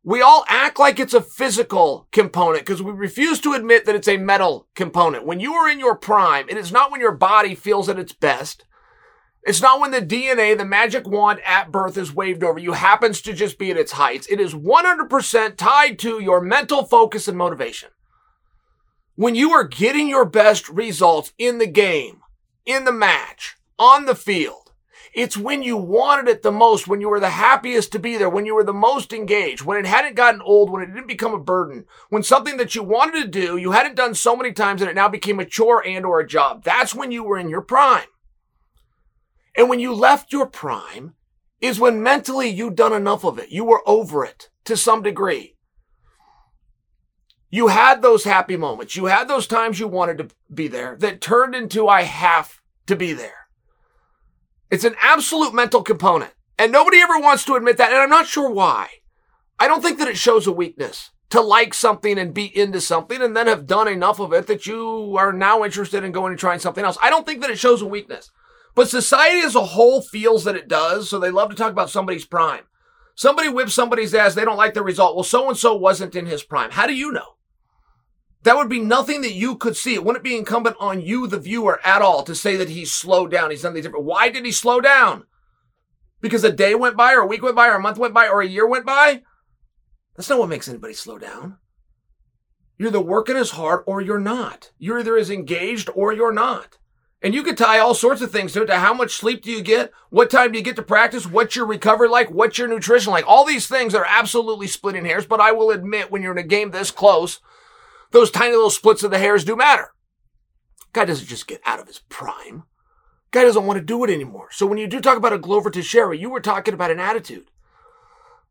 We 0.06 0.20
all 0.20 0.44
act 0.48 0.78
like 0.78 1.00
it's 1.00 1.14
a 1.14 1.22
physical 1.22 2.08
component 2.12 2.66
because 2.66 2.82
we 2.82 2.92
refuse 2.92 3.40
to 3.40 3.54
admit 3.54 3.86
that 3.86 3.94
it's 3.94 4.06
a 4.06 4.18
mental 4.18 4.68
component. 4.74 5.24
When 5.24 5.40
you 5.40 5.54
are 5.54 5.66
in 5.66 5.80
your 5.80 5.96
prime, 5.96 6.46
it 6.50 6.58
is 6.58 6.70
not 6.70 6.92
when 6.92 7.00
your 7.00 7.16
body 7.16 7.54
feels 7.54 7.88
at 7.88 7.98
its 7.98 8.12
best. 8.12 8.66
It's 9.44 9.62
not 9.62 9.80
when 9.80 9.92
the 9.92 10.02
DNA, 10.02 10.56
the 10.58 10.64
magic 10.66 11.06
wand 11.06 11.40
at 11.46 11.72
birth 11.72 11.96
is 11.96 12.14
waved 12.14 12.44
over 12.44 12.58
you, 12.58 12.72
happens 12.72 13.22
to 13.22 13.32
just 13.32 13.58
be 13.58 13.70
at 13.70 13.78
its 13.78 13.92
heights. 13.92 14.26
It 14.30 14.40
is 14.40 14.54
100% 14.54 15.56
tied 15.56 15.98
to 16.00 16.22
your 16.22 16.42
mental 16.42 16.84
focus 16.84 17.26
and 17.26 17.38
motivation. 17.38 17.88
When 19.16 19.34
you 19.34 19.52
are 19.52 19.64
getting 19.64 20.08
your 20.08 20.26
best 20.26 20.68
results 20.68 21.32
in 21.38 21.56
the 21.56 21.66
game, 21.66 22.20
in 22.66 22.84
the 22.84 22.92
match, 22.92 23.56
on 23.78 24.04
the 24.04 24.14
field, 24.14 24.63
it's 25.14 25.36
when 25.36 25.62
you 25.62 25.76
wanted 25.76 26.28
it 26.28 26.42
the 26.42 26.50
most, 26.50 26.88
when 26.88 27.00
you 27.00 27.08
were 27.08 27.20
the 27.20 27.30
happiest 27.30 27.92
to 27.92 28.00
be 28.00 28.16
there, 28.16 28.28
when 28.28 28.46
you 28.46 28.54
were 28.54 28.64
the 28.64 28.72
most 28.72 29.12
engaged, 29.12 29.62
when 29.62 29.78
it 29.78 29.86
hadn't 29.86 30.16
gotten 30.16 30.42
old, 30.42 30.70
when 30.70 30.82
it 30.82 30.92
didn't 30.92 31.06
become 31.06 31.32
a 31.32 31.38
burden, 31.38 31.84
when 32.08 32.24
something 32.24 32.56
that 32.56 32.74
you 32.74 32.82
wanted 32.82 33.22
to 33.22 33.28
do, 33.28 33.56
you 33.56 33.70
hadn't 33.70 33.94
done 33.94 34.14
so 34.14 34.34
many 34.34 34.52
times 34.52 34.82
and 34.82 34.90
it 34.90 34.94
now 34.94 35.08
became 35.08 35.38
a 35.38 35.44
chore 35.44 35.86
and 35.86 36.04
or 36.04 36.18
a 36.18 36.26
job. 36.26 36.64
That's 36.64 36.96
when 36.96 37.12
you 37.12 37.22
were 37.22 37.38
in 37.38 37.48
your 37.48 37.60
prime. 37.60 38.08
And 39.56 39.68
when 39.68 39.78
you 39.78 39.94
left 39.94 40.32
your 40.32 40.46
prime 40.46 41.14
is 41.60 41.78
when 41.78 42.02
mentally 42.02 42.48
you'd 42.48 42.74
done 42.74 42.92
enough 42.92 43.24
of 43.24 43.38
it. 43.38 43.50
You 43.50 43.64
were 43.64 43.82
over 43.86 44.24
it 44.24 44.50
to 44.64 44.76
some 44.76 45.02
degree. 45.02 45.54
You 47.50 47.68
had 47.68 48.02
those 48.02 48.24
happy 48.24 48.56
moments. 48.56 48.96
You 48.96 49.04
had 49.04 49.28
those 49.28 49.46
times 49.46 49.78
you 49.78 49.86
wanted 49.86 50.18
to 50.18 50.28
be 50.52 50.66
there 50.66 50.96
that 50.96 51.20
turned 51.20 51.54
into 51.54 51.86
I 51.86 52.02
have 52.02 52.60
to 52.88 52.96
be 52.96 53.12
there. 53.12 53.43
It's 54.70 54.84
an 54.84 54.96
absolute 55.00 55.54
mental 55.54 55.82
component. 55.82 56.32
And 56.58 56.70
nobody 56.72 56.98
ever 56.98 57.18
wants 57.18 57.44
to 57.44 57.54
admit 57.54 57.76
that. 57.78 57.92
And 57.92 58.00
I'm 58.00 58.10
not 58.10 58.26
sure 58.26 58.50
why. 58.50 58.88
I 59.58 59.68
don't 59.68 59.82
think 59.82 59.98
that 59.98 60.08
it 60.08 60.16
shows 60.16 60.46
a 60.46 60.52
weakness 60.52 61.10
to 61.30 61.40
like 61.40 61.74
something 61.74 62.18
and 62.18 62.34
be 62.34 62.56
into 62.56 62.80
something 62.80 63.20
and 63.20 63.36
then 63.36 63.46
have 63.46 63.66
done 63.66 63.88
enough 63.88 64.20
of 64.20 64.32
it 64.32 64.46
that 64.46 64.66
you 64.66 65.16
are 65.18 65.32
now 65.32 65.64
interested 65.64 66.04
in 66.04 66.12
going 66.12 66.30
and 66.30 66.38
trying 66.38 66.60
something 66.60 66.84
else. 66.84 66.98
I 67.02 67.10
don't 67.10 67.26
think 67.26 67.40
that 67.40 67.50
it 67.50 67.58
shows 67.58 67.82
a 67.82 67.86
weakness. 67.86 68.30
But 68.74 68.88
society 68.88 69.40
as 69.40 69.54
a 69.54 69.64
whole 69.64 70.00
feels 70.00 70.44
that 70.44 70.56
it 70.56 70.68
does, 70.68 71.08
so 71.08 71.18
they 71.18 71.30
love 71.30 71.50
to 71.50 71.56
talk 71.56 71.70
about 71.70 71.90
somebody's 71.90 72.24
prime. 72.24 72.62
Somebody 73.14 73.48
whips 73.48 73.74
somebody's 73.74 74.14
ass, 74.14 74.34
they 74.34 74.44
don't 74.44 74.56
like 74.56 74.74
the 74.74 74.82
result. 74.82 75.14
Well, 75.14 75.24
so 75.24 75.48
and 75.48 75.56
so 75.56 75.74
wasn't 75.74 76.16
in 76.16 76.26
his 76.26 76.42
prime. 76.42 76.72
How 76.72 76.86
do 76.86 76.94
you 76.94 77.12
know? 77.12 77.36
That 78.44 78.56
would 78.56 78.68
be 78.68 78.80
nothing 78.80 79.22
that 79.22 79.32
you 79.32 79.56
could 79.56 79.74
see. 79.74 79.94
It 79.94 80.04
wouldn't 80.04 80.22
be 80.22 80.36
incumbent 80.36 80.76
on 80.78 81.00
you, 81.00 81.26
the 81.26 81.38
viewer, 81.38 81.80
at 81.82 82.02
all 82.02 82.22
to 82.24 82.34
say 82.34 82.56
that 82.56 82.68
he's 82.68 82.92
slowed 82.92 83.30
down. 83.30 83.50
He's 83.50 83.62
done 83.62 83.72
these 83.72 83.84
different. 83.84 84.04
Why 84.04 84.28
did 84.28 84.44
he 84.44 84.52
slow 84.52 84.82
down? 84.82 85.24
Because 86.20 86.44
a 86.44 86.52
day 86.52 86.74
went 86.74 86.96
by, 86.96 87.14
or 87.14 87.20
a 87.20 87.26
week 87.26 87.42
went 87.42 87.56
by, 87.56 87.68
or 87.68 87.76
a 87.76 87.80
month 87.80 87.96
went 87.96 88.12
by, 88.12 88.28
or 88.28 88.42
a 88.42 88.46
year 88.46 88.66
went 88.66 88.84
by? 88.84 89.22
That's 90.14 90.28
not 90.28 90.38
what 90.38 90.50
makes 90.50 90.68
anybody 90.68 90.92
slow 90.92 91.18
down. 91.18 91.56
You're 92.76 92.88
either 92.88 93.00
working 93.00 93.36
as 93.36 93.52
hard 93.52 93.82
or 93.86 94.02
you're 94.02 94.20
not. 94.20 94.72
You're 94.78 95.00
either 95.00 95.16
as 95.16 95.30
engaged 95.30 95.88
or 95.94 96.12
you're 96.12 96.32
not. 96.32 96.78
And 97.22 97.34
you 97.34 97.42
could 97.42 97.56
tie 97.56 97.78
all 97.78 97.94
sorts 97.94 98.20
of 98.20 98.30
things 98.30 98.52
to 98.52 98.62
it, 98.62 98.66
to 98.66 98.76
how 98.76 98.92
much 98.92 99.12
sleep 99.12 99.42
do 99.42 99.50
you 99.50 99.62
get? 99.62 99.90
What 100.10 100.28
time 100.28 100.52
do 100.52 100.58
you 100.58 100.64
get 100.64 100.76
to 100.76 100.82
practice? 100.82 101.26
What's 101.26 101.56
your 101.56 101.64
recovery 101.64 102.08
like? 102.08 102.30
What's 102.30 102.58
your 102.58 102.68
nutrition 102.68 103.10
like? 103.10 103.26
All 103.26 103.46
these 103.46 103.66
things 103.66 103.94
are 103.94 104.04
absolutely 104.06 104.66
splitting 104.66 105.06
hairs, 105.06 105.24
but 105.24 105.40
I 105.40 105.52
will 105.52 105.70
admit 105.70 106.10
when 106.10 106.20
you're 106.22 106.32
in 106.32 106.38
a 106.38 106.42
game 106.42 106.72
this 106.72 106.90
close, 106.90 107.40
those 108.14 108.30
tiny 108.30 108.52
little 108.52 108.70
splits 108.70 109.02
of 109.02 109.10
the 109.10 109.18
hairs 109.18 109.44
do 109.44 109.56
matter. 109.56 109.92
Guy 110.92 111.04
doesn't 111.04 111.26
just 111.26 111.48
get 111.48 111.60
out 111.66 111.80
of 111.80 111.88
his 111.88 111.98
prime. 112.08 112.62
Guy 113.32 113.42
doesn't 113.42 113.66
want 113.66 113.76
to 113.76 113.84
do 113.84 114.04
it 114.04 114.10
anymore. 114.10 114.48
So 114.52 114.66
when 114.66 114.78
you 114.78 114.86
do 114.86 115.00
talk 115.00 115.16
about 115.16 115.32
a 115.32 115.38
Glover 115.38 115.68
Teixeira, 115.68 116.16
you 116.16 116.30
were 116.30 116.40
talking 116.40 116.74
about 116.74 116.92
an 116.92 117.00
attitude. 117.00 117.50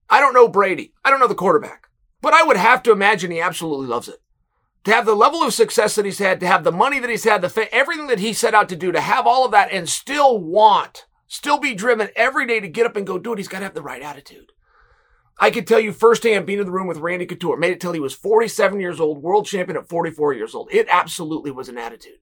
I 0.09 0.20
don't 0.20 0.34
know 0.34 0.49
Brady. 0.49 0.93
I 1.05 1.09
don't 1.09 1.22
know 1.22 1.30
the 1.30 1.34
quarterback, 1.34 1.88
but 2.22 2.34
I 2.34 2.43
would 2.43 2.57
have 2.57 2.84
to 2.84 2.91
imagine 2.91 3.32
he 3.32 3.39
absolutely 3.39 3.88
loves 3.88 4.09
it 4.09 4.20
to 4.84 4.91
have 4.91 5.05
the 5.05 5.16
level 5.16 5.41
of 5.41 5.53
success 5.53 5.95
that 5.95 6.03
he's 6.03 6.20
had, 6.20 6.41
to 6.41 6.47
have 6.47 6.66
the 6.66 6.72
money 6.74 6.99
that 6.99 7.09
he's 7.09 7.24
had, 7.24 7.41
the 7.41 7.49
fa- 7.49 7.74
everything 7.74 8.07
that 8.07 8.20
he 8.20 8.34
set 8.34 8.53
out 8.53 8.68
to 8.68 8.76
do, 8.76 8.91
to 8.91 8.99
have 8.99 9.26
all 9.26 9.45
of 9.45 9.51
that 9.51 9.72
and 9.72 9.88
still 9.88 10.38
want, 10.38 11.05
still 11.30 11.57
be 11.57 11.74
driven 11.74 12.09
every 12.18 12.45
day 12.45 12.59
to 12.59 12.68
get 12.68 12.86
up 12.86 12.97
and 12.97 13.07
go 13.07 13.18
do 13.18 13.32
it, 13.32 13.39
he's 13.39 13.47
got 13.47 13.59
to 13.59 13.64
have 13.64 13.76
the 13.76 13.82
right 13.82 14.01
attitude. 14.01 14.51
I 15.40 15.52
could 15.52 15.68
tell 15.68 15.80
you 15.80 15.92
firsthand 15.92 16.46
being 16.46 16.60
in 16.60 16.66
the 16.66 16.72
room 16.72 16.88
with 16.88 16.98
Randy 16.98 17.26
Couture, 17.26 17.58
made 17.58 17.72
it 17.72 17.82
till 17.82 17.94
he 17.94 18.00
was 18.00 18.14
47 18.14 18.80
years 18.80 19.00
old, 19.00 19.22
world 19.22 19.46
champion 19.46 19.78
at 19.78 19.90
44 19.90 20.34
years 20.34 20.54
old. 20.54 20.70
It 20.72 20.88
absolutely 20.90 21.52
was 21.52 21.70
an 21.70 21.78
attitude. 21.78 22.20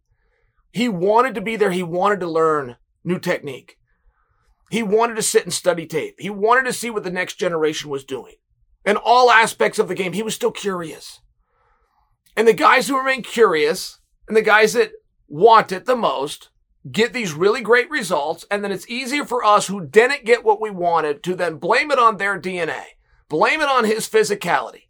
He 0.72 0.88
wanted 0.88 1.36
to 1.36 1.42
be 1.42 1.56
there. 1.56 1.72
He 1.72 1.84
wanted 1.84 2.22
to 2.22 2.30
learn 2.30 2.78
new 3.04 3.20
technique. 3.20 3.78
He 4.70 4.82
wanted 4.82 5.16
to 5.16 5.22
sit 5.22 5.44
and 5.44 5.54
study 5.54 5.86
tape. 5.86 6.16
He 6.18 6.30
wanted 6.30 6.64
to 6.66 6.74
see 6.74 6.90
what 6.90 7.04
the 7.04 7.12
next 7.12 7.36
generation 7.36 7.90
was 7.90 8.06
doing. 8.06 8.36
In 8.86 8.96
all 8.96 9.30
aspects 9.30 9.80
of 9.80 9.90
the 9.90 9.96
game, 9.96 10.14
he 10.14 10.24
was 10.24 10.34
still 10.34 10.52
curious. 10.52 11.20
And 12.38 12.48
the 12.48 12.54
guys 12.54 12.88
who 12.88 12.98
remain 12.98 13.22
curious 13.22 14.00
and 14.28 14.38
the 14.38 14.42
guys 14.42 14.74
that 14.74 14.92
want 15.28 15.74
it 15.74 15.86
the 15.86 15.96
most 15.96 16.50
get 16.90 17.14
these 17.14 17.34
really 17.34 17.62
great 17.62 17.90
results. 17.90 18.46
And 18.50 18.64
then 18.64 18.72
it's 18.72 18.90
easier 18.90 19.26
for 19.26 19.44
us 19.44 19.68
who 19.68 19.86
didn't 19.86 20.26
get 20.26 20.44
what 20.44 20.62
we 20.62 20.70
wanted 20.70 21.22
to 21.24 21.36
then 21.36 21.58
blame 21.58 21.92
it 21.92 22.00
on 22.00 22.18
their 22.18 22.40
DNA, 22.40 22.84
blame 23.32 23.62
it 23.62 23.70
on 23.70 23.86
his 23.86 24.08
physicality. 24.08 24.90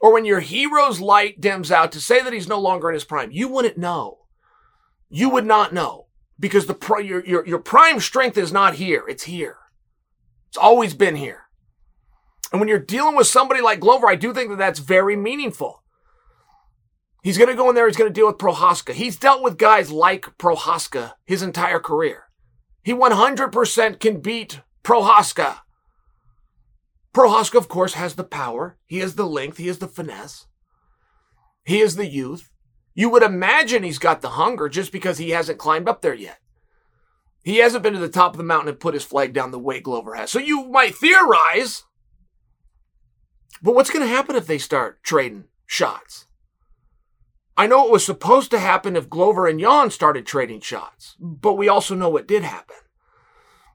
Or 0.00 0.12
when 0.12 0.24
your 0.24 0.40
hero's 0.40 1.00
light 1.00 1.40
dims 1.40 1.72
out 1.72 1.90
to 1.92 2.00
say 2.00 2.22
that 2.22 2.32
he's 2.32 2.48
no 2.48 2.60
longer 2.60 2.88
in 2.88 2.94
his 2.94 3.04
prime, 3.04 3.30
you 3.32 3.48
wouldn't 3.48 3.76
know. 3.76 4.18
You 5.10 5.28
would 5.30 5.44
not 5.44 5.74
know 5.74 6.06
because 6.38 6.66
the 6.66 6.76
your, 7.04 7.24
your, 7.26 7.46
your 7.46 7.58
prime 7.58 7.98
strength 7.98 8.38
is 8.38 8.52
not 8.52 8.74
here. 8.74 9.04
It's 9.08 9.24
here. 9.24 9.58
It's 10.48 10.56
always 10.56 10.94
been 10.94 11.16
here. 11.16 11.42
And 12.52 12.60
when 12.60 12.68
you're 12.68 12.78
dealing 12.78 13.16
with 13.16 13.26
somebody 13.26 13.60
like 13.60 13.80
Glover, 13.80 14.06
I 14.06 14.14
do 14.14 14.32
think 14.32 14.50
that 14.50 14.58
that's 14.58 14.78
very 14.78 15.16
meaningful. 15.16 15.82
He's 17.24 17.38
going 17.38 17.50
to 17.50 17.56
go 17.56 17.68
in 17.68 17.74
there. 17.74 17.88
He's 17.88 17.96
going 17.96 18.08
to 18.08 18.14
deal 18.14 18.28
with 18.28 18.38
Prochazka. 18.38 18.92
He's 18.92 19.16
dealt 19.16 19.42
with 19.42 19.58
guys 19.58 19.90
like 19.90 20.38
Prochazka 20.38 21.14
his 21.24 21.42
entire 21.42 21.80
career. 21.80 22.24
He 22.84 22.92
100% 22.92 23.98
can 23.98 24.20
beat 24.20 24.60
Prochazka. 24.84 25.56
Prochazka, 27.16 27.56
of 27.56 27.68
course, 27.68 27.94
has 27.94 28.16
the 28.16 28.24
power. 28.24 28.76
He 28.84 28.98
has 28.98 29.14
the 29.14 29.24
length. 29.26 29.56
He 29.56 29.68
has 29.68 29.78
the 29.78 29.88
finesse. 29.88 30.44
He 31.64 31.80
is 31.80 31.96
the 31.96 32.06
youth. 32.06 32.50
You 32.94 33.08
would 33.08 33.22
imagine 33.22 33.82
he's 33.82 33.98
got 33.98 34.20
the 34.20 34.30
hunger 34.30 34.68
just 34.68 34.92
because 34.92 35.16
he 35.16 35.30
hasn't 35.30 35.58
climbed 35.58 35.88
up 35.88 36.02
there 36.02 36.12
yet. 36.12 36.40
He 37.42 37.56
hasn't 37.56 37.82
been 37.82 37.94
to 37.94 37.98
the 37.98 38.10
top 38.10 38.32
of 38.32 38.36
the 38.36 38.44
mountain 38.44 38.68
and 38.68 38.78
put 38.78 38.92
his 38.92 39.02
flag 39.02 39.32
down 39.32 39.50
the 39.50 39.58
way 39.58 39.80
Glover 39.80 40.14
has. 40.14 40.30
So 40.30 40.38
you 40.38 40.64
might 40.68 40.94
theorize. 40.94 41.84
But 43.62 43.74
what's 43.74 43.88
going 43.88 44.06
to 44.06 44.14
happen 44.14 44.36
if 44.36 44.46
they 44.46 44.58
start 44.58 45.02
trading 45.02 45.44
shots? 45.64 46.26
I 47.56 47.66
know 47.66 47.86
it 47.86 47.92
was 47.92 48.04
supposed 48.04 48.50
to 48.50 48.58
happen 48.58 48.94
if 48.94 49.08
Glover 49.08 49.46
and 49.46 49.58
Yan 49.58 49.90
started 49.90 50.26
trading 50.26 50.60
shots, 50.60 51.16
but 51.18 51.54
we 51.54 51.66
also 51.66 51.94
know 51.94 52.10
what 52.10 52.28
did 52.28 52.42
happen. 52.42 52.76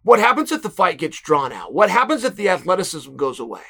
What 0.03 0.19
happens 0.19 0.51
if 0.51 0.63
the 0.63 0.69
fight 0.69 0.97
gets 0.97 1.21
drawn 1.21 1.51
out? 1.51 1.73
What 1.73 1.89
happens 1.89 2.23
if 2.23 2.35
the 2.35 2.49
athleticism 2.49 3.15
goes 3.15 3.39
away? 3.39 3.61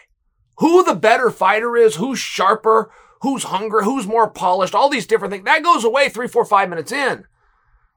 Who 0.58 0.84
the 0.84 0.96
better 0.96 1.30
fighter 1.30 1.76
is, 1.76 1.96
who's 1.96 2.20
sharper, 2.20 2.92
who's 3.22 3.44
hungry, 3.44 3.84
who's 3.84 4.08
more 4.08 4.30
polished, 4.30 4.74
all 4.74 4.90
these 4.90 5.08
different 5.08 5.32
things, 5.32 5.46
that 5.46 5.64
goes 5.64 5.84
away 5.84 6.10
three, 6.10 6.28
four, 6.28 6.46
five 6.46 6.70
minutes 6.70 6.92
in. 6.92 7.26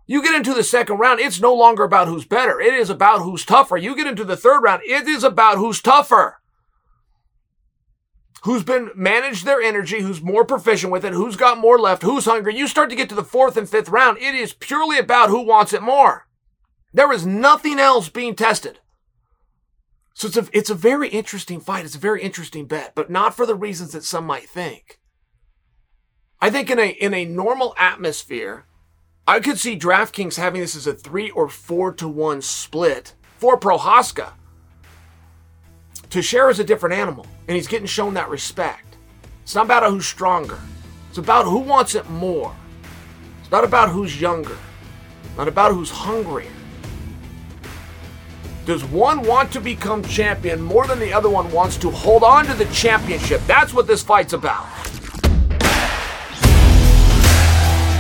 You 0.07 0.23
get 0.23 0.35
into 0.35 0.53
the 0.53 0.65
second 0.65 0.99
round, 0.99 1.21
it's 1.21 1.41
no 1.41 1.55
longer 1.55 1.85
about 1.85 2.09
who's 2.09 2.27
better. 2.27 2.61
It 2.61 2.75
is 2.75 2.91
about 2.91 3.23
who's 3.23 3.45
tougher. 3.45 3.77
You 3.77 3.97
get 3.97 4.07
into 4.07 4.25
the 4.25 4.37
third 4.37 4.61
round, 4.61 4.83
it 4.87 5.07
is 5.07 5.25
about 5.25 5.59
who's 5.59 5.81
tougher 5.81 6.41
who's 8.45 8.63
been 8.63 8.91
managed 8.95 9.47
their 9.47 9.61
energy, 9.61 10.01
who's 10.01 10.21
more 10.21 10.45
proficient 10.45 10.93
with 10.93 11.03
it, 11.05 11.15
who's 11.15 11.35
got 11.35 11.59
more 11.59 11.79
left, 11.79 12.03
who's 12.03 12.27
hungry. 12.27 12.55
You 12.55 12.69
start 12.69 12.91
to 12.91 12.97
get 12.97 13.09
to 13.09 13.15
the 13.15 13.25
fourth 13.25 13.57
and 13.57 13.69
fifth 13.69 13.89
round. 13.89 14.19
It 14.19 14.35
is 14.35 14.53
purely 14.53 14.99
about 14.99 15.31
who 15.31 15.41
wants 15.41 15.73
it 15.73 15.83
more. 15.83 16.27
There 16.95 17.13
is 17.13 17.27
nothing 17.27 17.81
else 17.81 18.09
being 18.09 18.37
tested. 18.37 18.79
So 20.15 20.29
it's 20.29 20.37
a, 20.37 20.49
it's 20.53 20.71
a 20.71 20.77
very 20.77 21.09
interesting 21.09 21.59
fight. 21.59 21.85
It's 21.85 21.97
a 21.97 21.99
very 21.99 22.23
interesting 22.23 22.67
bet, 22.67 22.95
but 22.95 23.11
not 23.11 23.35
for 23.35 23.45
the 23.45 23.57
reasons 23.57 23.91
that 23.93 24.05
some 24.05 24.25
might 24.25 24.49
think. 24.49 25.01
I 26.41 26.51
think 26.51 26.71
in 26.71 26.79
a, 26.79 26.91
in 26.91 27.13
a 27.13 27.25
normal 27.25 27.75
atmosphere, 27.77 28.67
I 29.27 29.41
could 29.41 29.59
see 29.59 29.77
DraftKings 29.77 30.37
having 30.37 30.61
this 30.61 30.77
as 30.77 30.87
a 30.87 30.95
three 30.95 31.31
or 31.31 31.49
four 31.49 31.93
to 31.95 32.07
one 32.07 32.41
split 32.43 33.15
for 33.39 33.59
Prochazka. 33.59 34.35
Teixeira 36.11 36.51
is 36.51 36.61
a 36.61 36.65
different 36.65 36.95
animal, 36.95 37.27
and 37.49 37.57
he's 37.57 37.67
getting 37.67 37.89
shown 37.89 38.15
that 38.15 38.29
respect. 38.29 38.97
It's 39.43 39.57
not 39.57 39.65
about 39.65 39.91
who's 39.91 40.07
stronger. 40.07 40.61
It's 41.09 41.19
about 41.19 41.45
who 41.45 41.59
wants 41.59 41.97
it 41.97 42.09
more. 42.09 42.55
It's 43.41 43.51
not 43.51 43.65
about 43.65 43.89
who's 43.89 44.21
younger. 44.21 44.57
Not 45.37 45.49
about 45.49 45.73
who's 45.73 45.91
hungrier. 45.91 46.53
Does 48.65 48.83
one 48.83 49.21
want 49.21 49.53
to 49.53 49.61
become 49.61 50.03
champion 50.03 50.63
more 50.63 50.87
than 50.87 50.99
the 50.99 51.13
other 51.13 51.29
one 51.29 51.53
wants 51.53 51.77
to 51.77 51.91
hold 51.91 52.23
on 52.23 52.47
to 52.47 52.55
the 52.55 52.65
championship? 52.67 53.43
That's 53.47 53.75
what 53.75 53.87
this 53.87 54.03
fight's 54.03 54.33
about. 54.33 54.67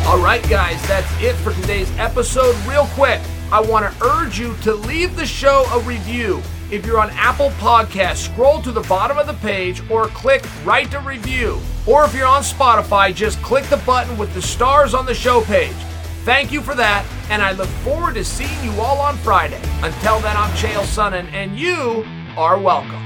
All 0.07 0.19
right, 0.19 0.43
guys, 0.49 0.81
that's 0.89 1.11
it 1.23 1.35
for 1.35 1.53
today's 1.53 1.91
episode. 1.99 2.57
Real 2.67 2.87
quick, 2.93 3.21
I 3.53 3.61
want 3.61 3.85
to 3.85 4.07
urge 4.07 4.39
you 4.39 4.57
to 4.62 4.73
leave 4.73 5.17
the 5.17 5.27
show 5.27 5.67
a 5.71 5.81
review. 5.81 6.43
If 6.71 6.87
you're 6.87 6.99
on 6.99 7.11
Apple 7.11 7.51
Podcasts, 7.51 8.33
scroll 8.33 8.62
to 8.62 8.73
the 8.73 8.81
bottom 8.83 9.19
of 9.19 9.27
the 9.27 9.35
page 9.35 9.83
or 9.91 10.07
click 10.09 10.47
Write 10.65 10.95
a 10.95 11.01
Review. 11.01 11.61
Or 11.87 12.07
if 12.07 12.15
you're 12.15 12.27
on 12.27 12.43
Spotify, 12.43 13.15
just 13.15 13.41
click 13.43 13.65
the 13.67 13.77
button 13.79 14.17
with 14.17 14.33
the 14.33 14.41
stars 14.41 14.95
on 14.95 15.05
the 15.05 15.15
show 15.15 15.43
page. 15.43 15.77
Thank 16.25 16.53
you 16.53 16.62
for 16.62 16.75
that, 16.75 17.05
and 17.29 17.43
I 17.43 17.53
look 17.53 17.68
forward 17.85 18.14
to 18.14 18.25
seeing 18.25 18.64
you 18.64 18.81
all 18.81 18.99
on 18.99 19.18
Friday. 19.18 19.61
Until 19.83 20.20
then, 20.20 20.35
I'm 20.39 20.51
Chael 20.53 20.81
Sonnen, 20.81 21.31
and 21.35 21.59
you 21.59 22.03
are 22.35 22.59
welcome. 22.59 23.04